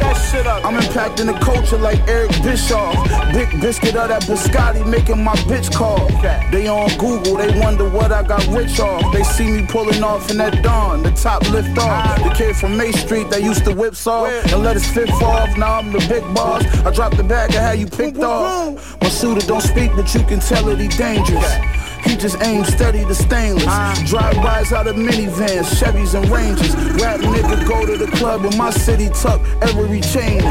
I'm 0.63 0.75
impacting 0.79 1.25
the 1.25 1.37
culture 1.43 1.77
like 1.77 1.99
Eric 2.07 2.31
Bischoff. 2.41 2.95
Big 3.33 3.49
biscuit 3.59 3.97
of 3.97 4.07
that 4.07 4.21
biscotti 4.21 4.89
making 4.89 5.21
my 5.21 5.35
bitch 5.49 5.75
call. 5.75 6.07
They 6.51 6.69
on 6.69 6.87
Google, 6.97 7.35
they 7.35 7.59
wonder 7.59 7.89
what 7.89 8.13
I 8.13 8.23
got 8.23 8.47
rich 8.47 8.79
off. 8.79 9.11
They 9.11 9.23
see 9.23 9.51
me 9.51 9.65
pulling 9.67 10.01
off 10.01 10.31
in 10.31 10.37
that 10.37 10.63
dawn, 10.63 11.03
the 11.03 11.11
top 11.11 11.41
lift 11.49 11.77
off. 11.77 12.23
The 12.23 12.29
kid 12.29 12.55
from 12.55 12.77
May 12.77 12.93
Street 12.93 13.29
that 13.31 13.43
used 13.43 13.65
to 13.65 13.73
whip 13.73 13.93
saw 13.93 14.25
and 14.25 14.63
let 14.63 14.75
his 14.75 14.87
fifth 14.87 15.21
off. 15.21 15.57
Now 15.57 15.79
I'm 15.79 15.91
the 15.91 15.99
big 16.07 16.23
boss. 16.33 16.63
I 16.85 16.91
dropped 16.91 17.17
the 17.17 17.23
bag 17.23 17.49
of 17.49 17.61
how 17.61 17.71
you 17.73 17.87
picked 17.87 18.19
off. 18.19 19.01
My 19.01 19.09
shooter 19.09 19.45
don't 19.45 19.59
speak, 19.59 19.91
but 19.97 20.15
you 20.15 20.23
can 20.23 20.39
tell 20.39 20.63
that 20.63 20.79
he 20.79 20.87
dangerous. 20.87 21.74
Just 22.17 22.41
aims 22.41 22.69
steady 22.69 23.03
to 23.05 23.13
stainless. 23.13 24.09
Drive-bys 24.09 24.73
out 24.73 24.87
of 24.87 24.95
minivans, 24.95 25.65
Chevys 25.75 26.15
and 26.19 26.27
Rangers. 26.29 26.75
Rap 27.01 27.19
nigga 27.19 27.67
go 27.67 27.85
to 27.85 27.97
the 27.97 28.07
club 28.17 28.45
in 28.45 28.57
my 28.57 28.71
city 28.71 29.09
tuck 29.09 29.41
every 29.61 30.01
chain. 30.01 30.41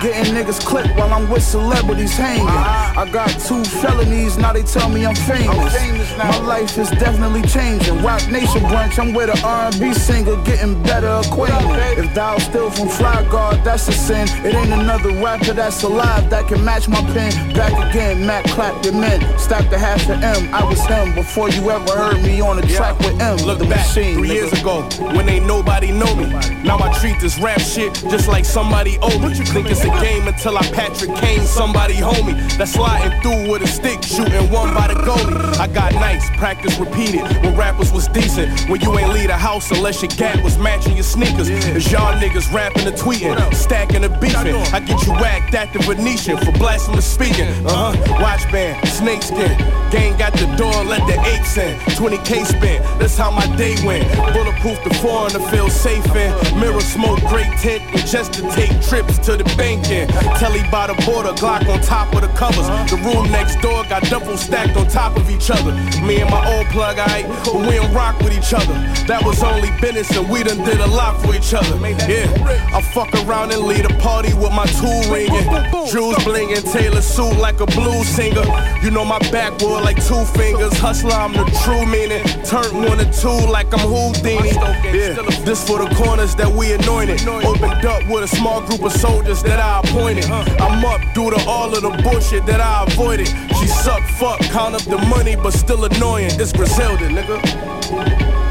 Getting 0.00 0.32
niggas 0.34 0.64
clipped 0.64 0.96
while 0.96 1.12
I'm 1.12 1.28
with 1.28 1.42
celebrities 1.42 2.16
hanging. 2.16 2.48
I 2.48 3.06
got 3.12 3.28
two 3.28 3.62
felonies, 3.64 4.38
now 4.38 4.52
they 4.54 4.62
tell 4.62 4.88
me 4.88 5.04
I'm 5.04 5.14
famous. 5.14 6.16
My 6.16 6.38
life 6.38 6.78
is 6.78 6.88
definitely 6.92 7.42
changing. 7.42 8.02
Roc 8.02 8.26
Nation 8.30 8.62
brunch, 8.62 8.98
I'm 8.98 9.12
with 9.12 9.28
a 9.28 9.46
R&B 9.46 9.92
singer 9.92 10.42
getting 10.44 10.82
better 10.82 11.20
acquainted. 11.22 11.98
If 11.98 12.14
thou 12.14 12.38
still 12.38 12.70
from 12.70 12.88
Fly 12.88 13.28
Guard, 13.30 13.62
that's 13.62 13.88
a 13.88 13.92
sin. 13.92 14.26
It 14.42 14.54
ain't 14.54 14.72
another 14.72 15.12
rapper 15.22 15.52
that's 15.52 15.82
alive 15.82 16.30
that 16.30 16.48
can 16.48 16.64
match 16.64 16.88
my 16.88 17.02
pen. 17.12 17.52
Back 17.52 17.72
again, 17.90 18.26
Matt 18.26 18.46
clapped 18.46 18.82
the 18.84 18.92
men. 18.92 19.20
Stacked 19.38 19.70
the 19.70 19.78
half 19.78 20.08
of 20.08 20.22
M. 20.22 20.54
I 20.54 20.64
was 20.64 20.80
him 20.86 21.14
before 21.14 21.50
you 21.50 21.70
ever 21.70 21.92
heard 21.92 22.22
me 22.22 22.40
on 22.40 22.56
the 22.56 22.66
track 22.66 22.98
with 23.00 23.20
M. 23.20 23.36
Look 23.38 23.58
the 23.58 23.66
back 23.66 23.86
machine, 23.86 24.16
three 24.16 24.28
nigga. 24.28 24.32
years 24.32 24.52
ago 24.52 24.82
when 25.14 25.28
ain't 25.28 25.46
nobody 25.46 25.92
know 25.92 26.14
me. 26.16 26.26
Now 26.64 26.78
I 26.78 26.90
treat 27.00 27.20
this 27.20 27.38
rap 27.38 27.60
shit 27.60 27.92
just 28.08 28.28
like 28.28 28.46
somebody 28.46 28.96
owe 29.02 29.18
me. 29.18 29.34
Think 29.34 29.70
it's 29.70 29.84
a 29.84 29.89
game 30.00 30.26
until 30.28 30.56
I 30.56 30.62
Patrick 30.72 31.14
Kane 31.16 31.42
somebody 31.42 31.94
homie. 31.94 32.34
That's 32.56 32.72
sliding 32.72 33.20
through 33.22 33.50
with 33.50 33.62
a 33.62 33.66
stick, 33.66 34.02
shooting 34.02 34.50
one 34.50 34.74
by 34.74 34.88
the 34.88 34.94
goalie. 34.94 35.58
I 35.58 35.66
got 35.66 35.92
nice, 35.94 36.28
practice 36.38 36.78
repeated 36.78 37.22
when 37.42 37.56
rappers 37.56 37.92
was 37.92 38.08
decent. 38.08 38.68
When 38.68 38.80
you 38.80 38.98
ain't 38.98 39.12
leave 39.12 39.28
the 39.28 39.36
house 39.36 39.70
unless 39.70 40.02
your 40.02 40.10
gap 40.10 40.42
was 40.42 40.58
matching 40.58 40.94
your 40.94 41.04
sneakers. 41.04 41.50
As 41.50 41.90
y'all 41.90 42.14
niggas 42.20 42.52
rapping 42.52 42.86
and 42.86 42.96
tweeting, 42.96 43.54
stacking 43.54 44.04
and 44.04 44.20
beefing. 44.20 44.54
I 44.72 44.80
get 44.80 45.04
you 45.06 45.12
whacked 45.12 45.54
at 45.54 45.72
the 45.72 45.80
Venetian 45.80 46.38
for 46.38 46.52
blasphemous 46.52 47.06
speaking. 47.06 47.48
Uh 47.66 47.92
huh. 47.92 48.22
Watch 48.22 48.50
band, 48.52 48.86
snakeskin. 48.88 49.56
Gang 49.90 50.16
got 50.18 50.32
the 50.34 50.46
door, 50.56 50.84
let 50.84 51.04
the 51.06 51.18
apes 51.34 51.56
in. 51.56 51.76
20k 51.98 52.46
spent, 52.46 52.84
that's 53.00 53.16
how 53.16 53.30
my 53.30 53.44
day 53.56 53.74
went. 53.84 54.06
Bulletproof 54.32 54.82
the 54.84 54.94
foreign 55.02 55.32
to 55.32 55.40
feel 55.50 55.68
safe 55.68 56.06
in. 56.14 56.60
Mirror 56.60 56.80
smoke, 56.80 57.20
great 57.28 57.50
tent, 57.58 57.82
and 57.92 58.06
just 58.06 58.32
to 58.34 58.42
take 58.50 58.70
trips 58.82 59.18
to 59.18 59.36
the 59.36 59.44
bank 59.56 59.79
in. 59.88 60.08
Telly 60.38 60.62
by 60.70 60.86
the 60.86 60.94
border, 61.06 61.32
Glock 61.32 61.68
on 61.68 61.80
top 61.80 62.14
of 62.14 62.22
the 62.22 62.28
covers. 62.28 62.66
The 62.90 62.96
room 63.04 63.30
next 63.30 63.60
door 63.60 63.84
got 63.84 64.02
double 64.04 64.36
stacked 64.36 64.76
on 64.76 64.88
top 64.88 65.16
of 65.16 65.30
each 65.30 65.50
other. 65.50 65.72
Me 66.02 66.20
and 66.20 66.30
my 66.30 66.42
old 66.56 66.66
plug, 66.68 66.98
I 66.98 67.18
ain't, 67.18 67.28
but 67.44 67.54
we 67.54 67.76
don't 67.76 67.92
rock 67.94 68.18
with 68.20 68.32
each 68.32 68.52
other. 68.52 68.74
That 69.06 69.22
was 69.24 69.42
only 69.42 69.70
business, 69.80 70.10
and 70.16 70.28
we 70.28 70.42
done 70.42 70.58
did 70.64 70.80
a 70.80 70.86
lot 70.86 71.20
for 71.22 71.34
each 71.34 71.54
other. 71.54 71.76
Yeah, 72.08 72.26
I 72.74 72.80
fuck 72.82 73.12
around 73.24 73.52
and 73.52 73.62
lead 73.62 73.84
a 73.84 73.94
party 73.98 74.34
with 74.34 74.52
my 74.52 74.66
tool 74.78 75.02
ringing. 75.12 75.44
Jewels 75.90 76.16
blinging, 76.24 76.64
Taylor 76.72 77.02
suit 77.02 77.36
like 77.38 77.60
a 77.60 77.66
blues 77.66 78.08
singer. 78.08 78.44
You 78.82 78.90
know 78.90 79.04
my 79.04 79.18
backwood 79.30 79.82
like 79.82 80.02
two 80.04 80.24
fingers. 80.36 80.76
Hustler, 80.78 81.12
I'm 81.12 81.32
the 81.32 81.44
true 81.64 81.86
meaning. 81.86 82.22
Turn 82.44 82.74
one 82.74 83.00
and 83.00 83.12
two 83.12 83.28
like 83.50 83.72
I'm 83.72 83.80
Houdini. 83.80 84.50
Yeah, 84.90 85.22
this 85.44 85.66
for 85.66 85.78
the 85.78 85.88
corners 85.94 86.34
that 86.36 86.50
we 86.50 86.72
anointed. 86.72 87.26
Opened 87.26 87.84
up 87.84 88.06
with 88.08 88.24
a 88.24 88.28
small 88.28 88.60
group 88.66 88.82
of 88.82 88.92
soldiers 88.92 89.42
that 89.42 89.58
I 89.58 89.69
appointed. 89.78 90.24
I'm 90.26 90.84
up 90.84 91.00
due 91.14 91.30
to 91.30 91.44
all 91.46 91.72
of 91.74 91.82
the 91.82 91.90
bullshit 92.02 92.44
that 92.46 92.60
I 92.60 92.84
avoided. 92.84 93.28
She 93.28 93.66
suck, 93.66 94.02
fuck, 94.18 94.40
count 94.50 94.74
up 94.74 94.82
the 94.82 94.98
money, 95.06 95.36
but 95.36 95.52
still 95.52 95.84
annoying. 95.84 96.30
It's 96.34 96.52
Griselda, 96.52 97.08
nigga. 97.08 98.50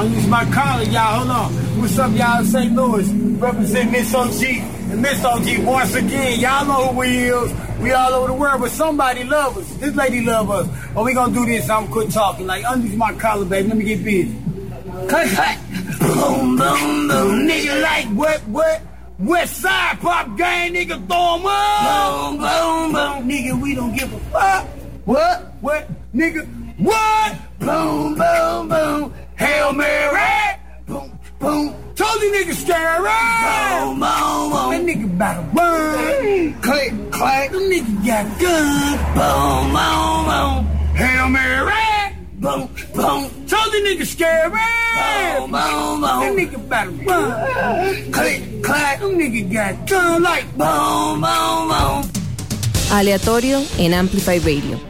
I'm 0.00 0.14
using 0.14 0.30
my 0.30 0.44
collar, 0.46 0.84
y'all. 0.84 1.18
Hold 1.18 1.30
on. 1.30 1.52
What's 1.80 1.98
up, 1.98 2.12
y'all? 2.16 2.42
St. 2.42 2.74
Louis. 2.74 3.10
Represent 3.12 3.90
Miss 3.92 4.14
OG. 4.14 4.42
And 4.90 5.02
Miss 5.02 5.22
OG 5.22 5.64
once 5.66 5.94
again. 5.94 6.40
Y'all 6.40 6.64
know 6.64 6.86
who 6.88 6.98
we 7.00 7.08
is. 7.28 7.69
We 7.80 7.92
all 7.92 8.12
over 8.12 8.26
the 8.28 8.34
world, 8.34 8.60
but 8.60 8.70
somebody 8.70 9.24
love 9.24 9.56
us. 9.56 9.68
This 9.76 9.94
lady 9.94 10.20
love 10.22 10.50
us. 10.50 10.68
Oh, 10.94 11.04
we 11.04 11.14
gonna 11.14 11.32
do 11.32 11.46
this. 11.46 11.68
I'm 11.70 11.88
quit 11.88 12.10
talking. 12.10 12.46
Like, 12.46 12.64
unleash 12.66 12.94
my 12.94 13.12
collar, 13.14 13.44
baby. 13.46 13.68
Let 13.68 13.76
me 13.78 13.84
get 13.84 14.04
busy. 14.04 14.36
Cut, 15.08 15.28
cut. 15.30 15.58
Boom, 16.00 16.56
boom, 16.56 17.08
boom. 17.08 17.48
Nigga 17.48 17.80
like 17.82 18.06
what, 18.08 18.40
what? 18.48 18.82
West 19.18 19.58
side 19.58 20.00
pop 20.00 20.36
gang, 20.36 20.72
nigga, 20.74 20.96
throw 21.08 21.36
'em 21.36 21.46
up. 21.46 22.30
Boom, 22.30 22.38
boom, 22.38 22.92
boom. 22.92 23.28
Nigga, 23.28 23.60
we 23.60 23.74
don't 23.74 23.94
give 23.96 24.12
a 24.12 24.18
fuck. 24.30 24.66
What? 25.04 25.54
What? 25.60 25.88
Nigga, 26.14 26.46
what? 26.78 27.36
Boom, 27.58 28.14
boom, 28.14 28.68
boom. 28.68 29.14
Hail 29.36 29.72
Mary. 29.72 30.56
Boom, 30.86 31.18
boom. 31.40 31.74
Told 31.96 32.22
you 32.22 32.30
niggas 32.32 32.60
scary. 32.64 33.18
Boom, 33.44 34.00
boom, 34.00 34.50
boom. 34.52 34.70
That 34.70 34.82
nigga 34.86 35.04
about 35.04 35.34
to 35.34 35.58
run. 35.58 36.54
Click, 36.62 36.92
clack. 37.10 37.50
Them 37.50 37.62
nigga 37.62 38.06
got 38.06 38.24
guns. 38.40 39.00
Boom, 39.16 39.64
boom, 39.76 40.18
boom. 40.30 40.56
Hail 40.94 41.28
Mary. 41.28 41.90
Boom, 42.40 42.68
boom. 42.94 43.46
Told 43.46 43.72
you 43.74 43.80
niggas 43.84 44.06
scary. 44.06 44.50
Boom, 44.50 45.50
boom, 45.50 46.00
boom. 46.00 46.20
That 46.20 46.32
nigga 46.36 46.54
about 46.54 46.84
to 46.84 47.04
run. 47.04 48.12
Click, 48.12 48.62
clack. 48.62 49.00
Them 49.00 49.18
nigga 49.18 49.52
got 49.52 49.88
guns 49.88 50.22
like 50.22 50.46
boom, 50.56 51.20
boom, 51.20 51.68
boom. 51.68 52.10
Aleatorio 52.92 53.62
en 53.78 53.94
Amplify 53.94 54.38
Radio. 54.38 54.80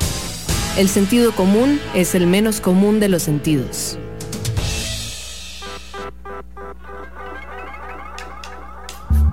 El 0.78 0.88
sentido 0.88 1.32
común 1.32 1.80
es 1.94 2.14
el 2.14 2.26
menos 2.26 2.61
común 2.61 3.01
de 3.01 3.09
los 3.09 3.22
sentidos. 3.22 3.98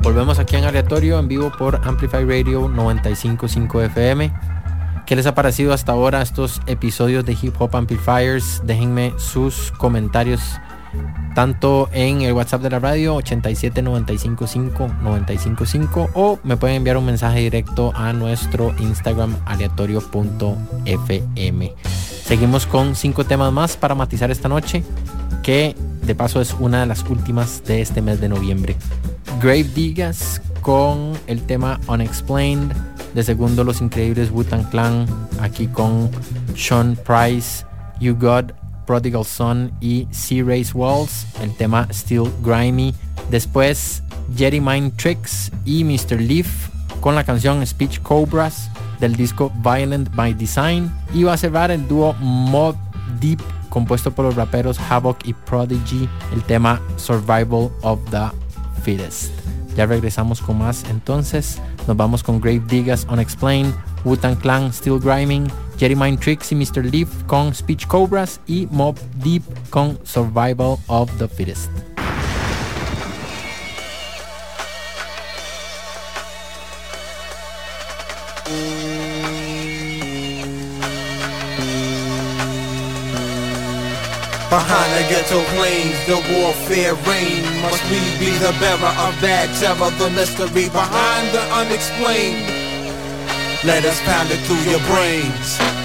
Volvemos 0.07 0.39
aquí 0.39 0.55
en 0.55 0.63
aleatorio 0.63 1.19
en 1.19 1.27
vivo 1.27 1.51
por 1.51 1.81
Amplify 1.83 2.23
Radio 2.23 2.69
955 2.69 3.81
FM. 3.81 4.31
¿Qué 5.05 5.17
les 5.17 5.25
ha 5.25 5.35
parecido 5.35 5.73
hasta 5.73 5.91
ahora 5.91 6.21
estos 6.21 6.61
episodios 6.65 7.25
de 7.25 7.37
Hip 7.41 7.55
Hop 7.59 7.75
Amplifiers? 7.75 8.61
Déjenme 8.63 9.13
sus 9.17 9.73
comentarios 9.73 10.39
tanto 11.35 11.89
en 11.91 12.21
el 12.21 12.31
WhatsApp 12.31 12.61
de 12.61 12.69
la 12.69 12.79
radio 12.79 13.15
87 13.15 13.81
955 13.81 14.95
955 15.01 16.11
o 16.13 16.39
me 16.41 16.55
pueden 16.55 16.77
enviar 16.77 16.95
un 16.95 17.05
mensaje 17.05 17.41
directo 17.41 17.91
a 17.93 18.13
nuestro 18.13 18.73
Instagram 18.79 19.35
aleatorio.fm. 19.45 21.73
Seguimos 22.23 22.65
con 22.65 22.95
cinco 22.95 23.25
temas 23.25 23.51
más 23.51 23.75
para 23.75 23.93
matizar 23.93 24.31
esta 24.31 24.47
noche, 24.47 24.85
que 25.43 25.75
de 26.03 26.15
paso 26.15 26.39
es 26.39 26.55
una 26.57 26.79
de 26.79 26.85
las 26.85 27.03
últimas 27.09 27.61
de 27.65 27.81
este 27.81 28.01
mes 28.01 28.21
de 28.21 28.29
noviembre. 28.29 28.77
Grave 29.39 29.65
Digas 29.75 30.41
con 30.61 31.13
el 31.27 31.41
tema 31.43 31.79
Unexplained. 31.87 32.73
De 33.13 33.23
segundo, 33.23 33.63
Los 33.63 33.81
Increíbles 33.81 34.31
Wu-Tang 34.31 34.69
Clan. 34.69 35.05
Aquí 35.39 35.67
con 35.67 36.09
Sean 36.55 36.97
Price, 37.05 37.65
You 37.99 38.15
God, 38.15 38.51
Prodigal 38.85 39.25
Son 39.25 39.71
y 39.79 40.07
Sea 40.11 40.43
Race 40.43 40.71
Walls. 40.73 41.27
El 41.41 41.55
tema 41.55 41.87
Still 41.91 42.31
Grimy. 42.43 42.95
Después, 43.29 44.01
Jerry 44.35 44.59
Mind 44.59 44.95
Tricks 44.95 45.51
y 45.65 45.83
Mr. 45.83 46.19
Leaf 46.19 46.69
con 46.99 47.13
la 47.13 47.23
canción 47.23 47.65
Speech 47.65 48.01
Cobras 48.01 48.71
del 48.99 49.15
disco 49.15 49.51
Violent 49.63 50.13
by 50.15 50.33
Design. 50.33 50.91
Y 51.13 51.23
va 51.23 51.33
a 51.33 51.37
cerrar 51.37 51.69
el 51.69 51.87
dúo 51.87 52.13
Mob 52.19 52.75
Deep 53.19 53.41
compuesto 53.69 54.11
por 54.11 54.25
los 54.25 54.35
raperos 54.35 54.79
Havoc 54.79 55.19
y 55.25 55.33
Prodigy. 55.33 56.09
El 56.33 56.41
tema 56.43 56.81
Survival 56.97 57.69
of 57.83 57.99
the 58.09 58.46
Fittest. 58.87 59.33
Ya 59.75 59.85
regresamos 59.85 60.39
con 60.39 60.59
más 60.59 60.85
entonces. 60.89 61.59
Nos 61.87 61.97
vamos 61.97 62.23
con 62.23 62.39
Grave 62.39 62.61
Diggers 62.69 63.05
Unexplained, 63.11 63.73
Wu-Tang 64.05 64.37
Clan 64.37 64.71
Still 64.71 64.97
Grinding, 64.97 65.51
Jerry 65.77 65.93
Mind 65.93 66.21
Tricks 66.21 66.53
y 66.53 66.55
Mr. 66.55 66.85
Leaf 66.85 67.09
con 67.25 67.53
Speech 67.53 67.85
Cobras 67.87 68.39
y 68.47 68.65
Mob 68.71 68.95
Deep 69.21 69.43
con 69.71 69.99
Survival 70.05 70.77
of 70.87 71.11
the 71.17 71.27
Fittest. 71.27 71.96
Behind 84.49 84.89
the 84.95 85.03
ghetto 85.09 85.43
planes, 85.55 85.99
the 86.07 86.15
warfare 86.31 86.95
reign. 87.03 87.43
Must 87.61 87.83
we 87.91 87.99
be 88.17 88.31
the 88.39 88.55
bearer 88.61 88.93
of 89.03 89.11
bad 89.19 89.51
terror, 89.59 89.91
the 89.99 90.09
mystery 90.11 90.69
behind 90.69 91.35
the 91.35 91.43
unexplained? 91.51 92.47
Let 93.65 93.83
us 93.83 93.99
pound 94.07 94.31
it 94.31 94.39
through 94.47 94.63
your 94.71 94.79
brains. 94.87 95.76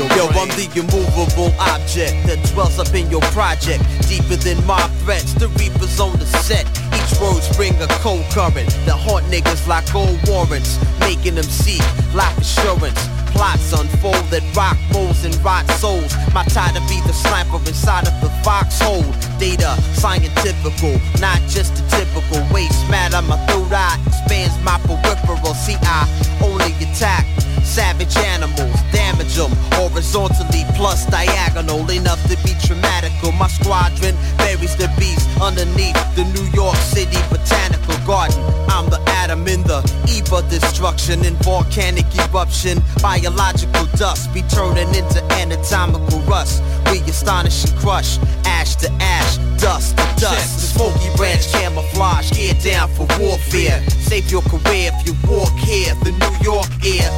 Yo, 0.00 0.24
I'm 0.32 0.48
the 0.56 0.64
immovable 0.80 1.52
object 1.60 2.24
that 2.24 2.40
dwells 2.54 2.78
up 2.78 2.88
in 2.94 3.10
your 3.10 3.20
project. 3.36 3.84
Deeper 4.08 4.40
than 4.40 4.56
my 4.64 4.80
threats, 5.04 5.34
the 5.34 5.48
reapers 5.60 6.00
on 6.00 6.16
the 6.16 6.24
set. 6.40 6.64
Each 6.96 7.12
word 7.20 7.44
bring 7.52 7.76
a 7.84 7.88
cold 8.00 8.24
current 8.32 8.72
that 8.88 8.96
haunt 8.96 9.28
niggas 9.28 9.68
like 9.68 9.84
old 9.94 10.16
warrants, 10.24 10.80
making 11.00 11.34
them 11.36 11.44
seek 11.44 11.84
life 12.16 12.32
assurance. 12.40 12.96
Plots 13.36 13.76
unfold 13.76 14.24
that 14.32 14.40
rock 14.56 14.80
moles 14.88 15.24
and 15.28 15.36
rot 15.44 15.68
souls. 15.76 16.16
My 16.32 16.48
tie 16.48 16.72
to 16.72 16.80
be 16.88 16.96
the 17.04 17.12
sniper 17.12 17.60
inside 17.68 18.08
of 18.08 18.16
the 18.24 18.32
foxhole. 18.40 19.04
Data 19.36 19.76
scientifical, 20.00 20.96
not 21.20 21.44
just 21.52 21.76
a 21.76 21.84
typical 21.92 22.40
waste 22.56 22.88
matter. 22.88 23.20
My 23.20 23.36
third 23.52 23.68
eye 23.68 24.00
expands 24.08 24.56
my 24.64 24.80
peripheral. 24.88 25.52
See, 25.52 25.76
I 25.84 26.08
only 26.40 26.72
attack 26.80 27.28
savage 27.70 28.16
animals, 28.16 28.74
damage 28.90 29.36
them 29.36 29.52
horizontally 29.78 30.64
plus 30.74 31.06
diagonal, 31.06 31.88
enough 31.88 32.20
to 32.24 32.36
be 32.42 32.52
traumatical. 32.58 33.30
My 33.38 33.46
squadron 33.46 34.16
buries 34.38 34.74
the 34.74 34.90
beast 34.98 35.28
underneath 35.40 35.94
the 36.16 36.24
New 36.34 36.46
York 36.50 36.74
City 36.76 37.18
Botanical 37.30 37.94
Garden. 38.04 38.42
I'm 38.68 38.90
the 38.90 39.00
atom 39.22 39.46
in 39.46 39.62
the 39.62 39.86
eve 40.08 40.32
of 40.32 40.50
destruction 40.50 41.24
in 41.24 41.34
volcanic 41.46 42.06
eruption. 42.18 42.82
Biological 43.00 43.86
dust 43.94 44.34
be 44.34 44.42
turning 44.42 44.92
into 44.92 45.22
anatomical 45.38 46.18
rust. 46.26 46.62
We 46.90 46.98
astonish 47.06 47.64
and 47.64 47.78
crush, 47.78 48.18
ash 48.44 48.74
to 48.82 48.90
ash, 48.98 49.38
dust 49.62 49.96
to 49.96 50.04
dust. 50.18 50.58
The 50.58 50.66
smoky 50.74 51.16
branch 51.16 51.46
camouflage, 51.52 52.32
gear 52.32 52.54
down 52.64 52.88
for 52.94 53.06
warfare. 53.20 53.78
Save 54.10 54.28
your 54.28 54.42
career 54.42 54.90
if 54.92 55.06
you 55.06 55.14
walk 55.30 55.54
here. 55.58 55.94
The 56.02 56.10
New 56.10 56.34
York 56.42 56.66
air, 56.82 57.08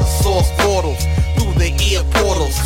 source 0.43 0.51
portals 0.61 1.05
through 1.36 1.55
the 1.55 1.70
ear 1.90 2.03
portals. 2.18 2.57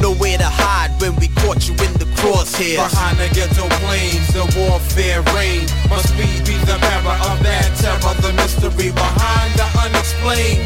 Nowhere 0.00 0.38
to 0.38 0.48
hide 0.48 0.90
when 1.00 1.14
we 1.16 1.28
caught 1.42 1.68
you 1.68 1.74
in 1.74 1.92
the 2.00 2.08
crosshairs. 2.16 2.76
Behind 2.76 3.18
the 3.18 3.28
ghetto 3.34 3.68
planes, 3.84 4.32
the 4.32 4.44
warfare 4.56 5.22
reign. 5.36 5.66
Must 5.88 6.10
we 6.16 6.26
be 6.44 6.56
the 6.64 6.78
bearer 6.80 7.16
of 7.28 7.36
bad 7.42 7.68
terror, 7.76 8.14
the 8.22 8.32
mystery 8.34 8.90
behind 8.92 9.52
the 9.54 9.66
unexplained? 9.84 10.64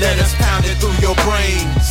Let 0.00 0.18
us 0.18 0.34
pound 0.36 0.64
it 0.66 0.76
through 0.78 0.98
your 1.00 1.16
brains, 1.24 1.86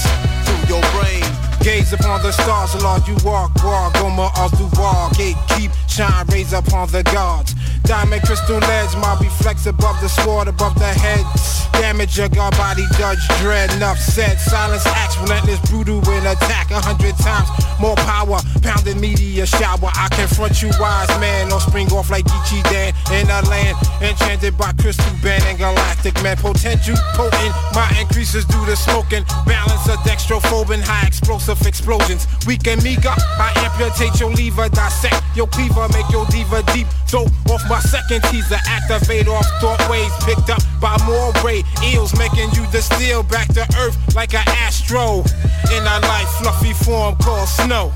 through 0.46 0.78
your 0.78 0.84
brain. 0.94 1.26
Gaze 1.64 1.94
upon 1.94 2.22
the 2.24 2.32
stars, 2.32 2.76
Lord, 2.82 3.08
you 3.08 3.16
walk, 3.24 3.52
walk, 3.64 3.94
Goma 3.94 4.32
all 4.38 4.50
through 4.50 4.82
wall. 4.82 5.10
Gate 5.14 5.38
keep, 5.50 5.72
shine, 5.88 6.26
raise 6.28 6.54
upon 6.54 6.90
the 6.90 7.04
gods. 7.04 7.56
Diamond 7.84 8.22
crystal 8.24 8.58
ledge, 8.60 8.96
my 8.98 9.18
reflex 9.20 9.66
above 9.66 10.00
the 10.02 10.08
sword, 10.08 10.48
above 10.48 10.76
the 10.76 10.88
head. 10.88 11.26
Damage 11.74 12.18
your 12.18 12.30
god 12.30 12.56
body, 12.58 12.86
judge 12.98 13.20
dread, 13.40 13.72
enough 13.74 13.98
said. 13.98 14.40
Silence 14.40 14.86
acts, 14.86 15.18
relentless, 15.20 15.60
brutal 15.70 15.98
in 16.12 16.26
attack. 16.26 16.72
A 16.72 16.80
hundred 16.80 17.16
times 17.18 17.50
more 17.80 17.96
power, 17.96 18.40
pounding 18.62 19.02
media 19.02 19.46
shower. 19.46 19.90
I 19.96 20.08
confront 20.12 20.62
you, 20.62 20.70
wise 20.80 21.10
man, 21.20 21.52
or 21.52 21.60
spring 21.60 21.92
off 21.92 22.10
like 22.10 22.26
Geechee 22.26 22.64
Dan 22.70 22.94
in 23.12 23.30
a 23.30 23.42
land 23.50 23.78
enchanted 24.02 24.58
by 24.58 24.72
crystal 24.74 25.12
band 25.24 25.44
and 25.46 25.58
galactic 25.58 26.14
man. 26.22 26.38
Potential 26.38 26.96
potent, 27.14 27.54
my 27.74 27.90
increases 28.00 28.46
due 28.46 28.66
to 28.66 28.76
smoking. 28.76 29.24
Balance 29.46 29.90
of 29.90 29.98
dextrophobin, 30.06 30.82
high 30.82 31.08
explosive 31.08 31.66
explosions. 31.66 32.28
Weak 32.46 32.68
and 32.68 32.84
meager, 32.84 33.16
I 33.40 33.52
amputate 33.58 34.20
your 34.20 34.32
lever, 34.32 34.70
dissect 34.70 35.24
your 35.36 35.48
cleaver, 35.48 35.88
make 35.90 36.10
your 36.12 36.26
diva 36.28 36.64
deep. 36.74 36.88
Throw 37.08 37.26
off 37.50 37.68
my 37.72 37.80
second 37.80 38.22
teaser, 38.24 38.60
activate 38.68 39.30
off 39.30 39.48
thought 39.62 39.80
waves 39.90 40.14
picked 40.26 40.50
up 40.50 40.60
by 40.82 40.92
more 41.08 41.32
ray 41.40 41.64
eels, 41.88 42.12
making 42.20 42.52
you 42.52 42.68
distill 42.70 43.24
back 43.24 43.48
to 43.48 43.64
earth 43.80 43.96
like 44.14 44.34
an 44.34 44.44
astro 44.60 45.24
in 45.72 45.82
a 45.88 45.98
light 46.04 46.28
fluffy 46.38 46.74
form 46.74 47.16
called 47.24 47.48
snow. 47.48 47.88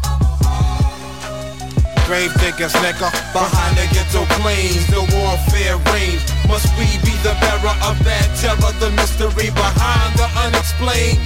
Grave 2.08 2.32
diggers, 2.40 2.72
nigga. 2.80 3.12
Behind 3.36 3.76
the 3.76 3.84
ghetto 3.92 4.24
planes, 4.40 4.88
the 4.88 5.04
warfare 5.12 5.76
reigns. 5.92 6.24
Must 6.48 6.72
we 6.80 6.88
be 7.04 7.12
the 7.20 7.36
bearer 7.44 7.76
of 7.84 8.00
bad 8.08 8.32
terror, 8.40 8.72
the 8.80 8.92
mystery 8.96 9.52
behind 9.52 10.16
the 10.16 10.30
unexplained? 10.40 11.20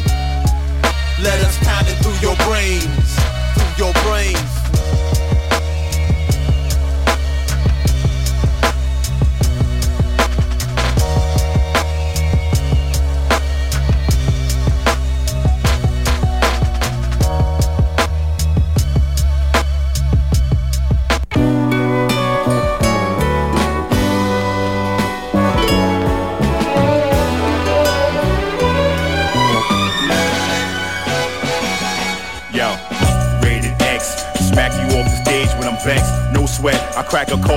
Let 1.22 1.38
us 1.46 1.56
pound 1.62 1.86
it 1.88 2.02
through 2.02 2.18
your 2.18 2.36
brains, 2.50 3.14
through 3.54 3.86
your 3.86 3.94
brains. 4.02 4.59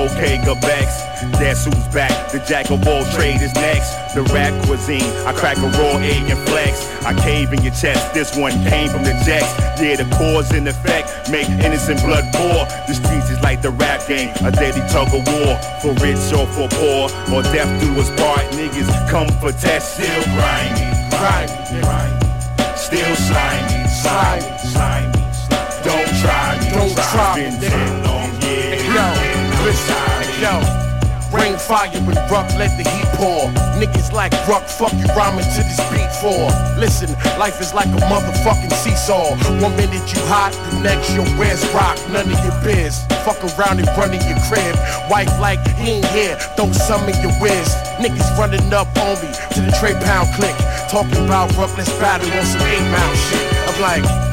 A 0.03 0.09
cocaine 0.09 0.43
Bex. 0.61 1.03
Guess 1.39 1.65
who's 1.65 1.87
back? 1.93 2.31
The 2.31 2.39
jack 2.39 2.69
of 2.69 2.85
all 2.87 3.03
trades 3.15 3.41
is 3.41 3.53
next. 3.55 3.91
The 4.13 4.23
rap 4.33 4.53
cuisine, 4.65 5.03
I 5.25 5.33
crack 5.33 5.57
a 5.57 5.67
raw 5.79 5.97
egg 5.97 6.29
and 6.29 6.39
flex. 6.47 6.87
I 7.03 7.13
cave 7.13 7.53
in 7.53 7.61
your 7.63 7.73
chest, 7.73 8.13
this 8.13 8.35
one 8.37 8.51
came 8.69 8.89
from 8.89 9.03
the 9.03 9.13
jacks. 9.25 9.51
Yeah, 9.81 9.95
the 9.95 10.07
cause 10.15 10.51
and 10.51 10.67
effect 10.67 11.31
make 11.31 11.49
innocent 11.49 12.01
blood 12.03 12.25
pour. 12.33 12.65
The 12.87 12.93
streets 12.93 13.29
is 13.29 13.41
like 13.41 13.61
the 13.61 13.71
rap 13.71 14.07
game, 14.07 14.29
a 14.43 14.51
deadly 14.51 14.81
tug 14.89 15.07
of 15.13 15.25
war. 15.25 15.57
For 15.81 15.93
rich 16.03 16.31
or 16.33 16.47
for 16.47 16.67
poor, 16.69 17.09
or 17.33 17.41
death 17.53 17.71
do 17.81 17.89
us 17.99 18.09
part. 18.19 18.43
Niggas 18.53 18.91
come 19.09 19.29
for 19.39 19.51
test, 19.51 19.95
still 19.95 20.23
grimy, 20.35 20.85
grimy, 21.09 21.81
grimy. 21.81 22.19
Still 22.75 23.15
slimy, 23.15 23.87
slimy, 23.87 24.57
slimy. 24.59 25.23
Don't 25.83 26.07
try 26.21 26.59
me, 26.59 26.69
Don't 26.71 26.95
try 26.95 27.35
me, 27.49 28.12
Yo, 29.63 29.71
yo. 30.43 30.83
Rain, 31.31 31.57
fire, 31.57 31.89
and 31.93 32.05
rock, 32.29 32.45
let 32.59 32.69
the 32.77 32.83
heat 32.83 33.09
pour. 33.17 33.47
Niggas 33.79 34.11
like 34.11 34.33
rock, 34.45 34.67
fuck 34.67 34.93
you 34.93 35.07
rhyming 35.15 35.47
to 35.55 35.61
this 35.65 35.81
beat 35.89 36.11
for. 36.21 36.45
Listen, 36.77 37.09
life 37.39 37.59
is 37.59 37.73
like 37.73 37.87
a 37.87 38.01
motherfucking 38.11 38.71
seesaw. 38.71 39.33
One 39.63 39.75
minute 39.75 40.05
you 40.13 40.21
hot, 40.29 40.51
the 40.69 40.81
next 40.83 41.15
your 41.15 41.25
where's 41.39 41.65
rock, 41.73 41.97
none 42.11 42.29
of 42.29 42.39
your 42.45 42.53
biz. 42.61 43.01
Fuck 43.25 43.41
around 43.57 43.79
and 43.79 43.87
run 43.97 44.13
in 44.13 44.21
your 44.27 44.37
crib. 44.51 44.75
Wife 45.09 45.31
like, 45.39 45.65
he 45.79 46.03
ain't 46.03 46.05
here, 46.11 46.35
throw 46.59 46.71
some 46.71 47.07
in 47.09 47.15
your 47.23 47.33
whiz. 47.41 47.73
Niggas 47.97 48.37
running 48.37 48.71
up 48.73 48.91
on 48.99 49.15
me 49.23 49.31
to 49.55 49.59
the 49.63 49.73
Trey 49.79 49.95
Pound 50.05 50.27
click. 50.35 50.53
Talking 50.91 51.25
about 51.25 51.49
Ruckless 51.57 51.89
battle 52.03 52.29
on 52.29 52.45
some 52.45 52.61
8 52.61 52.91
mile 52.91 53.15
shit. 53.15 53.47
I'm 53.73 53.81
like, 53.81 54.32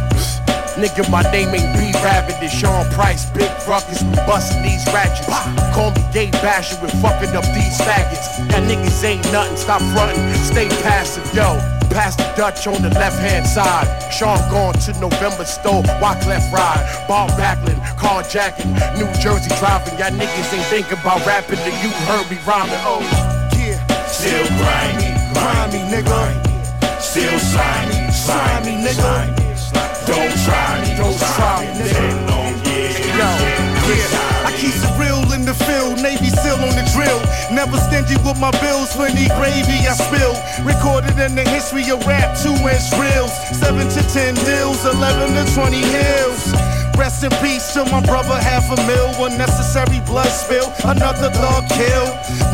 Nigga, 0.81 1.05
my 1.11 1.21
name 1.31 1.53
ain't 1.53 1.77
B 1.77 1.93
Rabbit, 2.01 2.41
it's 2.41 2.57
Sean 2.57 2.89
Price. 2.97 3.29
Big 3.37 3.53
ruckus, 3.69 4.03
we 4.03 4.17
bustin' 4.25 4.63
these 4.63 4.81
ratchets. 4.87 5.29
Call 5.77 5.93
me 5.93 6.01
gay 6.11 6.31
basher 6.41 6.75
fucking 7.05 7.37
up 7.37 7.45
these 7.53 7.77
faggots. 7.85 8.41
That 8.49 8.65
niggas 8.65 9.05
ain't 9.05 9.21
nothing, 9.31 9.59
stop 9.59 9.83
frontin', 9.93 10.17
stay 10.41 10.69
passive, 10.81 11.29
yo. 11.37 11.61
Pass 11.93 12.17
the 12.17 12.25
Dutch 12.35 12.67
on 12.67 12.81
the 12.81 12.89
left 12.97 13.21
hand 13.21 13.47
side. 13.47 13.85
Sean 14.11 14.41
gone 14.49 14.73
to 14.89 14.99
November 15.01 15.45
store, 15.45 15.85
walk 16.01 16.25
left 16.25 16.49
ride. 16.51 16.81
Ball 17.07 17.29
backling, 17.37 17.77
carjacking, 18.01 18.73
New 18.97 19.13
Jersey 19.21 19.53
driving. 19.61 19.99
Y'all 20.01 20.17
niggas 20.17 20.49
ain't 20.49 20.65
thinking 20.73 20.97
about 20.97 21.21
rapping 21.27 21.61
till 21.61 21.77
you 21.85 21.93
heard 22.09 22.25
me 22.33 22.41
rhyming. 22.49 22.81
Oh, 22.89 23.05
yeah. 23.53 23.77
Still 24.09 24.49
grimy, 24.57 25.13
grimy, 25.37 25.85
nigga. 25.93 26.25
Still 27.03 27.39
slimy, 27.39 28.11
slimy, 28.17 28.81
nigga. 28.81 29.40
Don't 30.11 30.35
try 30.45 30.83
me, 30.83 30.97
Don't 30.99 31.19
try 31.39 31.63
me, 31.63 31.87
nigga. 31.87 32.21
Yeah. 33.17 33.71
I 34.47 34.51
keep 34.59 34.75
it 34.75 34.95
real 34.99 35.23
in 35.33 35.45
the 35.45 35.55
field, 35.55 36.03
Navy 36.03 36.31
SEAL 36.31 36.59
on 36.59 36.75
the 36.75 36.87
drill. 36.95 37.21
Never 37.55 37.79
stingy 37.79 38.17
with 38.27 38.39
my 38.39 38.51
bills, 38.63 38.91
plenty 38.95 39.27
gravy 39.39 39.87
I 39.87 39.95
spill. 39.95 40.35
Recorded 40.67 41.19
in 41.19 41.35
the 41.35 41.47
history 41.47 41.87
of 41.91 42.05
rap, 42.07 42.37
two 42.39 42.55
inch 42.55 42.91
reels. 42.99 43.33
Seven 43.55 43.89
to 43.89 44.03
ten 44.11 44.35
deals, 44.47 44.85
11 44.85 45.35
to 45.35 45.45
20 45.55 45.79
hills. 45.79 46.43
Rest 47.01 47.25
in 47.25 47.33
peace 47.41 47.73
to 47.73 47.85
my 47.89 48.05
brother, 48.05 48.37
half 48.37 48.69
a 48.69 48.77
mil. 48.85 49.09
Unnecessary 49.25 50.01
blood 50.05 50.29
spill, 50.29 50.69
another 50.85 51.31
thug 51.31 51.65
kill. 51.73 52.07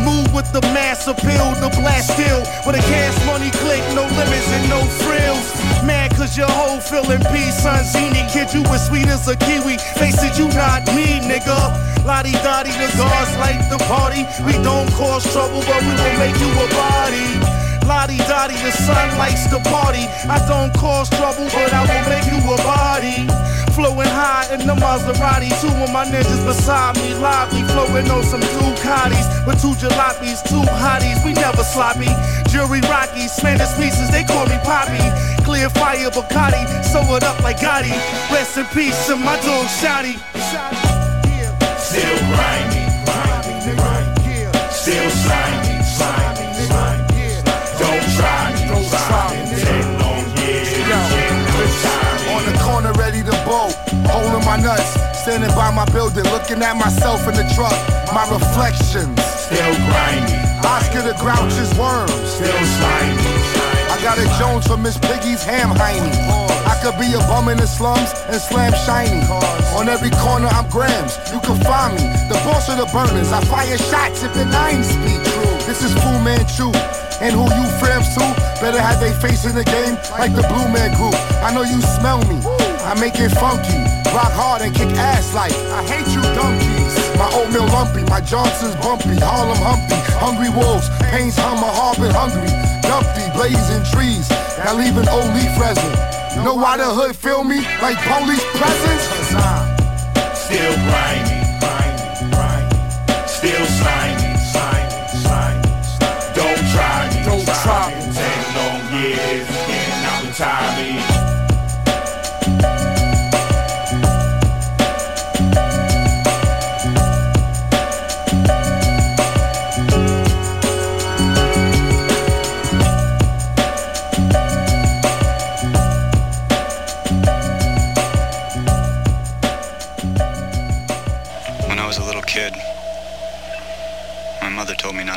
Move 0.07 0.33
with 0.33 0.47
the 0.53 0.63
mass 0.71 1.09
appeal, 1.09 1.51
the 1.59 1.71
blast 1.81 2.15
still. 2.15 2.41
With 2.63 2.79
a 2.79 2.85
cash 2.87 3.17
money 3.27 3.51
click, 3.59 3.83
no 3.99 4.07
limits 4.15 4.49
and 4.55 4.69
no 4.71 4.81
frills. 5.03 5.47
Mad 5.83 6.06
cause 6.17 6.37
your 6.37 6.49
whole 6.49 6.81
feeling 6.81 7.21
peace, 7.31 7.63
son. 7.63 7.85
Zini, 7.85 8.25
kid, 8.33 8.49
you 8.53 8.65
as 8.73 8.89
sweet 8.89 9.07
as 9.07 9.29
a 9.29 9.37
kiwi. 9.37 9.77
Face 10.01 10.23
it, 10.25 10.39
you 10.39 10.49
not 10.57 10.89
me, 10.97 11.21
nigga. 11.21 11.57
Lottie 12.05 12.33
Dottie, 12.41 12.73
the 12.73 12.89
guards 12.97 13.37
like 13.37 13.61
the 13.69 13.79
party. 13.85 14.25
We 14.49 14.53
don't 14.65 14.89
cause 14.97 15.23
trouble, 15.33 15.61
but 15.69 15.81
we 15.85 15.93
will 15.93 16.19
make 16.19 16.39
you 16.41 16.51
a 16.57 16.67
body. 16.73 17.29
Lottie 17.87 18.19
Dottie, 18.25 18.57
the 18.65 18.73
sun 18.73 19.19
likes 19.19 19.47
the 19.53 19.61
party. 19.69 20.09
I 20.27 20.41
don't 20.49 20.73
cause 20.75 21.11
trouble, 21.11 21.47
but 21.53 21.73
I 21.73 21.85
will 21.85 22.09
make 22.09 22.27
you 22.33 22.41
a 22.41 22.57
body. 22.65 23.29
Flowing 23.77 24.09
high 24.09 24.49
in 24.55 24.67
the 24.67 24.73
Maserati, 24.73 25.53
two 25.61 25.69
of 25.69 25.93
my 25.93 26.07
ninjas 26.07 26.41
beside 26.49 26.97
me, 26.97 27.13
lively, 27.21 27.61
flowing 27.69 28.09
on 28.09 28.25
some 28.25 28.41
Ducatis 28.41 29.29
with 29.47 29.61
two 29.61 29.77
jalopies, 29.77 30.41
two 30.49 30.65
hotties. 30.81 31.23
We 31.25 31.35
never 31.35 31.63
sloppy. 31.63 32.09
Jury 32.49 32.81
Rocky, 32.89 33.29
Spanish 33.29 33.69
pieces, 33.77 34.11
they 34.11 34.25
call 34.25 34.47
me 34.47 34.57
Poppy. 34.65 35.05
Clear 35.47 35.71
fire 35.71 36.11
Bacardi, 36.11 36.67
sew 36.83 37.15
it 37.15 37.23
up 37.23 37.41
like 37.41 37.59
Gotti. 37.59 37.95
Rest 38.35 38.59
in 38.59 38.67
peace 38.75 39.07
to 39.07 39.15
my 39.15 39.39
dog 39.47 39.67
Shotty. 39.79 40.19
Still 41.79 42.19
grimy, 42.35 42.83
grimy, 43.07 43.77
grimy. 43.79 44.51
Still 44.75 45.09
slimy, 45.23 45.87
slimy, 45.87 46.51
slimy. 46.67 47.47
Don't 47.79 48.03
try 48.19 48.59
me, 48.59 48.67
don't 48.67 48.91
try 48.91 49.39
me. 49.47 49.63
Ten 49.63 49.87
long 50.03 50.27
years, 50.43 50.75
On 52.35 52.43
the 52.43 52.59
corner, 52.59 52.93
ready 52.95 53.23
to 53.23 53.37
bolt, 53.47 53.79
holding 54.11 54.45
my 54.45 54.57
nuts. 54.57 54.99
Standing 55.23 55.55
by 55.55 55.71
my 55.71 55.85
building, 55.95 56.25
looking 56.35 56.61
at 56.61 56.75
myself 56.75 57.23
in 57.29 57.35
the 57.35 57.47
truck. 57.55 57.79
My 58.13 58.27
reflections. 58.35 59.15
Still 59.47 59.75
grimy. 59.87 60.43
Oscar 60.67 61.03
the 61.03 61.15
Grouch's 61.23 61.71
worms. 61.79 62.11
Still 62.35 62.67
slimy. 62.83 63.76
Got 64.07 64.23
a 64.23 64.39
Jones 64.39 64.69
for 64.69 64.77
Miss 64.77 64.97
Piggy's 64.99 65.43
ham 65.43 65.75
hiney. 65.75 66.15
I 66.63 66.79
could 66.79 66.95
be 66.95 67.11
a 67.19 67.21
bum 67.27 67.51
in 67.51 67.59
the 67.59 67.67
slums 67.67 68.15
and 68.31 68.39
slam 68.39 68.71
shiny. 68.87 69.19
On 69.75 69.89
every 69.89 70.15
corner 70.23 70.47
I'm 70.47 70.71
grams, 70.71 71.19
you 71.35 71.43
can 71.43 71.59
find 71.67 71.99
me. 71.99 72.07
The 72.31 72.39
boss 72.47 72.71
of 72.71 72.79
the 72.79 72.87
burners, 72.95 73.35
I 73.35 73.43
fire 73.51 73.77
shots 73.91 74.23
if 74.23 74.33
the 74.33 74.45
nine 74.47 74.87
speed 74.87 75.19
true. 75.27 75.59
This 75.67 75.83
is 75.83 75.91
Fu 75.99 76.23
Manchu. 76.23 76.71
And 77.19 77.35
who 77.35 77.51
you 77.51 77.67
friends 77.83 78.15
to? 78.15 78.23
Better 78.63 78.79
have 78.79 79.03
they 79.03 79.11
face 79.19 79.43
in 79.43 79.59
the 79.59 79.67
game 79.67 79.99
like 80.15 80.31
the 80.31 80.47
Blue 80.47 80.71
Man 80.71 80.95
Group. 80.95 81.19
I 81.43 81.51
know 81.51 81.67
you 81.67 81.83
smell 81.99 82.23
me. 82.31 82.39
I 82.87 82.95
make 82.95 83.19
it 83.19 83.35
funky, 83.35 83.75
rock 84.15 84.31
hard 84.39 84.63
and 84.63 84.71
kick 84.71 84.95
ass 84.95 85.35
like 85.35 85.51
I 85.75 85.83
hate 85.83 86.07
you 86.15 86.23
donkeys. 86.39 86.95
My 87.19 87.27
oatmeal 87.35 87.67
lumpy, 87.75 88.07
my 88.07 88.21
Johnson's 88.21 88.77
bumpy, 88.79 89.19
Harlem 89.19 89.59
humpy, 89.59 89.99
hungry 90.23 90.55
wolves, 90.55 90.87
Pains 91.11 91.35
hummer, 91.35 91.67
harbor 91.67 92.13
hungry, 92.15 92.47
dumpy, 92.87 93.27
blazing 93.35 93.85
trees, 93.93 94.29
now 94.59 94.75
leaving 94.75 95.09
old 95.09 95.29
leaf 95.35 95.53
resin. 95.61 95.93
Know 96.45 96.55
why 96.55 96.77
the 96.77 96.85
hood 96.85 97.17
feel 97.17 97.43
me 97.45 97.61
like 97.83 97.99
police 98.07 98.45
presence? 98.55 99.05
Cause 99.09 99.35
I'm 99.35 99.67
Still 100.37 100.75
grimy, 100.87 101.39
grimy, 101.59 102.31
grimy. 102.31 103.27
Still 103.27 103.67
slimy, 103.67 104.06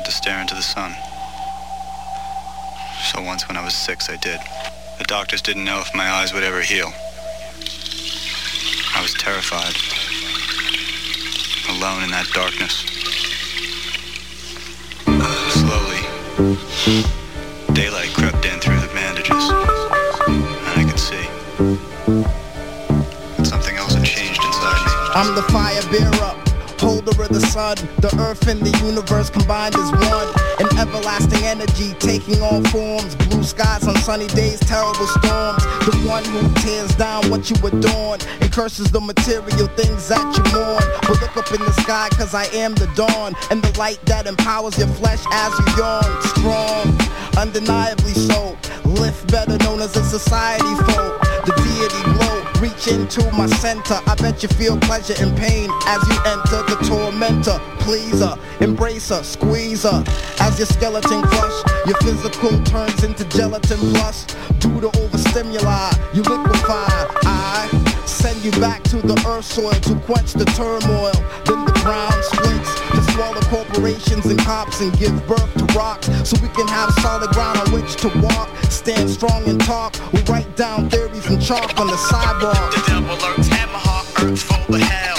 to 0.10 0.16
stare 0.16 0.41
into 0.41 0.55
the 0.55 0.62
sun. 0.62 0.95
So 3.12 3.22
once 3.22 3.47
when 3.47 3.57
I 3.57 3.64
was 3.64 3.76
six, 3.76 4.10
I 4.10 4.16
did. 4.16 4.39
The 4.97 5.03
doctors 5.03 5.41
didn't 5.41 5.66
know 5.66 5.80
if 5.82 5.93
my 5.93 6.10
eyes 6.10 6.34
would 6.34 6.43
ever 6.43 6.62
heal. 6.62 6.91
I 8.95 9.01
was 9.01 9.14
terrified. 9.14 9.76
Alone 11.70 12.03
in 12.03 12.10
that 12.10 12.28
darkness. 12.34 12.86
Slowly, 15.53 16.01
daylight 17.74 18.10
crept 18.14 18.45
in 18.45 18.60
through 18.60 18.80
the 18.80 18.91
bandages. 18.93 19.49
And 20.28 20.80
I 20.80 20.86
could 20.89 20.99
see. 20.99 21.26
That 23.38 23.45
something 23.45 23.76
else 23.78 23.93
had 23.93 24.05
changed 24.05 24.43
inside 24.43 24.86
me. 24.86 24.91
I'm 25.14 25.36
the 25.36 25.43
fire 25.43 25.84
bearer, 25.91 26.39
holder 26.80 27.11
of 27.21 27.30
the 27.30 27.41
sun. 27.41 27.75
The 27.99 28.09
earth 28.19 28.47
and 28.47 28.61
the 28.61 28.71
universe 28.86 29.30
combined 29.30 29.75
as 29.75 29.91
one. 29.91 30.30
An 30.63 30.67
everlasting 30.80 31.43
energy 31.43 31.93
taking 31.99 32.41
all 32.41 32.63
forms. 32.71 33.15
Blue 33.27 33.43
skies 33.43 33.88
on 33.88 33.95
sunny 33.97 34.27
days, 34.27 34.59
terrible 34.61 35.07
storms. 35.19 35.63
The 35.86 35.95
one 36.07 36.23
who 36.25 36.41
tears 36.63 36.95
down 36.95 37.30
what 37.30 37.49
you 37.49 37.55
adorn 37.67 38.19
and 38.41 38.51
curses 38.51 38.91
the 38.91 39.01
material 39.01 39.67
things 39.75 40.07
that 40.07 40.23
you 40.36 40.43
mourn. 40.55 40.84
But 41.03 41.21
look 41.21 41.36
up 41.36 41.51
in 41.51 41.59
the 41.59 41.73
sky, 41.84 42.09
cause 42.11 42.34
I 42.34 42.45
am 42.55 42.73
the 42.75 42.88
dawn. 42.95 43.36
And 43.51 43.61
the 43.61 43.77
light 43.77 43.99
that 44.05 44.25
empowers 44.25 44.77
your 44.77 44.88
flesh 44.99 45.23
as 45.32 45.51
you 45.59 45.84
yawn. 45.84 46.09
Strong, 46.34 46.86
undeniably 47.38 48.13
so. 48.13 48.57
Lif 48.86 49.27
better 49.27 49.57
known 49.59 49.82
as 49.82 49.95
a 49.95 50.03
society 50.03 50.73
folk. 50.88 51.21
The 51.45 51.53
deity 51.63 52.03
glow. 52.17 52.49
Reach 52.60 52.88
into 52.88 53.24
my 53.32 53.47
center. 53.47 53.99
I 54.05 54.16
bet 54.16 54.43
you 54.43 54.49
feel 54.49 54.78
pleasure 54.80 55.16
and 55.20 55.36
pain 55.38 55.70
as 55.88 56.01
you 56.10 56.18
enter 56.26 56.62
the 56.68 56.78
tormentor. 56.88 57.57
Please 57.80 58.20
her, 58.20 58.38
embrace 58.60 59.10
her, 59.10 59.24
squeeze 59.24 59.84
her. 59.84 60.03
As 60.41 60.60
your 60.60 60.68
skeleton 60.68 61.22
crush, 61.22 61.64
your 61.88 61.97
physical 62.01 62.62
turns 62.64 63.03
into 63.03 63.24
gelatin 63.30 63.80
plus. 63.93 64.26
Due 64.60 64.82
to 64.82 64.88
overstimuli, 64.99 65.91
you 66.14 66.22
liquefy. 66.22 66.86
I 67.24 67.78
send 68.20 68.43
you 68.43 68.51
back 68.59 68.84
to 68.84 68.97
the 68.97 69.15
earth 69.28 69.45
soil 69.45 69.72
to 69.72 69.95
quench 70.05 70.34
the 70.34 70.43
turmoil. 70.59 71.15
Then 71.45 71.63
the 71.63 71.80
ground 71.84 72.20
splits 72.26 72.72
to 72.91 73.13
swallow 73.13 73.41
corporations 73.47 74.26
and 74.26 74.38
cops 74.39 74.82
and 74.82 74.91
give 74.99 75.15
birth 75.26 75.51
to 75.55 75.65
rocks 75.78 76.07
so 76.28 76.36
we 76.41 76.49
can 76.49 76.67
have 76.67 76.91
solid 76.99 77.30
ground 77.32 77.59
on 77.59 77.72
which 77.72 77.95
to 78.03 78.09
walk. 78.20 78.49
Stand 78.70 79.09
strong 79.09 79.47
and 79.47 79.59
talk. 79.61 79.95
We 80.11 80.20
write 80.24 80.53
down 80.57 80.89
theories 80.89 81.26
and 81.28 81.41
chalk 81.41 81.80
on 81.80 81.88
the 81.88 81.97
sidewalk. 81.97 82.72
The 82.76 82.84
devil 82.88 83.15
lurks, 83.15 83.47
hammer 83.47 83.80
heart 83.88 84.07
urge 84.22 84.41
full 84.43 84.76
of 84.76 84.82
hell. 84.82 85.18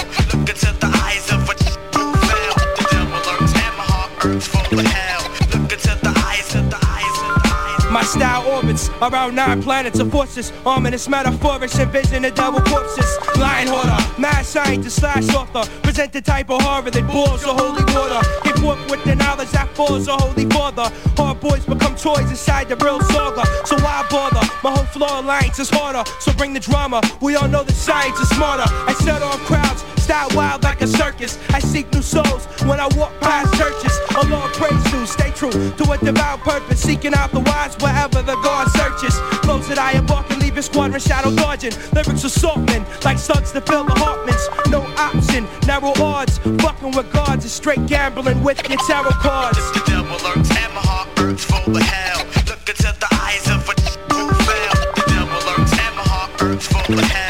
Style 8.11 8.45
orbits 8.47 8.89
around 9.01 9.35
nine 9.35 9.63
planets 9.63 9.99
of 9.99 10.11
forces. 10.11 10.51
Ominous 10.65 11.07
metaphorics 11.07 11.79
envision 11.79 12.23
the 12.23 12.31
double 12.31 12.61
corpses. 12.61 13.17
Lion 13.37 13.67
hoarder, 13.67 13.97
mad 14.19 14.45
scientist 14.45 14.97
slash 14.97 15.27
author. 15.33 15.63
Present 15.81 16.11
the 16.11 16.21
type 16.21 16.49
of 16.49 16.61
horror 16.61 16.91
that 16.91 17.07
boils 17.07 17.41
the 17.41 17.53
holy 17.53 17.83
water. 17.93 18.21
Give 18.43 18.57
forth 18.61 18.91
with 18.91 19.03
the 19.05 19.15
knowledge 19.15 19.51
that 19.51 19.69
falls 19.75 20.05
the 20.05 20.15
holy 20.17 20.45
father. 20.49 20.91
Hard 21.15 21.39
boys 21.39 21.65
become 21.65 21.95
toys 21.95 22.29
inside 22.29 22.67
the 22.67 22.75
real 22.77 22.99
saga. 23.01 23.45
So 23.65 23.75
why 23.77 24.05
bother? 24.11 24.45
My 24.63 24.71
whole 24.71 24.85
floor 24.85 25.23
alliance 25.23 25.59
is 25.59 25.69
harder. 25.69 26.03
So 26.19 26.33
bring 26.33 26.53
the 26.53 26.59
drama. 26.59 27.01
We 27.21 27.35
all 27.35 27.47
know 27.47 27.63
that 27.63 27.73
science 27.73 28.19
is 28.19 28.29
smarter. 28.29 28.65
I 28.67 28.93
set 28.99 29.21
off 29.21 29.39
crowds. 29.45 29.83
Style 30.11 30.35
wild 30.35 30.61
like 30.63 30.81
a 30.81 30.87
circus. 30.87 31.39
I 31.51 31.59
seek 31.59 31.89
new 31.93 32.01
souls 32.01 32.43
when 32.67 32.81
I 32.81 32.87
walk 32.97 33.17
past 33.21 33.53
churches. 33.57 33.97
A 34.17 34.27
Lord 34.27 34.51
praise 34.51 34.91
you, 34.91 35.05
stay 35.05 35.31
true 35.31 35.51
to 35.51 35.83
a 35.89 35.97
devout 35.99 36.41
purpose. 36.41 36.81
Seeking 36.81 37.13
out 37.13 37.31
the 37.31 37.39
wise 37.39 37.77
wherever 37.77 38.21
the 38.21 38.35
God 38.43 38.67
searches. 38.71 39.15
Close 39.39 39.69
that 39.69 39.79
I 39.79 39.93
embark 39.93 40.29
and 40.29 40.41
leave 40.41 40.55
your 40.55 40.63
squadron 40.63 40.99
shadow 40.99 41.33
dodging. 41.33 41.71
Lyrics 41.93 42.25
assaultmen 42.25 42.83
like 43.05 43.19
slugs 43.19 43.53
to 43.53 43.61
fill 43.61 43.85
the 43.85 43.93
Hartmans. 43.93 44.43
No 44.69 44.81
option, 44.97 45.47
narrow 45.65 45.93
odds. 46.03 46.39
Fucking 46.59 46.91
with 46.91 47.09
gods 47.13 47.45
is 47.45 47.53
straight 47.53 47.85
gambling 47.87 48.43
with 48.43 48.59
your 48.67 48.79
tarot 48.85 49.11
cards. 49.23 49.59
The 49.71 49.81
devil 49.87 50.17
lurks, 50.27 50.49
hammer 50.49 50.81
heart 50.91 51.07
urge 51.19 51.39
full 51.39 51.77
of 51.77 51.83
hell. 51.83 52.25
Look 52.51 52.67
into 52.67 52.91
the 52.99 53.07
eyes 53.13 53.47
of 53.47 53.63
a 53.63 53.73
who 54.13 54.27
fell. 54.43 54.75
The 54.91 55.05
devil 55.07 55.39
lurks, 55.47 55.71
hammer 55.71 56.03
heart 56.03 56.41
urge 56.41 56.63
full 56.63 56.99
of 56.99 56.99
hell. 56.99 57.20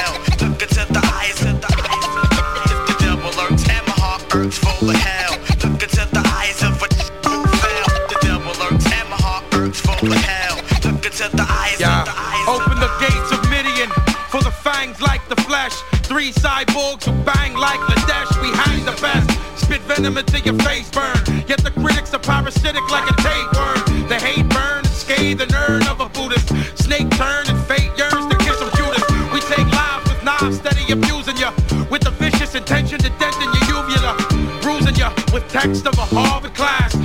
hell. 10.10 10.58
Look 10.84 11.06
into 11.06 11.30
the 11.30 11.46
eyes, 11.48 11.80
yeah. 11.80 12.04
the 12.04 12.16
eyes 12.16 12.48
Open 12.50 12.80
the, 12.80 12.90
gates 13.00 13.32
of 13.32 13.42
Midian 13.50 13.90
for 14.30 14.42
the 14.42 14.52
fangs 14.52 15.02
like 15.02 15.22
the 15.30 15.36
flesh. 15.44 15.74
Three 16.10 16.32
cyborgs 16.32 17.06
who 17.06 17.14
bang 17.24 17.54
like 17.54 17.80
Ladesh. 17.80 18.32
We 18.42 18.50
hang 18.50 18.84
the 18.86 18.98
best. 19.02 19.30
Spit 19.60 19.82
venom 19.82 20.18
until 20.18 20.42
your 20.42 20.58
face 20.66 20.90
burn. 20.90 21.20
Yet 21.48 21.64
the 21.64 21.72
critics 21.72 22.14
are 22.14 22.20
parasitic 22.20 22.90
like 22.90 23.10
a 23.10 23.16
tapeworm. 23.22 24.08
The 24.08 24.18
hate 24.20 24.50
burn, 24.50 24.84
scathe 24.86 25.38
the 25.38 25.48
nerve 25.48 25.88
of 25.88 26.02
a 26.02 26.10
Buddhist. 26.10 26.50
Snake 26.78 27.10
turn 27.12 27.46
and 27.48 27.60
fate 27.66 27.92
yearns 27.98 28.26
to 28.26 28.36
kiss 28.40 28.60
a 28.60 28.70
Judas. 28.76 29.04
We 29.34 29.40
take 29.42 29.68
lives 29.72 30.10
with 30.10 30.24
knives, 30.24 30.58
steady 30.58 30.92
abusing 30.92 31.38
ya. 31.38 31.54
With 31.92 32.02
the 32.02 32.12
vicious 32.12 32.56
intention 32.56 33.00
to 33.00 33.10
dent 33.20 33.36
in 33.38 33.50
your 33.68 33.86
uvula. 33.86 34.18
Bruising 34.62 34.96
ya 34.96 35.14
with 35.34 35.48
text 35.50 35.86
of 35.86 35.94
a 36.00 36.06
Harvard 36.10 36.56
class. 36.56 36.96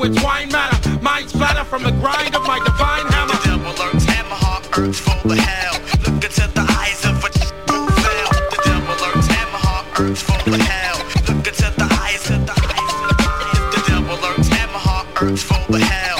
Plans 0.00 0.22
wine 0.22 0.48
matter, 0.48 1.02
minds 1.02 1.32
splatter 1.32 1.64
from 1.64 1.82
the 1.82 1.92
grind 1.92 2.34
of 2.34 2.46
my 2.46 2.58
divine 2.64 3.06
hammer. 3.12 3.34
The 3.34 3.40
devil 3.44 3.72
lurks, 3.74 4.04
hammer 4.04 4.34
heart, 4.34 4.68
earth 4.78 4.96
full 4.96 5.32
of 5.32 5.38
hell. 5.38 5.74
Look 6.06 6.24
into 6.24 6.48
the 6.48 6.66
eyes 6.80 7.04
of 7.04 7.22
a 7.24 7.28
who 7.70 7.86
fell. 7.86 8.30
The 8.50 8.60
devil 8.64 8.96
lurks, 9.04 9.26
hammer 9.26 9.58
heart, 9.58 10.00
earth 10.00 10.22
full 10.22 10.54
of 10.54 10.60
hell. 10.60 10.98
Look 11.28 11.46
into 11.46 11.68
the 11.76 11.88
eyes 12.00 12.30
of 12.30 12.46
the 12.46 12.52
eyes. 12.52 12.94
The 13.74 13.82
devil 13.86 14.16
lurks, 14.16 14.48
hammer 14.48 14.78
heart, 14.78 15.06
earth 15.22 15.42
full 15.42 15.74
of 15.74 15.82
hell. 15.82 16.19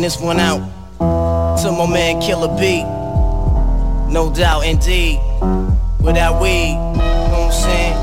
This 0.00 0.20
one 0.20 0.40
out 0.40 0.58
to 0.98 1.72
my 1.72 1.86
man 1.88 2.20
Killer 2.20 2.48
B. 2.58 2.82
No 4.12 4.32
doubt, 4.34 4.66
indeed. 4.66 5.20
Without 6.00 6.40
weed, 6.40 6.70
you 6.70 6.74
know 6.74 7.46
what 7.46 7.46
I'm 7.46 7.52
saying? 7.52 7.94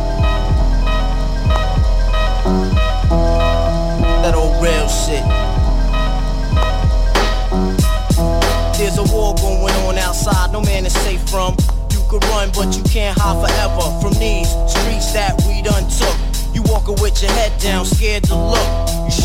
That 4.24 4.34
old 4.36 4.64
real 4.64 4.88
shit. 4.88 5.24
There's 8.78 8.98
a 8.98 9.04
war 9.14 9.36
going 9.36 9.76
on 9.86 9.98
outside, 9.98 10.52
no 10.52 10.62
man 10.62 10.86
is 10.86 10.94
safe 10.94 11.22
from. 11.30 11.56
You 11.92 12.02
could 12.10 12.24
run, 12.26 12.50
but 12.56 12.76
you 12.76 12.84
can't 12.84 13.18
hide 13.20 13.40
forever 13.40 14.00
from 14.02 14.14
these 14.20 14.50
streets 14.72 15.14
that 15.14 15.42
we 15.48 15.62
done 15.62 15.88
took. 15.90 16.16
You 16.56 16.64
walking 16.64 16.96
with 17.02 17.22
your 17.22 17.32
head 17.32 17.60
down, 17.62 17.86
scared 17.86 18.24
to 18.26 18.36
look. 18.36 18.83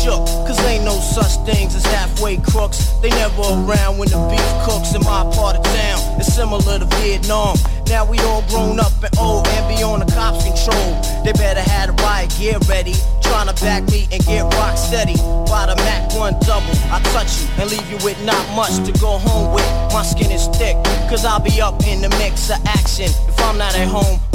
Shook, 0.09 0.25
cause 0.49 0.59
ain't 0.65 0.85
no 0.85 0.97
such 0.99 1.37
things 1.45 1.75
as 1.75 1.85
halfway 1.85 2.37
crooks. 2.37 2.93
They 2.99 3.09
never 3.09 3.41
around 3.41 3.99
when 3.99 4.09
the 4.09 4.17
beef 4.25 4.49
cooks 4.65 4.95
in 4.95 5.01
my 5.01 5.21
part 5.37 5.55
of 5.55 5.63
town. 5.63 6.17
It's 6.19 6.33
similar 6.33 6.79
to 6.79 6.85
Vietnam. 6.97 7.57
Now 7.85 8.09
we 8.09 8.17
all 8.21 8.41
grown 8.49 8.79
up 8.79 8.91
and 9.03 9.15
old 9.19 9.47
and 9.47 9.77
beyond 9.77 10.01
the 10.01 10.11
cops' 10.11 10.45
control. 10.45 10.89
They 11.23 11.33
better 11.33 11.61
have 11.61 11.95
the 11.95 12.01
riot 12.01 12.33
gear 12.39 12.57
ready. 12.67 12.95
Trying 13.21 13.53
to 13.53 13.61
back 13.61 13.83
me 13.91 14.07
and 14.11 14.25
get 14.25 14.51
rock 14.57 14.79
steady. 14.79 15.13
By 15.45 15.69
the 15.69 15.75
Mac 15.85 16.11
1 16.17 16.33
double, 16.41 16.73
I 16.89 16.99
touch 17.13 17.29
you 17.41 17.47
and 17.61 17.69
leave 17.69 17.87
you 17.91 17.97
with 18.03 18.17
not 18.25 18.41
much 18.55 18.81
to 18.89 18.91
go 18.99 19.19
home 19.19 19.53
with. 19.53 19.69
My 19.93 20.01
skin 20.01 20.31
is 20.31 20.47
thick, 20.57 20.75
cause 21.05 21.23
I'll 21.23 21.39
be 21.39 21.61
up 21.61 21.85
in 21.85 22.01
the 22.01 22.09
mix 22.17 22.49
of 22.49 22.57
action. 22.65 23.13
If 23.29 23.39
I'm 23.41 23.59
not 23.59 23.75
at 23.75 23.87
home, 23.87 24.19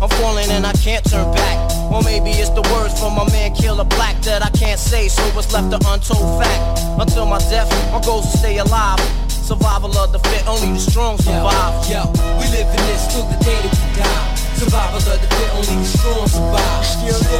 I'm 0.00 0.08
falling 0.20 0.48
and 0.50 0.64
I 0.64 0.72
can't 0.72 1.04
turn 1.04 1.26
back. 1.34 1.58
Or 1.90 2.02
maybe 2.02 2.30
it's 2.30 2.50
the 2.50 2.62
words 2.74 2.94
from 2.98 3.16
my 3.16 3.26
man 3.32 3.54
Killa 3.54 3.84
Black 3.84 4.14
that 4.22 4.42
I 4.46 4.50
can't 4.50 4.78
say, 4.78 5.08
so 5.08 5.22
it's 5.34 5.52
left 5.52 5.74
an 5.74 5.82
untold 5.86 6.38
fact. 6.38 6.80
Until 7.00 7.26
my 7.26 7.38
death, 7.50 7.68
my 7.90 8.00
goals 8.02 8.30
to 8.30 8.38
stay 8.38 8.58
alive. 8.58 9.00
Survival 9.26 9.90
of 9.98 10.12
the 10.12 10.20
fit, 10.30 10.46
only 10.46 10.70
the 10.74 10.78
strong 10.78 11.18
survive. 11.18 11.74
Yo, 11.90 12.06
we 12.38 12.46
live 12.54 12.68
in 12.70 12.82
this 12.86 13.10
till 13.10 13.26
the 13.26 13.38
day 13.42 13.58
that 13.58 13.74
we 13.74 13.88
die. 13.98 14.34
Survival 14.54 15.02
of 15.02 15.18
the 15.18 15.28
fit, 15.34 15.50
only 15.56 15.76
the 15.82 15.88
strong 15.88 16.28
survive. 16.28 16.84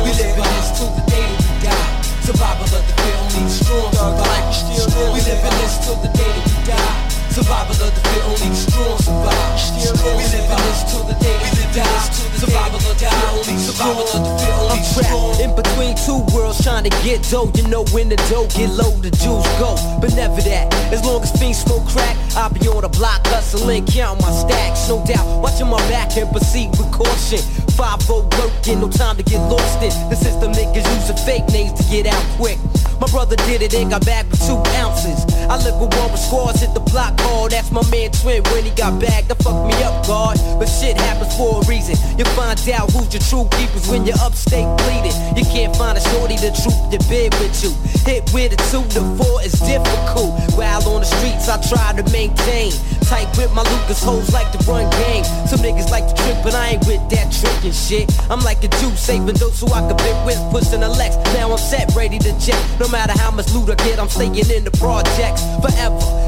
We 0.02 0.10
live 0.18 0.34
in 0.34 0.48
this 0.58 0.68
till 0.74 0.90
the 0.98 1.04
day 1.06 1.22
that 1.30 1.38
we 1.38 1.54
die. 1.62 2.02
Survival 2.26 2.64
of 2.64 2.82
the 2.82 2.94
fit, 2.98 3.14
only 3.22 3.40
the 3.46 3.54
strong 3.54 3.92
survive. 3.94 5.14
We 5.14 5.20
live 5.22 5.42
in 5.46 5.54
this 5.62 5.78
till 5.86 5.98
the 6.02 6.10
day 6.10 6.32
that 6.32 6.46
we 6.48 6.58
die. 6.66 7.17
Survival 7.38 7.86
of 7.86 7.94
the 7.94 8.02
fit, 8.02 8.24
only 8.26 8.48
the 8.50 8.58
strong 8.58 8.98
survive. 8.98 9.62
We 9.78 10.26
live 10.26 10.42
in 10.42 10.58
this 10.58 10.82
till 10.90 11.06
the 11.06 11.14
day 11.22 11.38
we 11.38 11.62
die. 11.70 11.86
Survival 12.34 12.82
of 12.82 12.82
the 12.82 12.94
fit, 12.98 13.14
only 13.30 13.54
survival 13.62 14.02
of 14.02 14.26
the 14.26 14.32
fit, 14.42 14.54
only 14.58 14.74
I'm 14.74 14.82
trapped 14.90 15.38
in 15.38 15.54
between 15.54 15.94
two 16.02 16.18
worlds 16.34 16.58
trying 16.66 16.82
to 16.82 16.90
get 17.06 17.22
dough. 17.30 17.46
You 17.54 17.62
know 17.70 17.84
when 17.94 18.08
the 18.08 18.18
dough 18.26 18.50
get 18.50 18.74
low, 18.74 18.90
the 18.98 19.14
Jews 19.14 19.46
go. 19.62 19.78
But 20.02 20.18
never 20.18 20.42
that. 20.50 20.74
As 20.90 21.04
long 21.06 21.22
as 21.22 21.30
fiends 21.38 21.62
smoke 21.62 21.86
crack, 21.86 22.18
I'll 22.34 22.50
be 22.50 22.66
on 22.66 22.82
the 22.82 22.90
block 22.90 23.24
hustling, 23.30 23.86
counting 23.86 24.26
my 24.26 24.34
stacks. 24.34 24.88
No 24.88 24.98
doubt, 25.06 25.22
watching 25.38 25.70
my 25.70 25.78
back 25.86 26.16
and 26.18 26.28
proceed 26.34 26.74
with 26.74 26.90
caution. 26.90 27.38
5 27.78 28.02
working, 28.34 28.80
no 28.82 28.90
time 28.90 29.16
to 29.16 29.22
get 29.22 29.38
lost 29.46 29.78
in. 29.78 29.94
The 30.10 30.16
system 30.18 30.50
niggas 30.50 30.82
use 30.82 31.06
using 31.06 31.22
fake 31.22 31.46
names 31.54 31.78
to 31.78 31.84
get 31.86 32.10
out 32.10 32.24
quick. 32.34 32.58
My 33.00 33.06
brother 33.06 33.36
did 33.46 33.62
it 33.62 33.74
and 33.74 33.90
got 33.90 34.04
back 34.04 34.28
with 34.30 34.40
two 34.44 34.58
ounces. 34.82 35.22
I 35.46 35.56
live 35.62 35.80
with 35.80 35.94
one 35.94 36.10
with 36.10 36.20
scores, 36.20 36.60
hit 36.60 36.74
the 36.74 36.80
block 36.80 37.18
hard. 37.20 37.52
That's 37.52 37.70
my 37.70 37.82
man 37.90 38.10
Twin 38.10 38.42
when 38.50 38.64
he 38.64 38.70
got 38.70 39.00
back. 39.00 39.28
That 39.28 39.38
fucked 39.42 39.66
me 39.70 39.74
up, 39.82 40.06
God. 40.06 40.36
But 40.58 40.66
shit 40.66 40.96
happens 40.96 41.34
for 41.36 41.62
a 41.62 41.66
reason. 41.66 41.94
You 42.18 42.24
find 42.34 42.58
out 42.74 42.90
who's 42.90 43.12
your 43.14 43.22
true 43.22 43.46
keepers 43.56 43.88
when 43.88 44.04
you're 44.04 44.18
upstate 44.18 44.66
bleeding. 44.82 45.14
You 45.38 45.44
can't 45.46 45.74
find 45.76 45.96
a 45.96 46.02
shorty 46.10 46.36
the 46.36 46.50
truth 46.50 46.90
to 46.90 46.98
bed 47.08 47.32
with 47.38 47.54
you. 47.62 47.70
Hit 48.02 48.26
with 48.34 48.52
a 48.52 48.60
two 48.70 48.82
to 48.98 49.00
four 49.16 49.42
is 49.42 49.54
difficult. 49.62 50.34
While 50.58 50.82
on 50.88 51.00
the 51.00 51.08
streets, 51.08 51.48
I 51.48 51.56
try 51.70 51.94
to 51.94 52.04
maintain. 52.10 52.72
Tight 53.08 53.28
with 53.38 53.50
my 53.54 53.62
Lucas 53.62 54.02
hoes 54.04 54.32
like 54.34 54.52
to 54.52 54.58
run 54.70 54.84
game. 55.00 55.24
Some 55.48 55.60
niggas 55.60 55.90
like 55.90 56.06
to 56.08 56.14
trick, 56.22 56.36
but 56.44 56.54
I 56.54 56.76
ain't 56.76 56.86
with 56.86 57.00
that 57.08 57.32
tricking 57.32 57.72
shit. 57.72 58.06
I'm 58.30 58.40
like 58.40 58.62
a 58.64 58.68
Jew 58.68 58.94
saving 58.96 59.36
those 59.36 59.58
so 59.58 59.66
I 59.68 59.80
can 59.80 59.96
bit 59.96 60.26
with 60.26 60.38
pushing 60.52 60.82
a 60.82 60.88
Lex. 60.90 61.16
Now 61.32 61.50
I'm 61.52 61.58
set, 61.58 61.94
ready 61.96 62.18
to 62.18 62.38
jet. 62.38 62.62
No 62.78 62.86
matter 62.88 63.18
how 63.18 63.30
much 63.30 63.50
loot 63.54 63.70
I 63.70 63.76
get, 63.76 63.98
I'm 63.98 64.10
staying 64.10 64.36
in 64.36 64.64
the 64.64 64.70
projects 64.72 65.42
forever. 65.64 66.27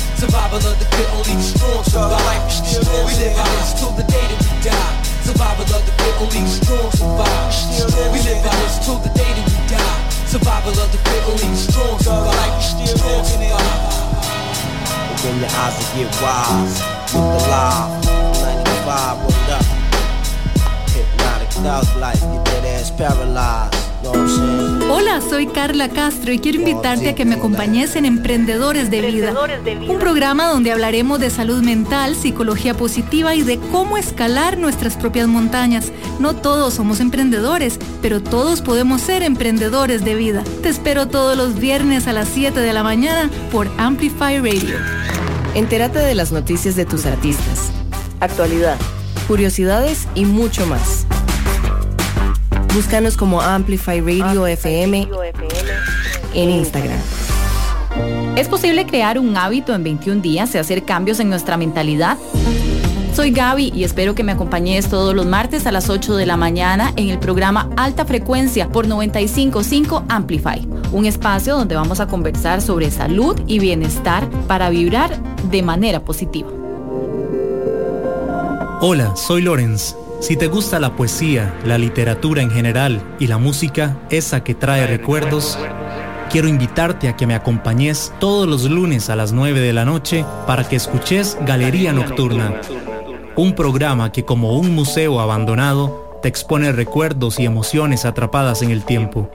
Survival 0.21 0.61
of 0.61 0.77
the 0.77 0.85
fit, 0.93 1.09
only 1.17 1.33
the 1.33 1.41
strong 1.41 1.83
survive. 1.83 2.45
We 3.09 3.13
live 3.17 3.33
in 3.33 3.45
this 3.57 3.73
till 3.73 3.89
the 3.89 4.03
day 4.03 4.21
that 4.21 4.37
we 4.37 4.53
die. 4.61 5.01
Survival 5.25 5.65
of 5.65 5.81
the 5.81 5.91
fit, 5.97 6.13
only 6.21 6.45
the 6.45 6.53
strong 6.61 6.91
survive. 6.93 7.49
We 8.13 8.21
live 8.21 8.37
in 8.37 8.53
this 8.61 8.77
till 8.85 9.01
the 9.01 9.09
day 9.17 9.33
that 9.33 9.49
we 9.49 9.57
die. 9.65 9.97
Survival 10.29 10.77
of 10.77 10.91
the 10.93 10.99
fit, 11.09 11.25
only 11.25 11.49
the 11.49 11.57
strong 11.57 11.97
survive. 11.97 12.61
Strong 12.61 13.25
survive. 13.25 13.81
Open 15.09 15.41
your 15.41 15.49
eyes 15.57 15.73
and 15.81 15.89
get 15.97 16.13
wise. 16.21 16.77
Look 17.17 17.41
alive. 17.41 17.89
95, 18.45 19.25
what 19.25 19.49
up? 19.57 19.65
Hypnotic 20.93 21.49
thug 21.49 21.97
life, 21.97 22.21
get 22.21 22.45
that 22.45 22.65
ass 22.77 22.91
paralyzed. 22.91 23.90
Hola, 24.03 25.21
soy 25.21 25.47
Carla 25.47 25.89
Castro 25.89 26.31
y 26.31 26.39
quiero 26.39 26.59
invitarte 26.59 27.09
a 27.09 27.15
que 27.15 27.25
me 27.25 27.35
acompañes 27.35 27.95
en 27.95 28.05
Emprendedores 28.05 28.89
de 28.89 29.01
Vida, 29.01 29.33
un 29.87 29.99
programa 29.99 30.47
donde 30.47 30.71
hablaremos 30.71 31.19
de 31.19 31.29
salud 31.29 31.61
mental, 31.63 32.15
psicología 32.15 32.73
positiva 32.73 33.35
y 33.35 33.43
de 33.43 33.59
cómo 33.71 33.97
escalar 33.97 34.57
nuestras 34.57 34.95
propias 34.95 35.27
montañas. 35.27 35.91
No 36.19 36.35
todos 36.35 36.73
somos 36.73 36.99
emprendedores, 36.99 37.79
pero 38.01 38.21
todos 38.21 38.61
podemos 38.61 39.01
ser 39.01 39.21
emprendedores 39.21 40.03
de 40.03 40.15
vida. 40.15 40.43
Te 40.63 40.69
espero 40.69 41.07
todos 41.07 41.37
los 41.37 41.59
viernes 41.59 42.07
a 42.07 42.13
las 42.13 42.27
7 42.29 42.59
de 42.59 42.73
la 42.73 42.83
mañana 42.83 43.29
por 43.51 43.69
Amplify 43.77 44.39
Radio. 44.39 44.77
Entérate 45.53 45.99
de 45.99 46.15
las 46.15 46.31
noticias 46.31 46.75
de 46.75 46.85
tus 46.85 47.05
artistas, 47.05 47.71
actualidad, 48.19 48.77
curiosidades 49.27 50.07
y 50.15 50.25
mucho 50.25 50.65
más. 50.65 51.05
Búscanos 52.73 53.17
como 53.17 53.41
Amplify 53.41 53.99
Radio 53.99 54.47
FM 54.47 55.09
en 56.33 56.49
Instagram. 56.49 56.97
¿Es 58.37 58.47
posible 58.47 58.85
crear 58.85 59.19
un 59.19 59.35
hábito 59.35 59.75
en 59.75 59.83
21 59.83 60.21
días 60.21 60.55
y 60.55 60.57
hacer 60.57 60.83
cambios 60.83 61.19
en 61.19 61.29
nuestra 61.29 61.57
mentalidad? 61.57 62.17
Soy 63.13 63.31
Gaby 63.31 63.73
y 63.75 63.83
espero 63.83 64.15
que 64.15 64.23
me 64.23 64.31
acompañes 64.31 64.87
todos 64.87 65.13
los 65.13 65.25
martes 65.25 65.67
a 65.67 65.73
las 65.73 65.89
8 65.89 66.15
de 66.15 66.25
la 66.25 66.37
mañana 66.37 66.93
en 66.95 67.09
el 67.09 67.19
programa 67.19 67.69
Alta 67.75 68.05
Frecuencia 68.05 68.69
por 68.69 68.87
955 68.87 70.05
Amplify, 70.07 70.65
un 70.93 71.05
espacio 71.05 71.57
donde 71.57 71.75
vamos 71.75 71.99
a 71.99 72.07
conversar 72.07 72.61
sobre 72.61 72.89
salud 72.89 73.37
y 73.47 73.59
bienestar 73.59 74.29
para 74.47 74.69
vibrar 74.69 75.21
de 75.51 75.61
manera 75.61 75.99
positiva. 76.05 76.49
Hola, 78.79 79.13
soy 79.17 79.41
Lorenz. 79.41 79.93
Si 80.21 80.37
te 80.37 80.45
gusta 80.45 80.79
la 80.79 80.95
poesía, 80.95 81.59
la 81.65 81.79
literatura 81.79 82.43
en 82.43 82.51
general 82.51 83.01
y 83.17 83.25
la 83.25 83.39
música, 83.39 83.97
esa 84.11 84.43
que 84.43 84.53
trae 84.53 84.85
recuerdos, 84.85 85.57
quiero 86.29 86.47
invitarte 86.47 87.09
a 87.09 87.17
que 87.17 87.25
me 87.25 87.33
acompañes 87.33 88.13
todos 88.19 88.47
los 88.47 88.69
lunes 88.69 89.09
a 89.09 89.15
las 89.15 89.33
9 89.33 89.59
de 89.59 89.73
la 89.73 89.83
noche 89.83 90.23
para 90.45 90.69
que 90.69 90.75
escuches 90.75 91.39
Galería 91.41 91.91
Nocturna, 91.91 92.61
un 93.35 93.55
programa 93.55 94.11
que 94.11 94.23
como 94.23 94.59
un 94.59 94.75
museo 94.75 95.19
abandonado 95.19 96.19
te 96.21 96.27
expone 96.27 96.71
recuerdos 96.71 97.39
y 97.39 97.45
emociones 97.45 98.05
atrapadas 98.05 98.61
en 98.61 98.69
el 98.69 98.85
tiempo. 98.85 99.31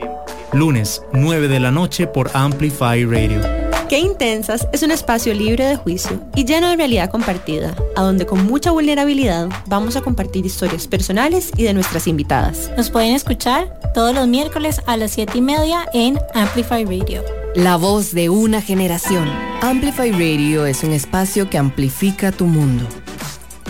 Lunes, 0.52 1.02
9 1.12 1.48
de 1.48 1.58
la 1.58 1.72
noche 1.72 2.06
por 2.06 2.30
Amplify 2.32 3.04
Radio. 3.04 3.65
Qué 3.88 4.00
Intensas 4.00 4.66
es 4.72 4.82
un 4.82 4.90
espacio 4.90 5.32
libre 5.32 5.64
de 5.64 5.76
juicio 5.76 6.20
y 6.34 6.44
lleno 6.44 6.68
de 6.68 6.76
realidad 6.76 7.08
compartida, 7.08 7.76
a 7.94 8.02
donde 8.02 8.26
con 8.26 8.44
mucha 8.44 8.72
vulnerabilidad 8.72 9.48
vamos 9.66 9.94
a 9.94 10.00
compartir 10.00 10.44
historias 10.44 10.88
personales 10.88 11.52
y 11.56 11.62
de 11.62 11.72
nuestras 11.72 12.08
invitadas. 12.08 12.72
Nos 12.76 12.90
pueden 12.90 13.14
escuchar 13.14 13.78
todos 13.94 14.12
los 14.12 14.26
miércoles 14.26 14.80
a 14.86 14.96
las 14.96 15.12
7 15.12 15.38
y 15.38 15.40
media 15.40 15.86
en 15.92 16.18
Amplify 16.34 16.84
Radio. 16.84 17.22
La 17.54 17.76
voz 17.76 18.12
de 18.12 18.28
una 18.28 18.60
generación. 18.60 19.30
Amplify 19.62 20.10
Radio 20.10 20.66
es 20.66 20.82
un 20.82 20.92
espacio 20.92 21.48
que 21.48 21.56
amplifica 21.56 22.32
tu 22.32 22.46
mundo. 22.46 22.84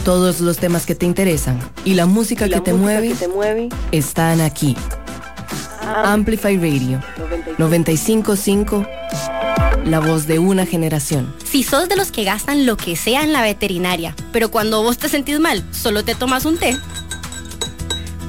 Todos 0.03 0.41
los 0.41 0.57
temas 0.57 0.87
que 0.87 0.95
te 0.95 1.05
interesan 1.05 1.59
y 1.85 1.93
la 1.93 2.07
música, 2.07 2.49
que, 2.49 2.63
te 2.63 2.73
mueve, 2.73 3.09
que 3.09 3.15
te 3.17 3.29
mueve 3.29 3.69
están 3.93 4.41
aquí. 4.41 4.77
Amplify 6.05 6.57
Radio 6.57 7.03
955 7.59 8.87
la 9.87 10.01
voz 10.01 10.27
de 10.27 10.39
una 10.39 10.67
generación. 10.67 11.33
Si 11.45 11.63
sos 11.63 11.89
de 11.89 11.97
los 11.97 12.11
que 12.11 12.25
gastan 12.25 12.67
lo 12.67 12.77
que 12.77 12.97
sea 12.97 13.23
en 13.23 13.33
la 13.33 13.43
veterinaria, 13.43 14.15
pero 14.33 14.51
cuando 14.51 14.83
vos 14.83 14.99
te 14.99 15.09
sentís 15.09 15.39
mal, 15.41 15.65
solo 15.73 16.05
te 16.05 16.15
tomas 16.15 16.45
un 16.45 16.59
té. 16.59 16.77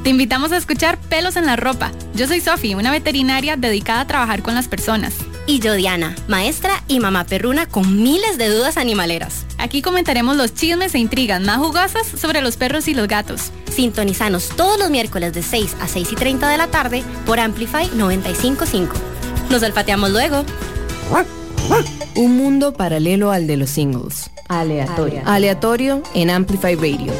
Te 0.03 0.11
invitamos 0.11 0.51
a 0.51 0.57
escuchar 0.57 0.97
Pelos 0.97 1.35
en 1.35 1.45
la 1.45 1.55
Ropa. 1.55 1.91
Yo 2.13 2.27
soy 2.27 2.39
Sofi, 2.39 2.75
una 2.75 2.91
veterinaria 2.91 3.57
dedicada 3.57 4.01
a 4.01 4.07
trabajar 4.07 4.41
con 4.41 4.55
las 4.55 4.67
personas. 4.67 5.15
Y 5.47 5.59
yo 5.59 5.73
Diana, 5.73 6.15
maestra 6.27 6.84
y 6.88 6.99
mamá 6.99 7.25
perruna 7.25 7.65
con 7.65 8.03
miles 8.03 8.38
de 8.38 8.49
dudas 8.49 8.77
animaleras. 8.77 9.45
Aquí 9.57 9.81
comentaremos 9.81 10.38
los 10.38 10.53
chismes 10.53 10.93
e 10.93 10.99
intrigas 10.99 11.41
más 11.41 11.57
jugosas 11.57 12.07
sobre 12.07 12.41
los 12.41 12.55
perros 12.55 12.88
y 12.88 12.93
los 12.93 13.07
gatos. 13.07 13.51
Sintonizanos 13.73 14.49
todos 14.49 14.77
los 14.77 14.89
miércoles 14.89 15.34
de 15.34 15.41
6 15.41 15.75
a 15.81 15.88
6 15.88 16.11
y 16.11 16.15
30 16.15 16.49
de 16.49 16.57
la 16.57 16.67
tarde 16.67 17.03
por 17.25 17.39
Amplify 17.39 17.89
955. 17.93 18.95
Nos 19.49 19.63
olfateamos 19.63 20.11
luego. 20.11 20.45
Un 22.15 22.38
mundo 22.38 22.73
paralelo 22.73 23.31
al 23.31 23.48
de 23.48 23.57
los 23.57 23.69
singles. 23.69 24.30
Aleatorio. 24.48 25.22
Aleatorio 25.26 26.02
en 26.14 26.30
Amplify 26.30 26.76
Radio. 26.76 27.14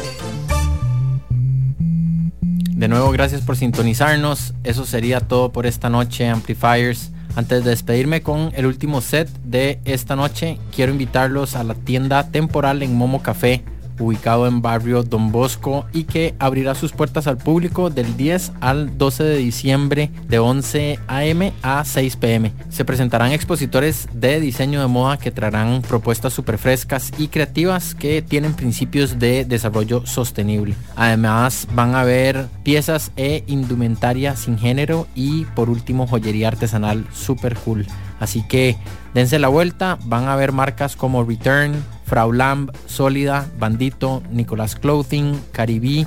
De 2.70 2.88
nuevo, 2.88 3.10
gracias 3.10 3.40
por 3.42 3.56
sintonizarnos. 3.56 4.54
Eso 4.64 4.84
sería 4.84 5.20
todo 5.20 5.52
por 5.52 5.66
esta 5.66 5.90
noche, 5.90 6.28
Amplifiers. 6.28 7.10
Antes 7.36 7.62
de 7.64 7.70
despedirme 7.70 8.22
con 8.22 8.52
el 8.54 8.66
último 8.66 9.00
set 9.00 9.28
de 9.44 9.80
esta 9.84 10.16
noche, 10.16 10.58
quiero 10.74 10.92
invitarlos 10.92 11.54
a 11.54 11.64
la 11.64 11.74
tienda 11.74 12.30
temporal 12.30 12.82
en 12.82 12.96
Momo 12.96 13.22
Café 13.22 13.62
ubicado 13.98 14.46
en 14.46 14.62
barrio 14.62 15.02
Don 15.02 15.32
Bosco 15.32 15.86
y 15.92 16.04
que 16.04 16.34
abrirá 16.38 16.74
sus 16.74 16.92
puertas 16.92 17.26
al 17.26 17.38
público 17.38 17.90
del 17.90 18.16
10 18.16 18.52
al 18.60 18.98
12 18.98 19.24
de 19.24 19.36
diciembre 19.36 20.10
de 20.28 20.38
11 20.38 20.98
am 21.06 21.52
a 21.62 21.84
6 21.84 22.16
pm. 22.16 22.52
Se 22.68 22.84
presentarán 22.84 23.32
expositores 23.32 24.08
de 24.12 24.40
diseño 24.40 24.80
de 24.80 24.86
moda 24.86 25.18
que 25.18 25.30
traerán 25.30 25.82
propuestas 25.82 26.32
súper 26.32 26.58
frescas 26.58 27.12
y 27.18 27.28
creativas 27.28 27.94
que 27.94 28.22
tienen 28.22 28.54
principios 28.54 29.18
de 29.18 29.44
desarrollo 29.44 30.06
sostenible. 30.06 30.74
Además 30.96 31.68
van 31.74 31.94
a 31.94 32.04
ver 32.04 32.46
piezas 32.62 33.12
e 33.16 33.44
indumentaria 33.46 34.36
sin 34.36 34.58
género 34.58 35.06
y 35.14 35.44
por 35.46 35.70
último 35.70 36.06
joyería 36.06 36.48
artesanal 36.48 37.06
súper 37.12 37.56
cool. 37.56 37.86
Así 38.20 38.42
que 38.42 38.76
dense 39.14 39.38
la 39.38 39.48
vuelta, 39.48 39.98
van 40.04 40.28
a 40.28 40.36
ver 40.36 40.52
marcas 40.52 40.96
como 40.96 41.24
Return, 41.24 41.84
Frau 42.08 42.32
Lamb, 42.32 42.70
Sólida, 42.86 43.46
Bandito, 43.58 44.22
Nicolás 44.30 44.74
Clothing, 44.76 45.38
Caribí, 45.52 46.06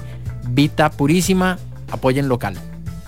Vita 0.50 0.90
Purísima, 0.90 1.58
apoyen 1.92 2.28
local. 2.28 2.56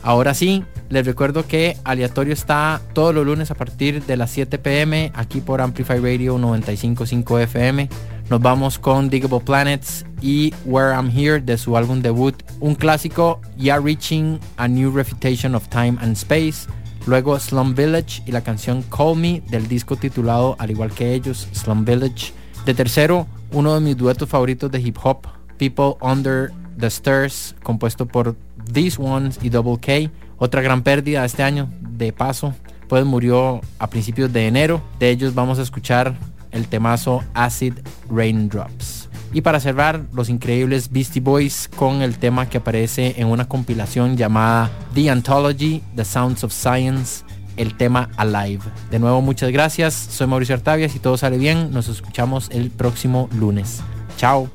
Ahora 0.03 0.33
sí, 0.33 0.63
les 0.89 1.05
recuerdo 1.05 1.47
que 1.47 1.75
Aleatorio 1.85 2.33
está 2.33 2.81
todos 2.93 3.15
los 3.15 3.25
lunes 3.25 3.49
a 3.49 3.55
partir 3.55 4.03
de 4.03 4.15
las 4.15 4.29
7 4.31 4.59
pm 4.59 5.11
aquí 5.15 5.41
por 5.41 5.59
Amplify 5.61 5.97
Radio 5.97 6.37
955 6.37 7.39
FM. 7.39 7.89
Nos 8.29 8.41
vamos 8.41 8.77
con 8.77 9.09
Diggable 9.09 9.39
Planets 9.39 10.05
y 10.21 10.53
Where 10.65 10.93
I'm 10.93 11.09
Here 11.09 11.41
de 11.41 11.57
su 11.57 11.75
álbum 11.77 12.01
debut, 12.01 12.35
un 12.59 12.75
clásico 12.75 13.41
ya 13.57 13.79
reaching 13.79 14.39
a 14.57 14.67
new 14.67 14.91
refutation 14.91 15.55
of 15.55 15.67
time 15.69 15.97
and 15.99 16.13
space. 16.13 16.67
Luego 17.05 17.39
Slum 17.39 17.73
Village 17.73 18.21
y 18.25 18.31
la 18.31 18.41
canción 18.41 18.83
Call 18.83 19.17
Me 19.17 19.41
del 19.49 19.67
disco 19.67 19.95
titulado 19.95 20.55
al 20.59 20.71
igual 20.71 20.91
que 20.91 21.13
ellos, 21.13 21.49
Slum 21.53 21.85
Village. 21.85 22.33
De 22.65 22.73
tercero, 22.73 23.27
uno 23.51 23.73
de 23.73 23.81
mis 23.81 23.97
duetos 23.97 24.29
favoritos 24.29 24.71
de 24.71 24.79
hip 24.79 24.97
hop, 25.03 25.27
People 25.57 25.95
Under 26.01 26.51
the 26.79 26.87
Stairs, 26.87 27.55
compuesto 27.61 28.05
por 28.05 28.37
These 28.71 29.01
Ones 29.01 29.37
y 29.41 29.49
Double 29.49 29.77
K. 29.79 30.09
Otra 30.37 30.61
gran 30.61 30.81
pérdida 30.81 31.25
este 31.25 31.43
año, 31.43 31.69
de 31.81 32.13
paso, 32.13 32.53
pues 32.87 33.03
murió 33.03 33.59
a 33.79 33.87
principios 33.87 34.31
de 34.31 34.47
enero. 34.47 34.81
De 34.97 35.09
ellos 35.09 35.35
vamos 35.35 35.59
a 35.59 35.61
escuchar 35.61 36.15
el 36.51 36.67
temazo 36.67 37.21
Acid 37.33 37.73
Raindrops. 38.09 39.09
Y 39.33 39.41
para 39.41 39.59
cerrar, 39.59 40.05
los 40.13 40.29
increíbles 40.29 40.91
Beastie 40.91 41.21
Boys 41.21 41.69
con 41.75 42.01
el 42.01 42.17
tema 42.17 42.47
que 42.47 42.59
aparece 42.59 43.15
en 43.17 43.27
una 43.27 43.47
compilación 43.47 44.15
llamada 44.15 44.71
The 44.93 45.09
Anthology, 45.09 45.81
The 45.95 46.05
Sounds 46.05 46.43
of 46.43 46.53
Science, 46.53 47.25
el 47.57 47.75
tema 47.75 48.09
Alive. 48.17 48.63
De 48.91 48.99
nuevo, 48.99 49.21
muchas 49.21 49.51
gracias. 49.51 49.93
Soy 49.93 50.27
Mauricio 50.27 50.55
Artavia. 50.55 50.89
Si 50.89 50.99
todo 50.99 51.17
sale 51.17 51.37
bien, 51.37 51.71
nos 51.71 51.87
escuchamos 51.87 52.49
el 52.51 52.69
próximo 52.71 53.29
lunes. 53.33 53.81
Chao. 54.17 54.49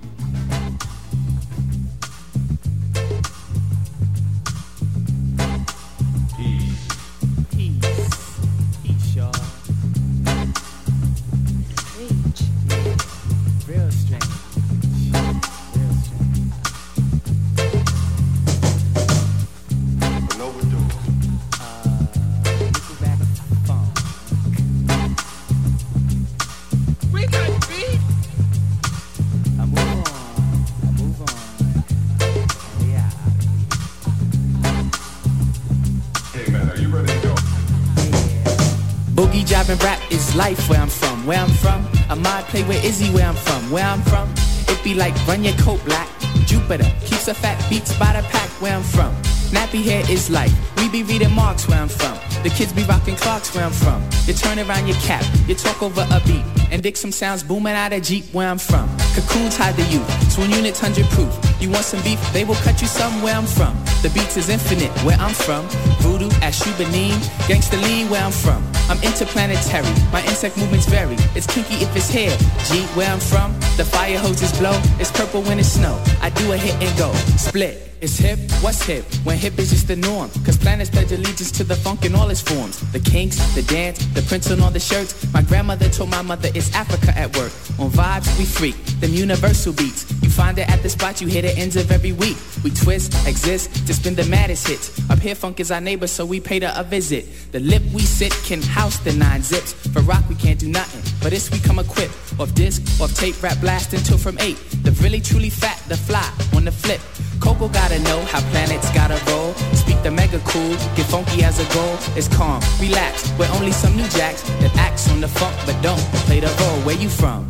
Rapping 39.69 39.85
rap 39.85 40.01
is 40.11 40.35
life 40.35 40.71
where 40.71 40.81
I'm 40.81 40.89
from. 40.89 41.27
Where 41.27 41.39
I'm 41.39 41.51
from, 41.51 41.87
might 42.23 42.45
play 42.45 42.63
with 42.65 42.83
Izzy 42.83 43.13
where 43.13 43.27
I'm 43.27 43.35
from. 43.35 43.71
Where 43.71 43.85
I'm 43.85 44.01
from, 44.01 44.33
it 44.67 44.83
be 44.83 44.95
like 44.95 45.15
run 45.27 45.45
your 45.45 45.53
coat 45.59 45.85
black. 45.85 46.09
Jupiter 46.47 46.91
keeps 47.05 47.27
the 47.27 47.35
fat 47.35 47.63
beats 47.69 47.93
by 47.99 48.15
the 48.15 48.27
pack 48.29 48.49
where 48.63 48.75
I'm 48.75 48.83
from. 48.83 49.15
Nappy 49.53 49.85
hair 49.85 50.11
is 50.11 50.31
life. 50.31 50.55
We 50.79 50.89
be 50.89 51.03
reading 51.03 51.33
Marks 51.33 51.69
where 51.69 51.79
I'm 51.79 51.89
from. 51.89 52.17
The 52.43 52.49
kids 52.49 52.73
be 52.73 52.83
rocking 52.85 53.17
clocks 53.17 53.55
where 53.55 53.65
I'm 53.65 53.73
from. 53.73 54.03
You 54.27 54.33
turn 54.33 54.59
around 54.59 54.87
your 54.87 54.97
cap, 54.99 55.25
you 55.47 55.55
talk 55.55 55.83
over 55.83 56.07
a 56.11 56.21
beat, 56.21 56.45
and 56.71 56.83
dig 56.83 56.97
some 56.97 57.13
sounds 57.13 57.43
booming 57.43 57.75
out 57.75 57.93
of 57.93 58.03
Jeep 58.03 58.25
where 58.33 58.49
I'm 58.49 58.59
from. 58.59 58.89
Cocoons 59.15 59.57
hide 59.59 59.77
the 59.77 59.85
youth, 59.93 60.35
twin 60.35 60.51
units 60.51 60.81
hundred 60.81 61.05
proof. 61.11 61.33
You 61.61 61.69
want 61.69 61.85
some 61.85 62.03
beef, 62.03 62.21
they 62.33 62.45
will 62.45 62.61
cut 62.65 62.81
you 62.81 62.89
somewhere 62.89 63.35
I'm 63.35 63.47
from. 63.47 63.77
The 64.01 64.11
beats 64.15 64.39
is 64.39 64.49
infinite 64.49 64.93
where 65.05 65.19
I'm 65.19 65.35
from. 65.35 65.67
Voodoo 66.01 66.31
at 66.41 66.55
Shubanin, 66.55 67.19
gangsta 67.49 67.77
lean 67.83 68.09
where 68.09 68.23
I'm 68.23 68.33
from. 68.33 68.65
I'm 68.89 69.01
interplanetary, 69.03 69.93
my 70.13 70.23
insect 70.25 70.57
movements 70.57 70.87
vary. 70.87 71.17
It's 71.37 71.47
kinky 71.47 71.75
if 71.85 71.95
it's 71.95 72.09
hair. 72.09 72.35
G 72.67 72.87
where 72.97 73.11
I'm 73.11 73.21
from, 73.21 73.53
the 73.77 73.85
fire 73.85 74.19
hoses 74.19 74.57
blow. 74.59 74.81
It's 74.99 75.13
purple 75.13 75.43
when 75.43 75.59
it's 75.59 75.73
snow. 75.73 76.03
I 76.23 76.31
do 76.31 76.53
a 76.53 76.57
hit 76.57 76.75
and 76.83 76.99
go, 76.99 77.13
split. 77.37 77.89
It's 78.01 78.17
hip, 78.17 78.39
what's 78.63 78.81
hip? 78.83 79.05
When 79.25 79.37
hip 79.37 79.59
is 79.59 79.71
just 79.71 79.89
the 79.89 79.97
norm. 79.97 80.31
Cause 80.45 80.57
planets 80.57 80.89
pledge 80.89 81.11
allegiance 81.11 81.51
to 81.53 81.65
the 81.65 81.75
funk 81.75 82.05
in 82.05 82.15
all 82.15 82.31
its 82.31 82.41
forms. 82.41 82.79
The 82.93 83.01
kinks, 83.01 83.37
the 83.57 83.63
dance, 83.63 84.07
the 84.15 84.23
prints 84.23 84.51
on 84.53 84.61
all 84.61 84.71
the 84.71 84.79
shirts. 84.79 85.27
My 85.35 85.43
grandmother 85.43 85.89
told 85.89 86.11
my 86.11 86.23
mother 86.23 86.49
it's 86.55 86.73
Africa 86.77 87.13
at 87.19 87.37
work. 87.37 87.51
On 87.81 87.91
vibes, 87.91 88.39
we 88.39 88.45
freak, 88.45 88.77
them 89.01 89.13
universal 89.13 89.73
beats. 89.73 90.07
You 90.23 90.31
find 90.31 90.57
it 90.59 90.71
at 90.71 90.83
the 90.85 90.89
spot, 90.89 91.21
you 91.21 91.27
hit 91.27 91.45
it 91.45 91.59
ends 91.59 91.75
of 91.75 91.91
every 91.91 92.13
week. 92.13 92.37
We 92.69 92.75
twist, 92.75 93.15
exist, 93.27 93.87
to 93.87 93.95
spin 93.95 94.15
the 94.15 94.27
maddest 94.27 94.69
hits. 94.69 94.91
Up 95.09 95.21
here, 95.21 95.35
funk 95.35 95.59
is 95.59 95.71
our 95.71 95.81
neighbor, 95.81 96.07
so 96.07 96.27
we 96.27 96.39
paid 96.39 96.63
her 96.63 96.73
a 96.77 96.85
visit. 96.85 97.25
The 97.51 97.61
lip 97.61 97.83
we 97.95 98.03
sit 98.03 98.31
can 98.45 98.61
house 98.61 98.99
the 98.99 99.15
nine 99.15 99.41
zips. 99.41 99.73
For 99.73 100.03
rock, 100.03 100.29
we 100.29 100.35
can't 100.35 100.61
do 100.61 100.69
nothing. 100.69 101.01
But 101.23 101.31
this 101.31 101.51
we 101.51 101.61
come 101.61 101.79
equipped. 101.79 102.13
Off 102.39 102.55
disc, 102.55 102.83
off 103.01 103.15
tape, 103.15 103.43
rap 103.43 103.59
blast 103.63 103.95
until 103.95 104.19
from 104.19 104.37
eight. 104.41 104.59
The 104.83 104.93
really 105.03 105.19
truly 105.19 105.49
fat, 105.49 105.83
the 105.89 105.97
fly, 105.97 106.31
on 106.55 106.67
the 106.67 106.71
flip. 106.71 107.01
Coco 107.41 107.69
gotta 107.69 108.01
know 108.01 108.21
how 108.27 108.41
planets 108.51 108.93
gotta 108.93 109.19
roll. 109.33 109.55
Speak 109.73 110.03
the 110.03 110.11
mega 110.11 110.39
cool, 110.41 110.77
get 110.95 111.07
funky 111.07 111.45
as 111.45 111.59
a 111.59 111.75
goal. 111.75 111.97
It's 112.19 112.29
calm, 112.29 112.61
relax. 112.79 113.33
We're 113.39 113.51
only 113.53 113.73
some 113.73 113.97
new 113.97 114.09
jacks 114.09 114.43
that 114.61 114.77
acts 114.77 115.11
on 115.11 115.23
the 115.23 115.29
funk 115.29 115.57
but 115.65 115.81
don't 115.81 116.05
play 116.29 116.41
the 116.41 116.55
role. 116.61 116.81
Where 116.85 116.97
you 116.97 117.09
from? 117.09 117.49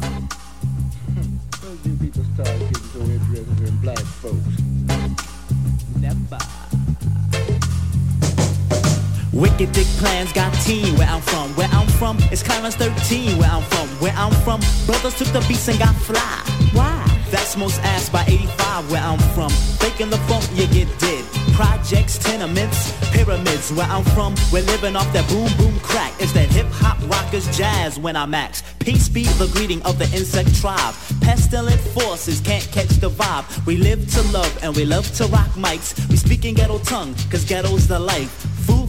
Wicked 9.39 9.71
dick 9.71 9.87
plans 9.99 10.33
got 10.33 10.53
team 10.65 10.99
where 10.99 11.07
I'm 11.07 11.21
from. 11.21 11.55
Where 11.55 11.69
I'm 11.71 11.87
from 11.87 12.19
it's 12.33 12.43
Clarence 12.43 12.75
13 12.75 13.39
where 13.39 13.49
I'm 13.49 13.63
from. 13.63 13.87
Where 14.03 14.13
I'm 14.17 14.33
from, 14.43 14.61
brothers 14.85 15.17
took 15.17 15.29
the 15.29 15.39
beats 15.47 15.69
and 15.69 15.79
got 15.79 15.95
fly. 15.95 16.43
Why? 16.73 17.05
That's 17.31 17.57
most 17.57 17.81
ass 17.83 18.09
by 18.09 18.25
85 18.27 18.91
where 18.91 19.01
I'm 19.01 19.21
from. 19.37 19.51
Faking 19.79 20.11
the 20.11 20.17
funk, 20.27 20.45
you 20.55 20.67
get 20.67 20.89
dead. 20.99 21.25
Projects, 21.55 22.19
tenements, 22.19 22.93
pyramids 23.13 23.73
where 23.73 23.87
I'm 23.87 24.03
from. 24.17 24.35
We're 24.53 24.65
living 24.65 24.97
off 24.97 25.13
that 25.13 25.29
boom 25.29 25.51
boom 25.57 25.79
crack. 25.81 26.13
It's 26.19 26.33
that 26.33 26.49
hip 26.49 26.67
hop 26.71 26.99
rockers 27.09 27.47
jazz 27.57 27.97
when 27.97 28.17
I'm 28.17 28.31
max. 28.31 28.65
Peace 28.81 29.09
be 29.09 29.23
the 29.23 29.47
greeting 29.53 29.81
of 29.83 30.01
the 30.01 30.07
insect 30.17 30.53
tribe. 30.61 30.95
Pestilent 31.21 31.81
forces 31.95 32.41
can't 32.41 32.67
catch 32.73 32.91
the 32.99 33.11
vibe. 33.11 33.67
We 33.67 33.77
live 33.77 34.11
to 34.15 34.23
love 34.33 34.53
and 34.65 34.75
we 34.75 34.85
love 34.85 35.07
to 35.15 35.27
rock 35.27 35.51
mics. 35.51 35.95
We 36.09 36.17
speak 36.17 36.45
in 36.45 36.55
ghetto 36.55 36.81
tongue, 36.81 37.15
cause 37.31 37.45
ghetto's 37.45 37.87
the 37.87 38.01
life. 38.01 38.48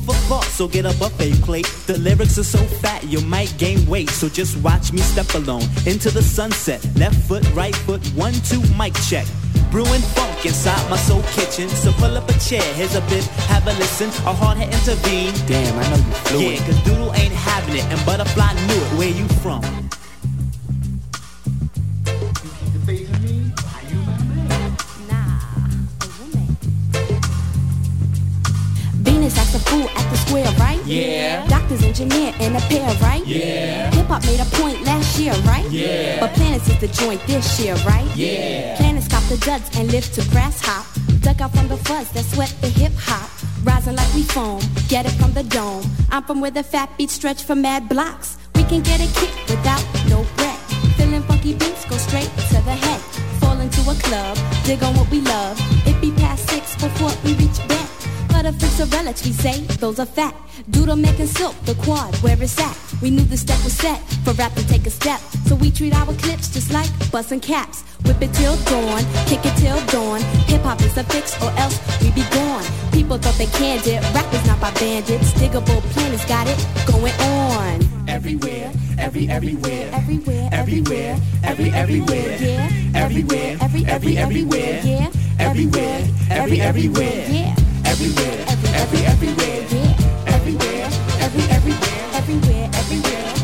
For 0.09 0.15
thought, 0.25 0.45
so 0.45 0.67
get 0.67 0.85
a 0.85 0.97
buffet 0.97 1.33
plate. 1.43 1.67
The 1.85 1.99
lyrics 1.99 2.39
are 2.39 2.43
so 2.43 2.57
fat, 2.81 3.03
you 3.03 3.21
might 3.21 3.53
gain 3.59 3.85
weight. 3.85 4.09
So 4.09 4.27
just 4.27 4.57
watch 4.63 4.91
me 4.91 5.01
step 5.01 5.35
alone 5.35 5.61
into 5.85 6.09
the 6.09 6.23
sunset. 6.23 6.83
Left 6.95 7.15
foot, 7.27 7.47
right 7.53 7.75
foot, 7.75 8.03
one, 8.15 8.33
two, 8.33 8.59
mic 8.75 8.95
check. 9.07 9.27
Brewing 9.69 10.01
funk 10.17 10.43
inside 10.43 10.89
my 10.89 10.97
soul 10.97 11.21
kitchen. 11.33 11.69
So 11.69 11.91
pull 11.91 12.17
up 12.17 12.27
a 12.27 12.33
chair, 12.39 12.63
here's 12.73 12.95
a 12.95 13.01
bit, 13.01 13.23
have 13.53 13.67
a 13.67 13.73
listen. 13.73 14.09
A 14.25 14.33
hard 14.33 14.57
head 14.57 14.73
intervene. 14.73 15.31
Damn, 15.45 15.77
I 15.77 15.87
know 15.91 15.97
you 15.97 16.13
fluent. 16.25 16.55
Yeah, 16.55 16.65
cause 16.65 16.83
Doodle 16.85 17.13
ain't 17.13 17.33
having 17.33 17.75
it, 17.75 17.83
and 17.83 18.03
Butterfly 18.03 18.53
knew 18.65 18.81
it. 18.81 18.97
Where 18.97 19.09
you 19.09 19.27
from? 19.43 19.88
Engineer, 31.89 32.33
and 32.39 32.55
a 32.55 32.59
pair, 32.69 32.87
right? 33.01 33.25
Yeah. 33.25 33.89
Hip 33.91 34.05
hop 34.05 34.23
made 34.25 34.39
a 34.39 34.45
point 34.61 34.83
last 34.83 35.19
year, 35.19 35.33
right? 35.51 35.69
Yeah. 35.71 36.19
But 36.19 36.33
planets 36.33 36.69
is 36.69 36.79
the 36.79 36.87
joint 36.87 37.19
this 37.25 37.59
year, 37.59 37.75
right? 37.85 38.07
Yeah. 38.15 38.77
Planets 38.77 39.07
cop 39.07 39.23
the 39.23 39.37
duds 39.37 39.67
and 39.77 39.91
live 39.91 40.05
to 40.13 40.21
grass 40.29 40.61
hop. 40.61 40.85
Duck 41.21 41.41
out 41.41 41.51
from 41.51 41.67
the 41.67 41.77
fuzz 41.77 42.11
that 42.11 42.25
sweat 42.25 42.53
the 42.61 42.69
hip 42.69 42.93
hop. 42.95 43.29
Rising 43.63 43.95
like 43.95 44.13
we 44.13 44.23
foam, 44.23 44.61
get 44.87 45.05
it 45.05 45.15
from 45.19 45.33
the 45.33 45.43
dome. 45.43 45.83
I'm 46.11 46.23
from 46.23 46.39
where 46.41 46.51
the 46.51 46.63
fat 46.63 46.89
beats 46.97 47.13
stretch 47.13 47.41
for 47.43 47.55
mad 47.55 47.89
blocks. 47.89 48.37
We 48.55 48.63
can 48.63 48.81
get 48.81 49.01
a 49.01 49.09
kick 49.19 49.33
without 49.49 49.83
no 50.07 50.23
breath. 50.37 50.63
Feeling 50.95 51.23
funky 51.23 51.53
beats 51.53 51.85
go 51.89 51.97
straight 51.97 52.31
to 52.51 52.57
the 52.69 52.77
head. 52.85 53.01
Fall 53.41 53.59
into 53.59 53.81
a 53.81 53.95
club, 54.05 54.37
dig 54.63 54.83
on 54.83 54.93
what 54.95 55.09
we 55.09 55.21
love. 55.21 55.57
It 55.87 55.99
be 55.99 56.11
past 56.11 56.47
six 56.49 56.75
before 56.75 57.11
we 57.25 57.33
reach 57.33 57.57
bed. 57.67 57.87
But 58.29 58.45
if 58.45 58.55
it's 58.63 58.79
a 58.79 58.85
relics, 58.85 59.25
we 59.25 59.33
say 59.33 59.59
those 59.83 59.99
are 59.99 60.05
fat. 60.05 60.35
Doodle 60.71 60.95
making 60.95 61.27
silk, 61.27 61.55
the 61.65 61.73
quad, 61.75 62.15
where 62.17 62.41
it's 62.41 62.59
at. 62.59 62.77
We 63.01 63.09
knew 63.09 63.23
the 63.23 63.37
step 63.37 63.63
was 63.63 63.73
set 63.73 63.99
for 64.23 64.33
rap 64.33 64.53
to 64.53 64.67
take 64.67 64.85
a 64.85 64.89
step. 64.89 65.19
So 65.47 65.55
we 65.55 65.71
treat 65.71 65.93
our 65.95 66.13
clips 66.13 66.49
just 66.53 66.71
like 66.71 66.89
busting 67.11 67.39
caps. 67.39 67.83
Whip 68.05 68.21
it 68.21 68.33
till 68.33 68.55
dawn, 68.65 69.03
kick 69.25 69.45
it 69.45 69.55
till 69.57 69.79
dawn. 69.87 70.21
Hip 70.47 70.61
hop 70.61 70.81
is 70.81 70.97
a 70.97 71.03
fix 71.05 71.35
or 71.41 71.49
else 71.57 71.79
we 72.01 72.11
be 72.11 72.23
gone. 72.31 72.63
People 72.91 73.17
thought 73.17 73.35
they 73.35 73.47
canned 73.57 73.87
it, 73.87 74.01
rap 74.13 74.31
is 74.33 74.45
not 74.45 74.59
by 74.61 74.71
bandits. 74.73 75.31
Digable 75.33 75.81
planets 75.93 76.25
got 76.25 76.47
it 76.47 76.57
going 76.85 77.13
on. 77.21 77.81
Everywhere, 78.07 78.71
every 78.99 79.29
everywhere, 79.29 79.89
everywhere, 79.93 80.49
everywhere, 80.51 81.17
every 81.43 81.69
everywhere, 81.71 82.37
yeah, 82.39 82.69
everywhere, 82.95 83.57
every 83.61 83.85
every 83.85 84.17
everywhere, 84.17 84.81
yeah, 84.83 85.11
everywhere, 85.39 86.07
every 86.29 86.61
everywhere, 86.61 87.25
yeah, 87.27 87.55
everywhere, 87.85 88.45
every 88.45 88.85
everywhere, 88.85 88.89
yeah, 88.89 89.11
everywhere, 89.11 89.88
every 91.29 91.43
everywhere, 91.51 92.09
everywhere, 92.15 92.69
everywhere. 92.73 93.38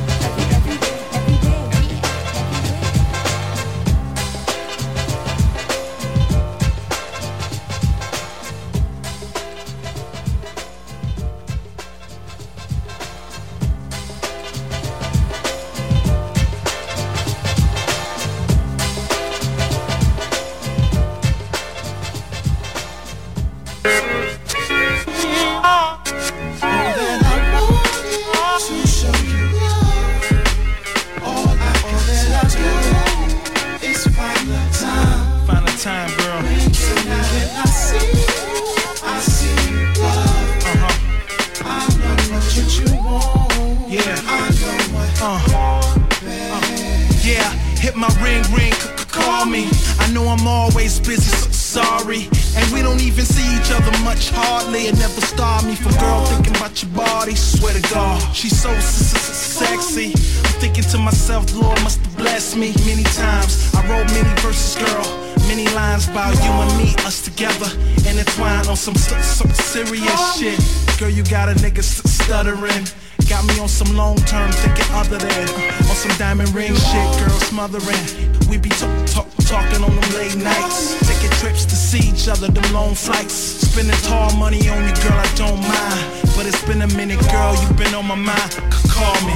Smothering. 77.68 78.50
We 78.50 78.58
be 78.58 78.70
talk, 78.70 79.06
talk, 79.08 79.28
talking 79.48 79.84
on 79.84 79.96
them 79.96 80.10
late 80.14 80.36
nights, 80.36 81.00
taking 81.08 81.32
trips 81.38 81.66
to 81.66 81.76
see 81.76 82.10
each 82.10 82.28
other, 82.28 82.48
them 82.48 82.74
long 82.74 82.94
flights. 82.94 83.34
Spending 83.34 83.96
tall 84.04 84.32
money 84.36 84.68
on 84.70 84.88
you, 84.88 84.94
girl, 84.96 85.14
I 85.14 85.32
don't 85.36 85.60
mind. 85.62 86.22
But 86.36 86.46
it's 86.46 86.64
been 86.66 86.82
a 86.82 86.88
minute, 86.96 87.20
girl, 87.32 87.56
You've 87.62 87.78
been 87.78 87.94
on 87.96 88.06
my 88.06 88.16
mind. 88.16 88.52
C- 88.52 88.90
call 88.90 89.16
me. 89.26 89.34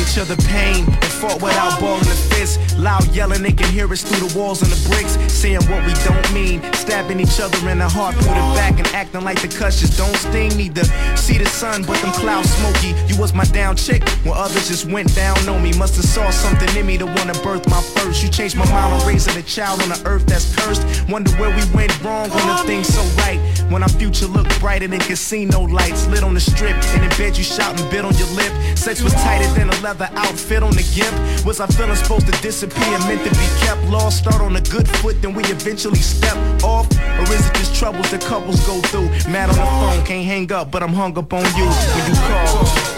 Each 0.00 0.18
other 0.18 0.36
pain. 0.36 0.86
and 0.86 1.13
fought 1.24 1.42
without 1.42 1.80
balling 1.80 2.04
the 2.04 2.16
fist. 2.34 2.60
Loud 2.78 3.06
yelling, 3.14 3.42
they 3.42 3.52
can 3.52 3.70
hear 3.72 3.90
us 3.90 4.02
through 4.02 4.28
the 4.28 4.38
walls 4.38 4.62
and 4.62 4.70
the 4.70 4.80
bricks. 4.88 5.16
Saying 5.32 5.62
what 5.70 5.84
we 5.86 5.94
don't 6.04 6.28
mean, 6.34 6.60
stabbing 6.74 7.20
each 7.20 7.40
other 7.40 7.58
in 7.68 7.78
the 7.78 7.88
heart 7.88 8.14
through 8.16 8.34
the 8.34 8.46
back 8.54 8.78
and 8.78 8.86
acting 8.88 9.24
like 9.24 9.40
the 9.40 9.48
cuss 9.48 9.80
just 9.80 9.96
don't 9.96 10.16
sting. 10.16 10.56
Neither 10.56 10.84
see 11.16 11.38
the 11.38 11.46
sun, 11.46 11.82
but 11.82 12.00
them 12.02 12.12
clouds 12.12 12.50
smoky. 12.50 12.92
You 13.08 13.18
was 13.18 13.32
my 13.32 13.44
down 13.44 13.76
chick 13.76 14.06
when 14.24 14.34
others 14.36 14.68
just 14.68 14.86
went 14.86 15.14
down 15.14 15.36
on 15.48 15.62
me. 15.62 15.72
Must 15.72 15.96
have 15.96 16.04
saw 16.04 16.30
something 16.30 16.68
in 16.76 16.86
me 16.86 16.98
to 16.98 17.06
wanna 17.06 17.34
birth 17.42 17.68
my 17.68 17.80
first. 17.96 18.22
You 18.22 18.28
changed 18.28 18.56
my 18.56 18.68
mind 18.70 18.92
on 18.94 19.06
raising 19.06 19.36
a 19.36 19.42
child 19.42 19.82
on 19.82 19.88
the 19.88 20.02
earth 20.04 20.26
that's 20.26 20.54
cursed. 20.56 20.84
Wonder 21.08 21.30
where 21.32 21.50
we 21.50 21.64
went 21.74 21.92
wrong 22.02 22.28
when 22.30 22.46
the 22.48 22.56
things 22.66 22.88
so 22.88 23.02
right. 23.22 23.40
When 23.70 23.82
our 23.82 23.88
future 23.88 24.26
looked 24.26 24.58
brighter 24.60 24.88
than 24.88 25.00
casino 25.00 25.62
lights 25.62 26.06
lit 26.08 26.22
on 26.22 26.34
the 26.34 26.40
strip. 26.40 26.76
And 26.94 27.04
in 27.04 27.10
bed 27.16 27.36
you 27.38 27.44
shout 27.44 27.80
and 27.80 27.90
bit 27.90 28.04
on 28.04 28.14
your 28.16 28.28
lip. 28.28 28.52
Sex 28.76 29.02
was 29.02 29.14
tighter 29.14 29.50
than 29.54 29.70
a 29.70 29.80
leather 29.80 30.08
outfit 30.14 30.62
on 30.62 30.72
the 30.72 30.84
gimp. 30.94 31.13
Was 31.44 31.60
I 31.60 31.66
feeling 31.66 31.96
supposed 31.96 32.26
to 32.26 32.32
disappear, 32.42 32.98
meant 33.06 33.22
to 33.24 33.30
be 33.30 33.46
kept 33.60 33.82
lost? 33.84 34.18
Start 34.18 34.40
on 34.40 34.56
a 34.56 34.60
good 34.60 34.88
foot, 34.88 35.20
then 35.20 35.34
we 35.34 35.42
eventually 35.44 35.98
step 35.98 36.36
off. 36.62 36.86
Or 37.18 37.22
is 37.32 37.46
it 37.46 37.54
just 37.54 37.74
troubles 37.74 38.10
that 38.10 38.22
couples 38.22 38.64
go 38.66 38.80
through? 38.80 39.08
Mad 39.30 39.50
on 39.50 39.56
the 39.56 39.64
phone, 39.64 40.04
can't 40.06 40.24
hang 40.24 40.50
up, 40.52 40.70
but 40.70 40.82
I'm 40.82 40.92
hung 40.92 41.16
up 41.18 41.32
on 41.32 41.44
you 41.56 41.66
when 41.66 42.06
you 42.08 42.16
call. 42.20 42.93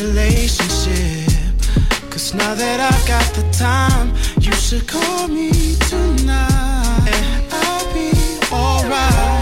Relationship? 0.00 1.28
Cause 2.10 2.34
now 2.34 2.54
that 2.54 2.80
I've 2.80 3.06
got 3.06 3.26
the 3.34 3.44
time, 3.52 4.14
you 4.40 4.52
should 4.52 4.86
call 4.86 5.28
me 5.28 5.50
tonight. 5.88 7.08
And 7.16 7.52
I'll 7.52 7.92
be 7.92 8.12
alright. 8.52 9.37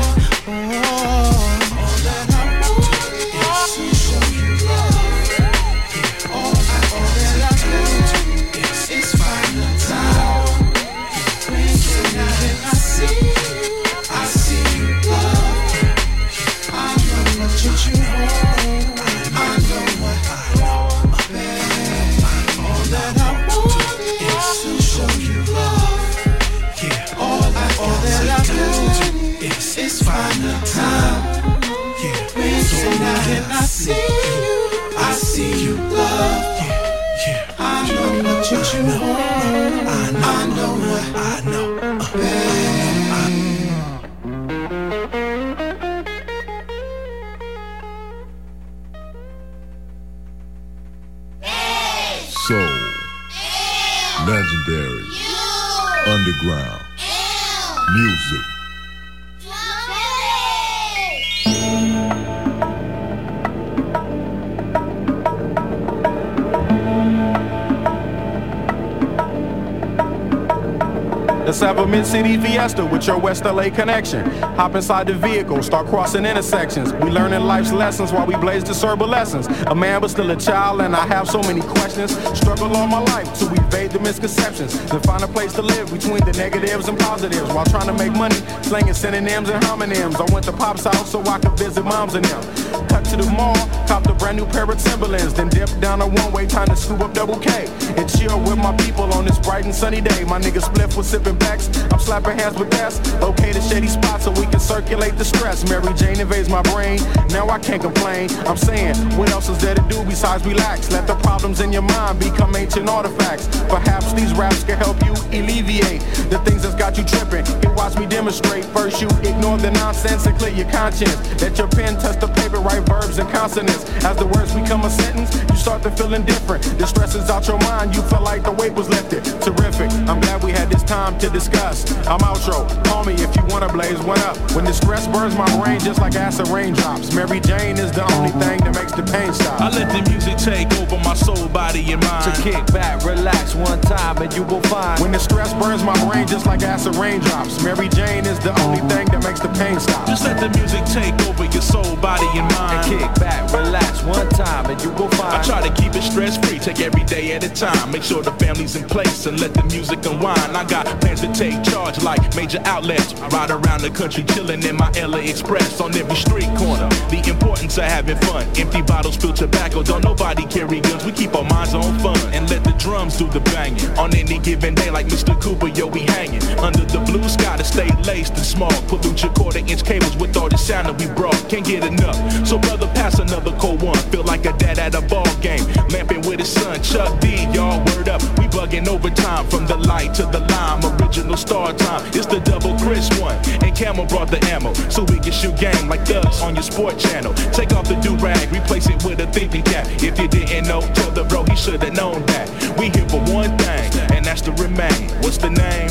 Mid-city 72.07 72.37
fiesta 72.37 72.87
with 72.87 73.05
your 73.09 73.19
West 73.19 73.45
LA 73.45 73.69
connection. 73.69 74.24
Hop 74.55 74.77
inside 74.77 75.09
the 75.09 75.15
vehicle, 75.15 75.61
start 75.61 75.89
crossing 75.89 76.24
intersections. 76.24 76.93
We 76.93 77.11
learning 77.11 77.41
life's 77.41 77.73
lessons 77.73 78.12
while 78.12 78.24
we 78.24 78.37
blaze 78.37 78.62
the 78.62 78.74
serba 78.74 79.09
lessons. 79.09 79.49
A 79.66 79.74
man 79.74 80.01
but 80.01 80.11
still 80.11 80.31
a 80.31 80.37
child 80.37 80.83
and 80.83 80.95
I 80.95 81.05
have 81.05 81.28
so 81.28 81.43
many 81.43 81.62
questions. 81.62 82.16
Struggle 82.39 82.77
all 82.77 82.87
my 82.87 83.01
life 83.01 83.27
to 83.41 83.47
evade 83.47 83.91
the 83.91 83.99
misconceptions. 83.99 84.78
Then 84.85 85.01
find 85.01 85.24
a 85.24 85.27
place 85.27 85.53
to 85.55 85.62
live 85.62 85.93
between 85.93 86.24
the 86.24 86.33
negatives 86.35 86.87
and 86.87 86.97
positives. 86.97 87.53
While 87.53 87.65
trying 87.65 87.89
to 87.89 87.95
make 87.95 88.12
money, 88.12 88.37
slinging 88.62 88.95
synonyms 88.95 89.51
and 89.51 89.61
homonyms. 89.65 90.15
I 90.15 90.33
went 90.33 90.45
to 90.45 90.53
Pop's 90.53 90.85
house 90.85 91.11
so 91.11 91.20
I 91.23 91.41
could 91.41 91.59
visit 91.59 91.85
moms 91.85 92.15
and 92.15 92.24
them. 92.24 92.86
To 93.07 93.16
the 93.16 93.31
mall, 93.31 93.55
copped 93.87 94.09
a 94.09 94.15
brand 94.15 94.37
new 94.37 94.47
pair 94.47 94.65
of 94.65 94.83
Timberlands. 94.83 95.33
Then 95.33 95.49
dipped 95.49 95.81
down 95.81 96.03
a 96.03 96.09
one-way, 96.09 96.47
time 96.47 96.66
to 96.66 96.77
scoop 96.77 97.01
up 97.01 97.15
double 97.15 97.39
K. 97.39 97.66
And 97.97 98.11
chill 98.11 98.39
with 98.41 98.59
my 98.59 98.77
people 98.78 99.05
on 99.15 99.24
this 99.24 99.39
bright 99.39 99.65
and 99.65 99.73
sunny 99.74 100.01
day. 100.01 100.24
My 100.24 100.41
nigga 100.41 100.61
Spliff 100.61 100.97
was 100.97 101.07
sipping 101.07 101.39
backs. 101.39 101.69
I'm 101.93 102.01
slapping 102.01 102.37
hands 102.37 102.59
with 102.59 102.69
that's 102.70 102.99
okay 103.23 103.53
to 103.53 103.61
shady 103.61 103.87
spots 103.87 104.24
so 104.24 104.33
we 104.33 104.47
can 104.47 104.59
circulate 104.59 105.16
the 105.16 105.24
stress. 105.24 105.69
Mary 105.70 105.95
Jane 105.95 106.19
invades 106.19 106.49
my 106.49 106.62
brain. 106.62 106.99
Now 107.31 107.49
I 107.49 107.61
can't 107.61 107.81
complain. 107.81 108.28
I'm 108.45 108.57
saying, 108.57 108.97
what 109.16 109.31
else 109.31 109.49
is 109.49 109.59
there 109.59 109.77
to 109.77 109.83
do 109.89 110.03
besides 110.05 110.45
relax? 110.45 110.91
Let 110.91 111.07
the 111.07 111.15
problems 111.15 111.61
in 111.61 111.73
your 111.73 111.83
mind 111.83 112.19
become 112.19 112.57
ancient 112.57 112.89
artifacts. 112.89 113.47
Perhaps 113.69 114.15
these 114.15 114.33
raps 114.35 114.65
can 114.65 114.78
help 114.78 115.01
you 115.07 115.12
alleviate 115.31 116.01
the 116.28 116.43
things 116.45 116.62
that's 116.62 116.74
got 116.74 116.99
you 116.99 117.05
tripping. 117.05 117.47
Here, 117.62 117.73
watch 117.73 117.97
me 117.97 118.07
demonstrate. 118.07 118.65
First, 118.65 119.01
you 119.01 119.09
ignore 119.23 119.59
the 119.59 119.70
nonsense 119.70 120.27
and 120.27 120.37
clear 120.37 120.53
your 120.53 120.70
conscience. 120.70 121.16
Let 121.41 121.57
your 121.57 121.69
pen 121.69 121.95
touch 122.01 122.19
the 122.20 122.28
paper, 122.28 122.59
write 122.59 122.85
verbs 123.01 123.18
and 123.18 123.28
consonants. 123.31 123.85
As 124.05 124.16
the 124.16 124.27
words 124.27 124.55
become 124.55 124.82
a 124.85 124.90
sentence, 124.90 125.31
you 125.51 125.56
start 125.56 125.82
to 125.82 125.90
feel 125.90 126.12
indifferent. 126.14 126.62
The 126.78 126.86
stress 126.86 127.14
is 127.14 127.28
out 127.31 127.47
your 127.47 127.59
mind. 127.60 127.94
You 127.94 128.02
feel 128.02 128.23
like 128.23 128.43
the 128.43 128.52
weight 128.52 128.73
was 128.73 128.89
lifted. 128.89 129.24
Terrific. 129.43 129.90
I'm 130.09 130.20
glad 130.20 130.43
we 130.43 130.52
had 130.52 130.70
this 130.70 130.82
time 130.82 131.18
to 131.18 131.28
discuss. 131.31 131.85
I'm 132.06 132.20
outro. 132.20 132.66
Call 132.85 133.05
me 133.05 133.14
if 133.14 133.35
you 133.36 133.44
wanna 133.47 133.68
blaze 133.73 134.01
one 134.01 134.20
up. 134.20 134.36
When 134.52 134.64
the 134.64 134.73
stress 134.73 135.06
burns 135.09 135.36
my 135.36 135.48
brain 135.59 135.81
just 135.81 136.01
like 136.01 136.14
acid 136.14 136.48
raindrops. 136.48 137.12
Mary 137.14 137.40
Jane 137.40 137.78
is 137.78 137.93
the 137.93 138.05
only 138.14 138.31
thing 138.43 138.59
that 138.64 138.74
makes 138.74 138.93
the 138.93 139.02
pain 139.02 139.32
stop. 139.32 139.60
I 139.60 139.70
let 139.70 139.89
the 139.93 140.02
music 140.10 140.36
take 140.39 140.70
over 140.81 140.98
my 141.05 141.14
soul, 141.14 141.48
body, 141.48 141.93
and 141.93 142.02
mind. 142.02 142.35
To 142.35 142.43
kick 142.43 142.66
back, 142.73 143.05
relax 143.05 143.55
one 143.55 143.81
time, 143.82 144.18
and 144.18 144.32
you 144.35 144.43
will 144.43 144.62
find. 144.62 145.01
When 145.01 145.12
the 145.12 145.18
stress 145.18 145.52
burns 145.55 145.82
my 145.82 145.97
brain 146.06 146.27
just 146.27 146.47
like 146.47 146.62
acid 146.62 146.97
raindrops. 146.97 147.62
Mary 147.62 147.89
Jane 147.89 148.27
is 148.27 148.39
the 148.40 148.55
only 148.62 148.81
thing 148.89 149.06
that 149.12 149.23
makes 149.23 149.40
the 149.40 149.48
pain 149.60 149.78
stop. 149.81 150.06
Just 150.06 150.24
let 150.24 150.40
the 150.40 150.48
music 150.59 150.85
take 150.86 151.14
over 151.28 151.44
your 151.44 151.62
soul, 151.62 151.97
body, 151.97 152.27
and 152.35 152.48
mind. 152.55 152.86
Kick 152.87 153.01
back, 153.19 153.53
relax 153.53 154.03
one 154.05 154.29
time, 154.31 154.67
and 154.67 154.81
you 154.81 154.91
will 154.91 155.11
find. 155.11 155.35
I 155.35 155.43
try 155.43 155.67
to 155.67 155.75
keep 155.75 155.95
it 155.95 156.03
stress 156.03 156.37
free, 156.39 156.59
take 156.59 156.81
every 156.81 157.05
day 157.05 157.33
at 157.33 157.43
a 157.43 157.49
time. 157.49 157.91
Make 157.91 158.05
sure 158.05 158.23
the 158.23 158.33
family's 158.33 158.77
in 158.77 158.85
place 158.89 159.27
and 159.27 159.41
let 159.41 159.55
the 159.55 159.65
music 159.65 160.07
unwind. 160.07 160.57
I 160.57 160.65
got 160.65 160.87
plans 161.01 161.21
to 161.23 161.33
take 161.33 161.63
charge 161.65 162.01
like 162.03 162.23
major 162.37 162.61
outlets. 162.65 163.15
I 163.21 163.29
Ride 163.37 163.51
around 163.51 163.81
the 163.83 163.91
country 163.91 164.23
chilling 164.23 164.63
in 164.63 164.77
my 164.77 164.91
LA 164.93 165.19
Express 165.19 165.81
on 165.81 165.95
every 165.97 166.17
street 166.17 166.49
corner. 166.57 166.89
The 167.11 167.23
importance 167.29 167.77
of 167.77 167.85
having 167.85 168.17
fun. 168.19 168.47
Empty 168.57 168.83
bottles 168.83 169.17
fill 169.17 169.33
tobacco. 169.33 169.83
Don't 169.83 170.05
nobody 170.05 170.47
carry 170.47 170.81
guns. 170.81 171.05
We 171.05 171.13
keep 171.13 171.35
our 171.35 171.45
minds 171.45 171.75
on 171.75 171.99
fun 171.99 172.19
and 172.33 172.49
let 172.49 172.63
the 172.63 172.73
drums 172.79 173.17
do 173.17 173.29
the 173.29 173.41
banging. 173.41 173.91
On 173.99 174.15
any 174.15 174.39
given 174.39 174.75
day, 174.75 174.91
like 174.91 175.07
Mr. 175.07 175.39
Cooper, 175.41 175.69
yo, 175.69 175.87
we 175.87 176.01
hanging 176.17 176.43
under 176.61 176.85
the 176.85 177.01
blue 177.01 177.29
sky 177.29 177.57
to 177.57 177.65
stay 177.65 177.91
laced 178.05 178.35
and 178.35 178.47
small. 178.47 178.73
Pollute 178.89 179.23
your 179.25 179.33
quarter 179.33 179.59
inch 179.59 179.85
cables 179.85 180.17
with 180.17 180.37
all 180.37 180.49
the 180.49 180.57
sound 180.57 180.89
that 180.89 180.99
we 180.99 181.07
brought. 181.15 181.37
Can't 181.49 181.67
get 181.67 181.85
enough. 181.85 182.17
So 182.47 182.59
brother, 182.59 182.76
pass 182.89 183.19
another 183.19 183.53
cold 183.59 183.81
one. 183.81 183.97
Feel 184.11 184.24
like 184.24 184.44
a 184.44 184.53
dad 184.59 184.78
at 184.78 184.94
a 184.94 185.01
ball 185.01 185.27
game, 185.40 185.65
lamping 185.89 186.20
with 186.23 186.40
his 186.40 186.48
son 186.48 186.82
Chuck 186.82 187.20
D. 187.20 187.47
Y'all 187.55 187.78
word 187.86 188.09
up. 188.09 188.20
We 188.39 188.47
bugging 188.48 188.89
overtime 188.89 189.47
from 189.48 189.66
the 189.66 189.77
light 189.77 190.12
to 190.15 190.24
the 190.27 190.40
lime. 190.40 190.85
Original 191.01 191.36
star 191.36 191.73
time. 191.73 192.05
It's 192.12 192.27
the 192.27 192.40
double 192.40 192.77
Chris 192.78 193.09
one. 193.20 193.36
And 193.65 193.74
Camel 193.74 194.07
brought 194.07 194.28
the 194.28 194.44
ammo 194.47 194.74
so 194.90 195.05
we 195.05 195.19
can 195.19 195.32
shoot 195.32 195.57
game 195.57 195.89
like 195.89 196.07
thugs 196.07 196.43
on 196.43 196.55
your 196.55 196.65
sport 196.65 196.98
channel. 196.98 197.32
Take 197.53 197.73
off 197.73 197.89
the 197.89 197.94
do 197.97 198.16
rag, 198.16 198.53
replace 198.53 198.89
it 198.89 199.03
with 199.05 199.20
a 199.20 199.27
thinking 199.32 199.62
cap. 199.62 199.86
If 200.03 200.19
you 200.19 200.28
didn't 200.28 200.69
know, 200.69 200.81
tell 200.94 201.11
the 201.11 201.24
bro 201.24 201.44
he 201.44 201.57
should 201.57 201.82
have 201.82 201.94
known 201.94 202.24
that. 202.27 202.51
We 202.78 202.90
here 202.90 203.09
for 203.09 203.20
one 203.32 203.57
thing, 203.59 203.90
and 204.15 204.24
that's 204.24 204.43
to 204.43 204.53
remain. 204.53 205.09
What's 205.23 205.39
the 205.39 205.51
name? 205.51 205.90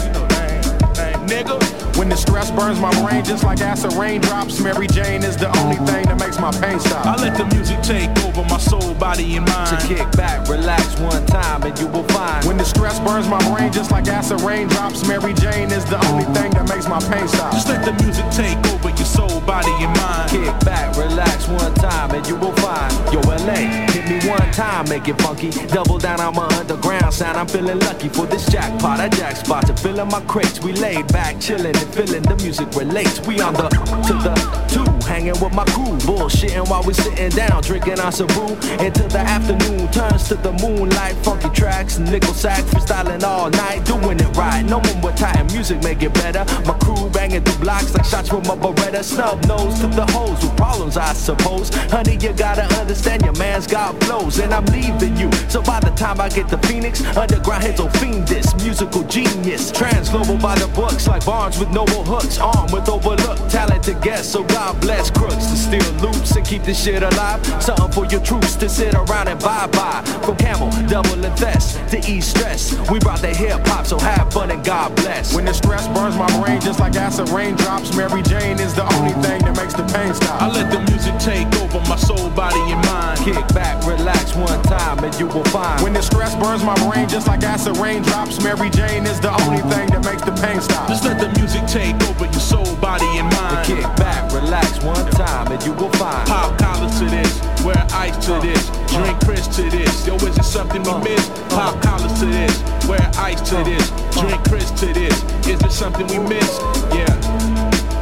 Nigga. 1.26 1.75
When 1.98 2.10
the 2.10 2.18
stress 2.18 2.52
burns 2.52 2.78
my 2.82 2.92
brain 3.02 3.24
just 3.24 3.46
like 3.46 3.62
acid 3.62 3.94
raindrops, 3.94 4.60
Mary 4.60 4.86
Jane 4.86 5.24
is 5.24 5.38
the 5.38 5.48
only 5.60 5.78
thing 5.88 6.04
that 6.06 6.20
makes 6.20 6.38
my 6.38 6.52
pain 6.52 6.78
stop. 6.78 7.06
I 7.06 7.16
let 7.16 7.38
the 7.38 7.46
music 7.56 7.82
take 7.82 8.10
over 8.28 8.44
my 8.44 8.58
soul, 8.58 8.94
body, 8.96 9.16
body 9.24 9.38
and 9.38 9.48
mind. 9.48 9.80
To 9.80 9.88
kick 9.88 10.12
back, 10.12 10.50
relax 10.50 11.00
one 11.00 11.26
time, 11.26 11.64
and 11.64 11.78
you 11.80 11.88
will 11.88 12.04
find. 12.12 12.46
When 12.46 12.58
the 12.58 12.66
stress 12.66 13.00
burns 13.00 13.30
my 13.30 13.40
brain 13.48 13.72
just 13.72 13.92
like 13.92 14.10
acid 14.10 14.42
raindrops, 14.42 15.08
Mary 15.08 15.34
Jane 15.36 15.72
is 15.72 15.86
the 15.86 15.96
only 16.12 16.26
thing 16.36 16.52
that 16.52 16.68
makes 16.68 16.88
my 16.90 17.00
pain 17.00 17.30
stop. 17.30 17.54
Just 17.54 17.70
let 17.70 17.86
the 17.86 17.94
music 18.04 18.28
take 18.32 18.60
over 18.74 18.90
your 18.90 19.08
soul, 19.08 19.40
body, 19.48 19.72
and 19.80 19.96
mind. 19.96 20.32
Kick 20.32 20.52
back, 20.66 20.98
relax 20.98 21.48
one 21.48 21.74
time, 21.76 22.12
and 22.12 22.28
you 22.28 22.36
will 22.36 22.56
find. 22.60 22.92
Yo, 23.14 23.22
LA, 23.22 23.88
hit 23.96 24.04
me 24.10 24.30
one 24.30 24.52
time, 24.52 24.90
make 24.90 25.08
it 25.08 25.16
funky. 25.22 25.50
Double 25.68 25.98
down 25.98 26.20
on 26.20 26.36
my 26.36 26.48
underground 26.60 27.14
sound. 27.14 27.38
I'm 27.38 27.48
feeling 27.48 27.80
lucky 27.80 28.10
for 28.10 28.26
this 28.26 28.46
jackpot. 28.48 29.00
I 29.00 29.08
jack 29.08 29.36
to 29.44 29.54
are 29.54 29.78
filling 29.78 30.10
my 30.10 30.20
crates. 30.22 30.60
We 30.62 30.74
laid 30.74 31.08
back, 31.08 31.40
chilling 31.40 31.76
and 31.76 31.85
feeling 31.94 32.22
the 32.24 32.36
music 32.38 32.68
relates. 32.76 33.20
We 33.28 33.40
on 33.42 33.54
the 33.54 33.70
to 33.70 34.14
the 34.26 34.34
two, 34.68 34.95
hanging 35.06 35.40
with 35.42 35.54
my 35.54 35.66
crew, 35.66 35.98
bullshitting 36.08 36.70
while 36.70 36.84
we 36.84 36.94
sitting 36.94 37.30
down, 37.30 37.62
drinking 37.64 38.00
our 38.00 38.12
Saru. 38.12 38.56
Until 38.80 39.08
the 39.08 39.20
afternoon 39.20 39.92
turns 39.92 40.28
to 40.30 40.36
the 40.36 40.52
moonlight, 40.54 41.16
funky 41.24 41.50
tracks, 41.50 41.98
nickel 42.00 42.34
sack, 42.34 42.64
freestyling 42.66 43.24
all 43.24 43.50
night, 43.50 43.86
doing 43.86 44.20
it 44.20 44.38
right. 44.38 44.64
No 44.66 44.80
one 44.80 45.02
with 45.02 45.16
tight 45.16 45.44
music 45.52 45.82
make 45.84 46.02
it 46.04 46.14
better. 46.14 46.44
My 46.66 46.78
crew 46.80 47.10
banging 47.10 47.44
through 47.44 47.64
blocks 47.64 47.94
like 47.94 48.06
shots 48.06 48.30
from 48.30 48.46
a 48.46 48.58
Beretta. 48.58 49.04
Snub 49.04 49.46
nose 49.46 49.80
to 49.82 49.88
the 49.88 50.06
hoes 50.12 50.42
with 50.42 50.56
problems, 50.58 50.98
I 50.98 51.14
suppose. 51.14 51.70
Honey, 51.92 52.18
you 52.22 52.34
gotta 52.34 52.64
understand 52.80 53.24
your 53.24 53.38
man's 53.38 53.68
got 53.68 54.02
flows, 54.04 54.40
and 54.40 54.54
I'm 54.54 54.66
leaving 54.68 55.16
you. 55.18 55.32
So 55.50 55.62
by 55.62 55.80
the 55.80 55.92
time 55.92 56.20
I 56.20 56.30
get 56.30 56.50
to 56.50 56.58
Phoenix, 56.68 57.06
underground 57.16 57.64
heads 57.64 57.80
will 57.82 57.90
fiend 58.02 58.28
this 58.28 58.54
musical 58.56 59.04
genius. 59.04 59.72
Trans 59.72 60.10
global 60.10 60.38
by 60.38 60.56
the 60.56 60.68
books, 60.68 61.08
like 61.08 61.26
Barnes 61.26 61.60
with 61.60 61.70
noble 61.70 62.04
hooks, 62.04 62.38
armed 62.40 62.72
with 62.72 62.90
overlooked 62.90 63.50
talented 63.50 64.02
guests. 64.02 64.32
So 64.32 64.44
God 64.44 64.80
bless 64.82 64.95
crooks 65.12 65.48
to 65.48 65.58
steal 65.58 65.92
loops 66.02 66.36
and 66.36 66.46
keep 66.46 66.64
this 66.64 66.84
shit 66.84 67.04
alive. 67.04 67.46
Something 67.62 67.92
for 67.92 68.06
your 68.06 68.22
troops 68.22 68.56
to 68.58 68.70
sit 68.70 68.94
around 68.94 69.28
and 69.28 69.40
bye 69.42 69.68
bye. 69.68 70.02
From 70.24 70.38
Camel, 70.38 70.70
double 70.88 71.24
invest 71.24 71.80
to 71.90 71.98
ease 72.10 72.28
stress. 72.28 72.74
We 72.90 73.00
brought 73.00 73.22
the 73.22 73.34
hip 73.34 73.66
hop, 73.68 73.86
so 73.86 74.00
have 74.00 74.32
fun 74.32 74.52
and 74.52 74.64
God 74.64 74.96
bless. 74.96 75.36
When 75.36 75.46
the 75.46 75.54
stress 75.54 75.88
burns 75.90 76.16
my 76.16 76.30
brain 76.42 76.62
just 76.62 76.80
like 76.80 76.96
acid 76.96 77.30
raindrops, 77.30 77.96
Mary 77.96 78.22
Jane 78.24 78.60
is 78.60 78.74
the 78.74 78.86
only 78.96 79.14
thing 79.26 79.42
that 79.44 79.56
makes 79.58 79.74
the 79.74 79.84
pain 79.94 80.14
stop. 80.14 80.42
I 80.42 80.48
let 80.52 80.72
the 80.72 80.80
music 80.92 81.16
take 81.20 81.48
over 81.62 81.80
my 81.90 81.98
soul, 81.98 82.30
body, 82.32 82.60
and 82.72 82.84
mind. 82.86 83.20
Kick 83.20 83.48
back, 83.54 83.86
relax 83.86 84.36
one 84.36 84.62
time, 84.64 85.04
and 85.04 85.14
you 85.20 85.28
will 85.28 85.46
find. 85.46 85.82
When 85.84 85.94
the 85.94 86.02
stress 86.02 86.36
burns 86.36 86.64
my 86.64 86.76
brain 86.88 87.10
just 87.10 87.28
like 87.28 87.44
acid 87.44 87.78
raindrops, 87.78 88.42
Mary 88.44 88.70
Jane 88.70 89.06
is 89.06 89.20
the 89.20 89.32
only 89.44 89.62
thing 89.74 89.90
that 89.90 90.04
makes 90.06 90.24
the 90.24 90.36
pain 90.42 90.62
stop. 90.62 90.88
Just 90.88 91.04
let 91.04 91.20
the 91.20 91.30
music 91.40 91.66
take 91.68 91.96
over 92.10 92.26
your 92.26 92.44
soul, 92.44 92.76
body, 92.78 93.10
and 93.18 93.30
mind. 93.34 93.66
Kick 93.66 93.84
back, 93.98 94.32
relax 94.32 94.84
one 94.86 95.10
time, 95.12 95.52
and 95.52 95.62
you 95.66 95.74
will 95.74 95.92
find. 95.94 96.28
Pop 96.28 96.58
collars 96.60 97.00
to 97.00 97.06
this, 97.06 97.42
wear 97.66 97.82
ice 97.92 98.16
to 98.28 98.40
this, 98.40 98.70
drink 98.94 99.20
Chris 99.26 99.48
to 99.56 99.64
this. 99.64 100.06
Yo, 100.06 100.16
is 100.16 100.38
it 100.38 100.44
something 100.44 100.84
we 100.84 100.94
miss? 101.00 101.28
Pop 101.50 101.82
collars 101.82 102.20
to 102.20 102.26
this, 102.28 102.54
wear 102.88 103.02
ice 103.18 103.42
to 103.50 103.58
this, 103.64 103.90
drink 104.14 104.42
Chris 104.48 104.70
to 104.80 104.94
this. 104.94 105.24
Is 105.48 105.62
it 105.62 105.72
something 105.72 106.08
we 106.08 106.20
miss? 106.20 106.60
Yeah, 106.94 107.12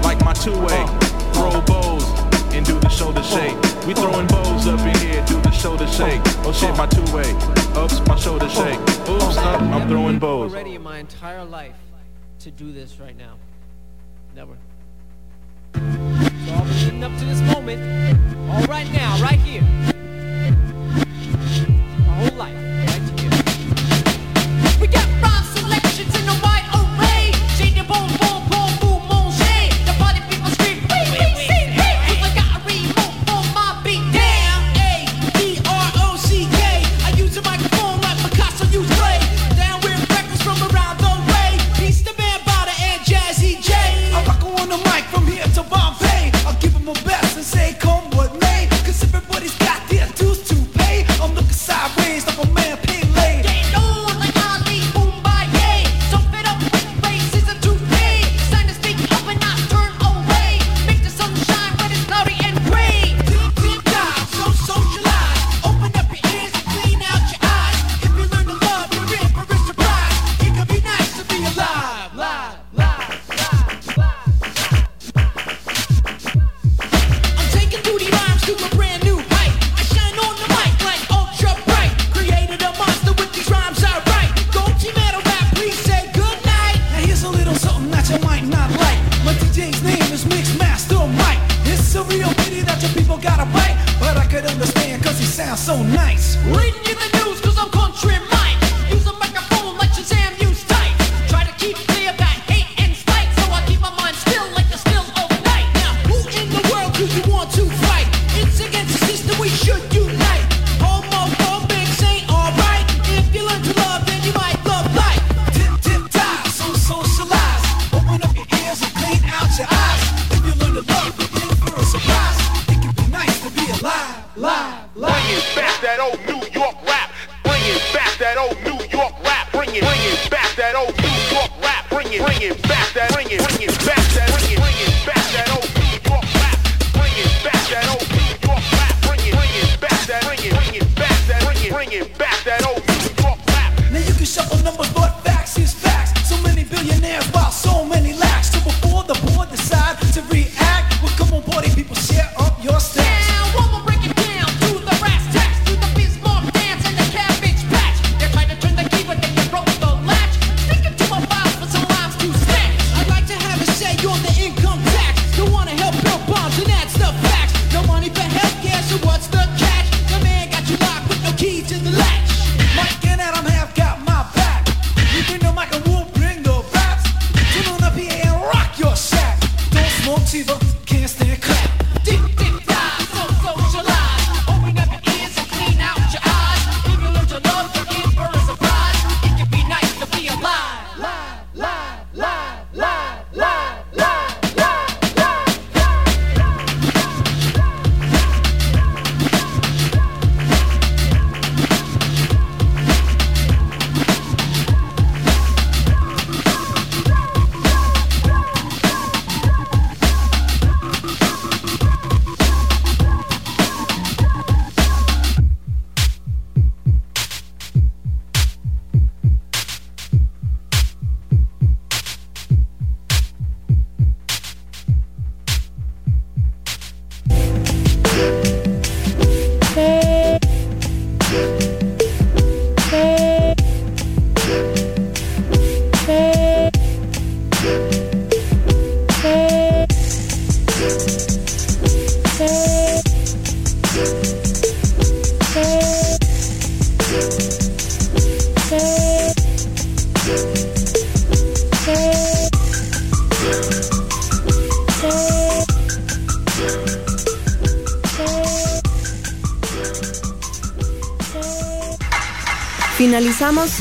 like 0.04 0.20
my 0.26 0.34
two-way, 0.34 0.86
throw 1.34 1.62
bows 1.62 2.04
and 2.54 2.66
do 2.66 2.80
the 2.80 2.90
shoulder 2.90 3.24
shake. 3.24 3.56
We 3.88 3.94
throwing 3.94 4.28
bows 4.28 4.68
up 4.68 4.80
in 4.82 4.98
here, 5.00 5.24
do 5.26 5.42
the 5.42 5.52
shoulder 5.52 5.88
shake. 5.88 6.22
Oh 6.46 6.52
shit, 6.52 6.76
my 6.78 6.88
two-way, 6.88 7.32
oops, 7.82 8.06
my 8.08 8.18
shoulder 8.18 8.50
shake. 8.50 8.80
Oops, 9.10 9.38
up, 9.38 9.62
I'm 9.62 9.88
throwing 9.88 10.20
bows. 10.20 10.52
ready 10.52 10.76
in 10.76 10.84
my 10.84 11.00
entire 11.00 11.46
life 11.46 11.76
to 12.40 12.52
do 12.52 12.74
this 12.74 13.00
right 13.00 13.18
now. 13.18 13.38
Never. 14.36 14.58
So 16.46 16.54
I've 16.56 16.68
been 16.68 16.78
leading 16.80 17.04
up 17.04 17.18
to 17.20 17.26
this 17.26 17.40
moment, 17.54 17.82
all 18.50 18.66
right 18.66 18.92
now, 18.92 19.18
right 19.22 19.40
here. 19.40 19.62
My 22.06 22.16
whole 22.16 22.36
life, 22.38 22.56
right 22.88 23.02
here. 23.18 23.32
We 24.82 24.88
got 24.88 25.08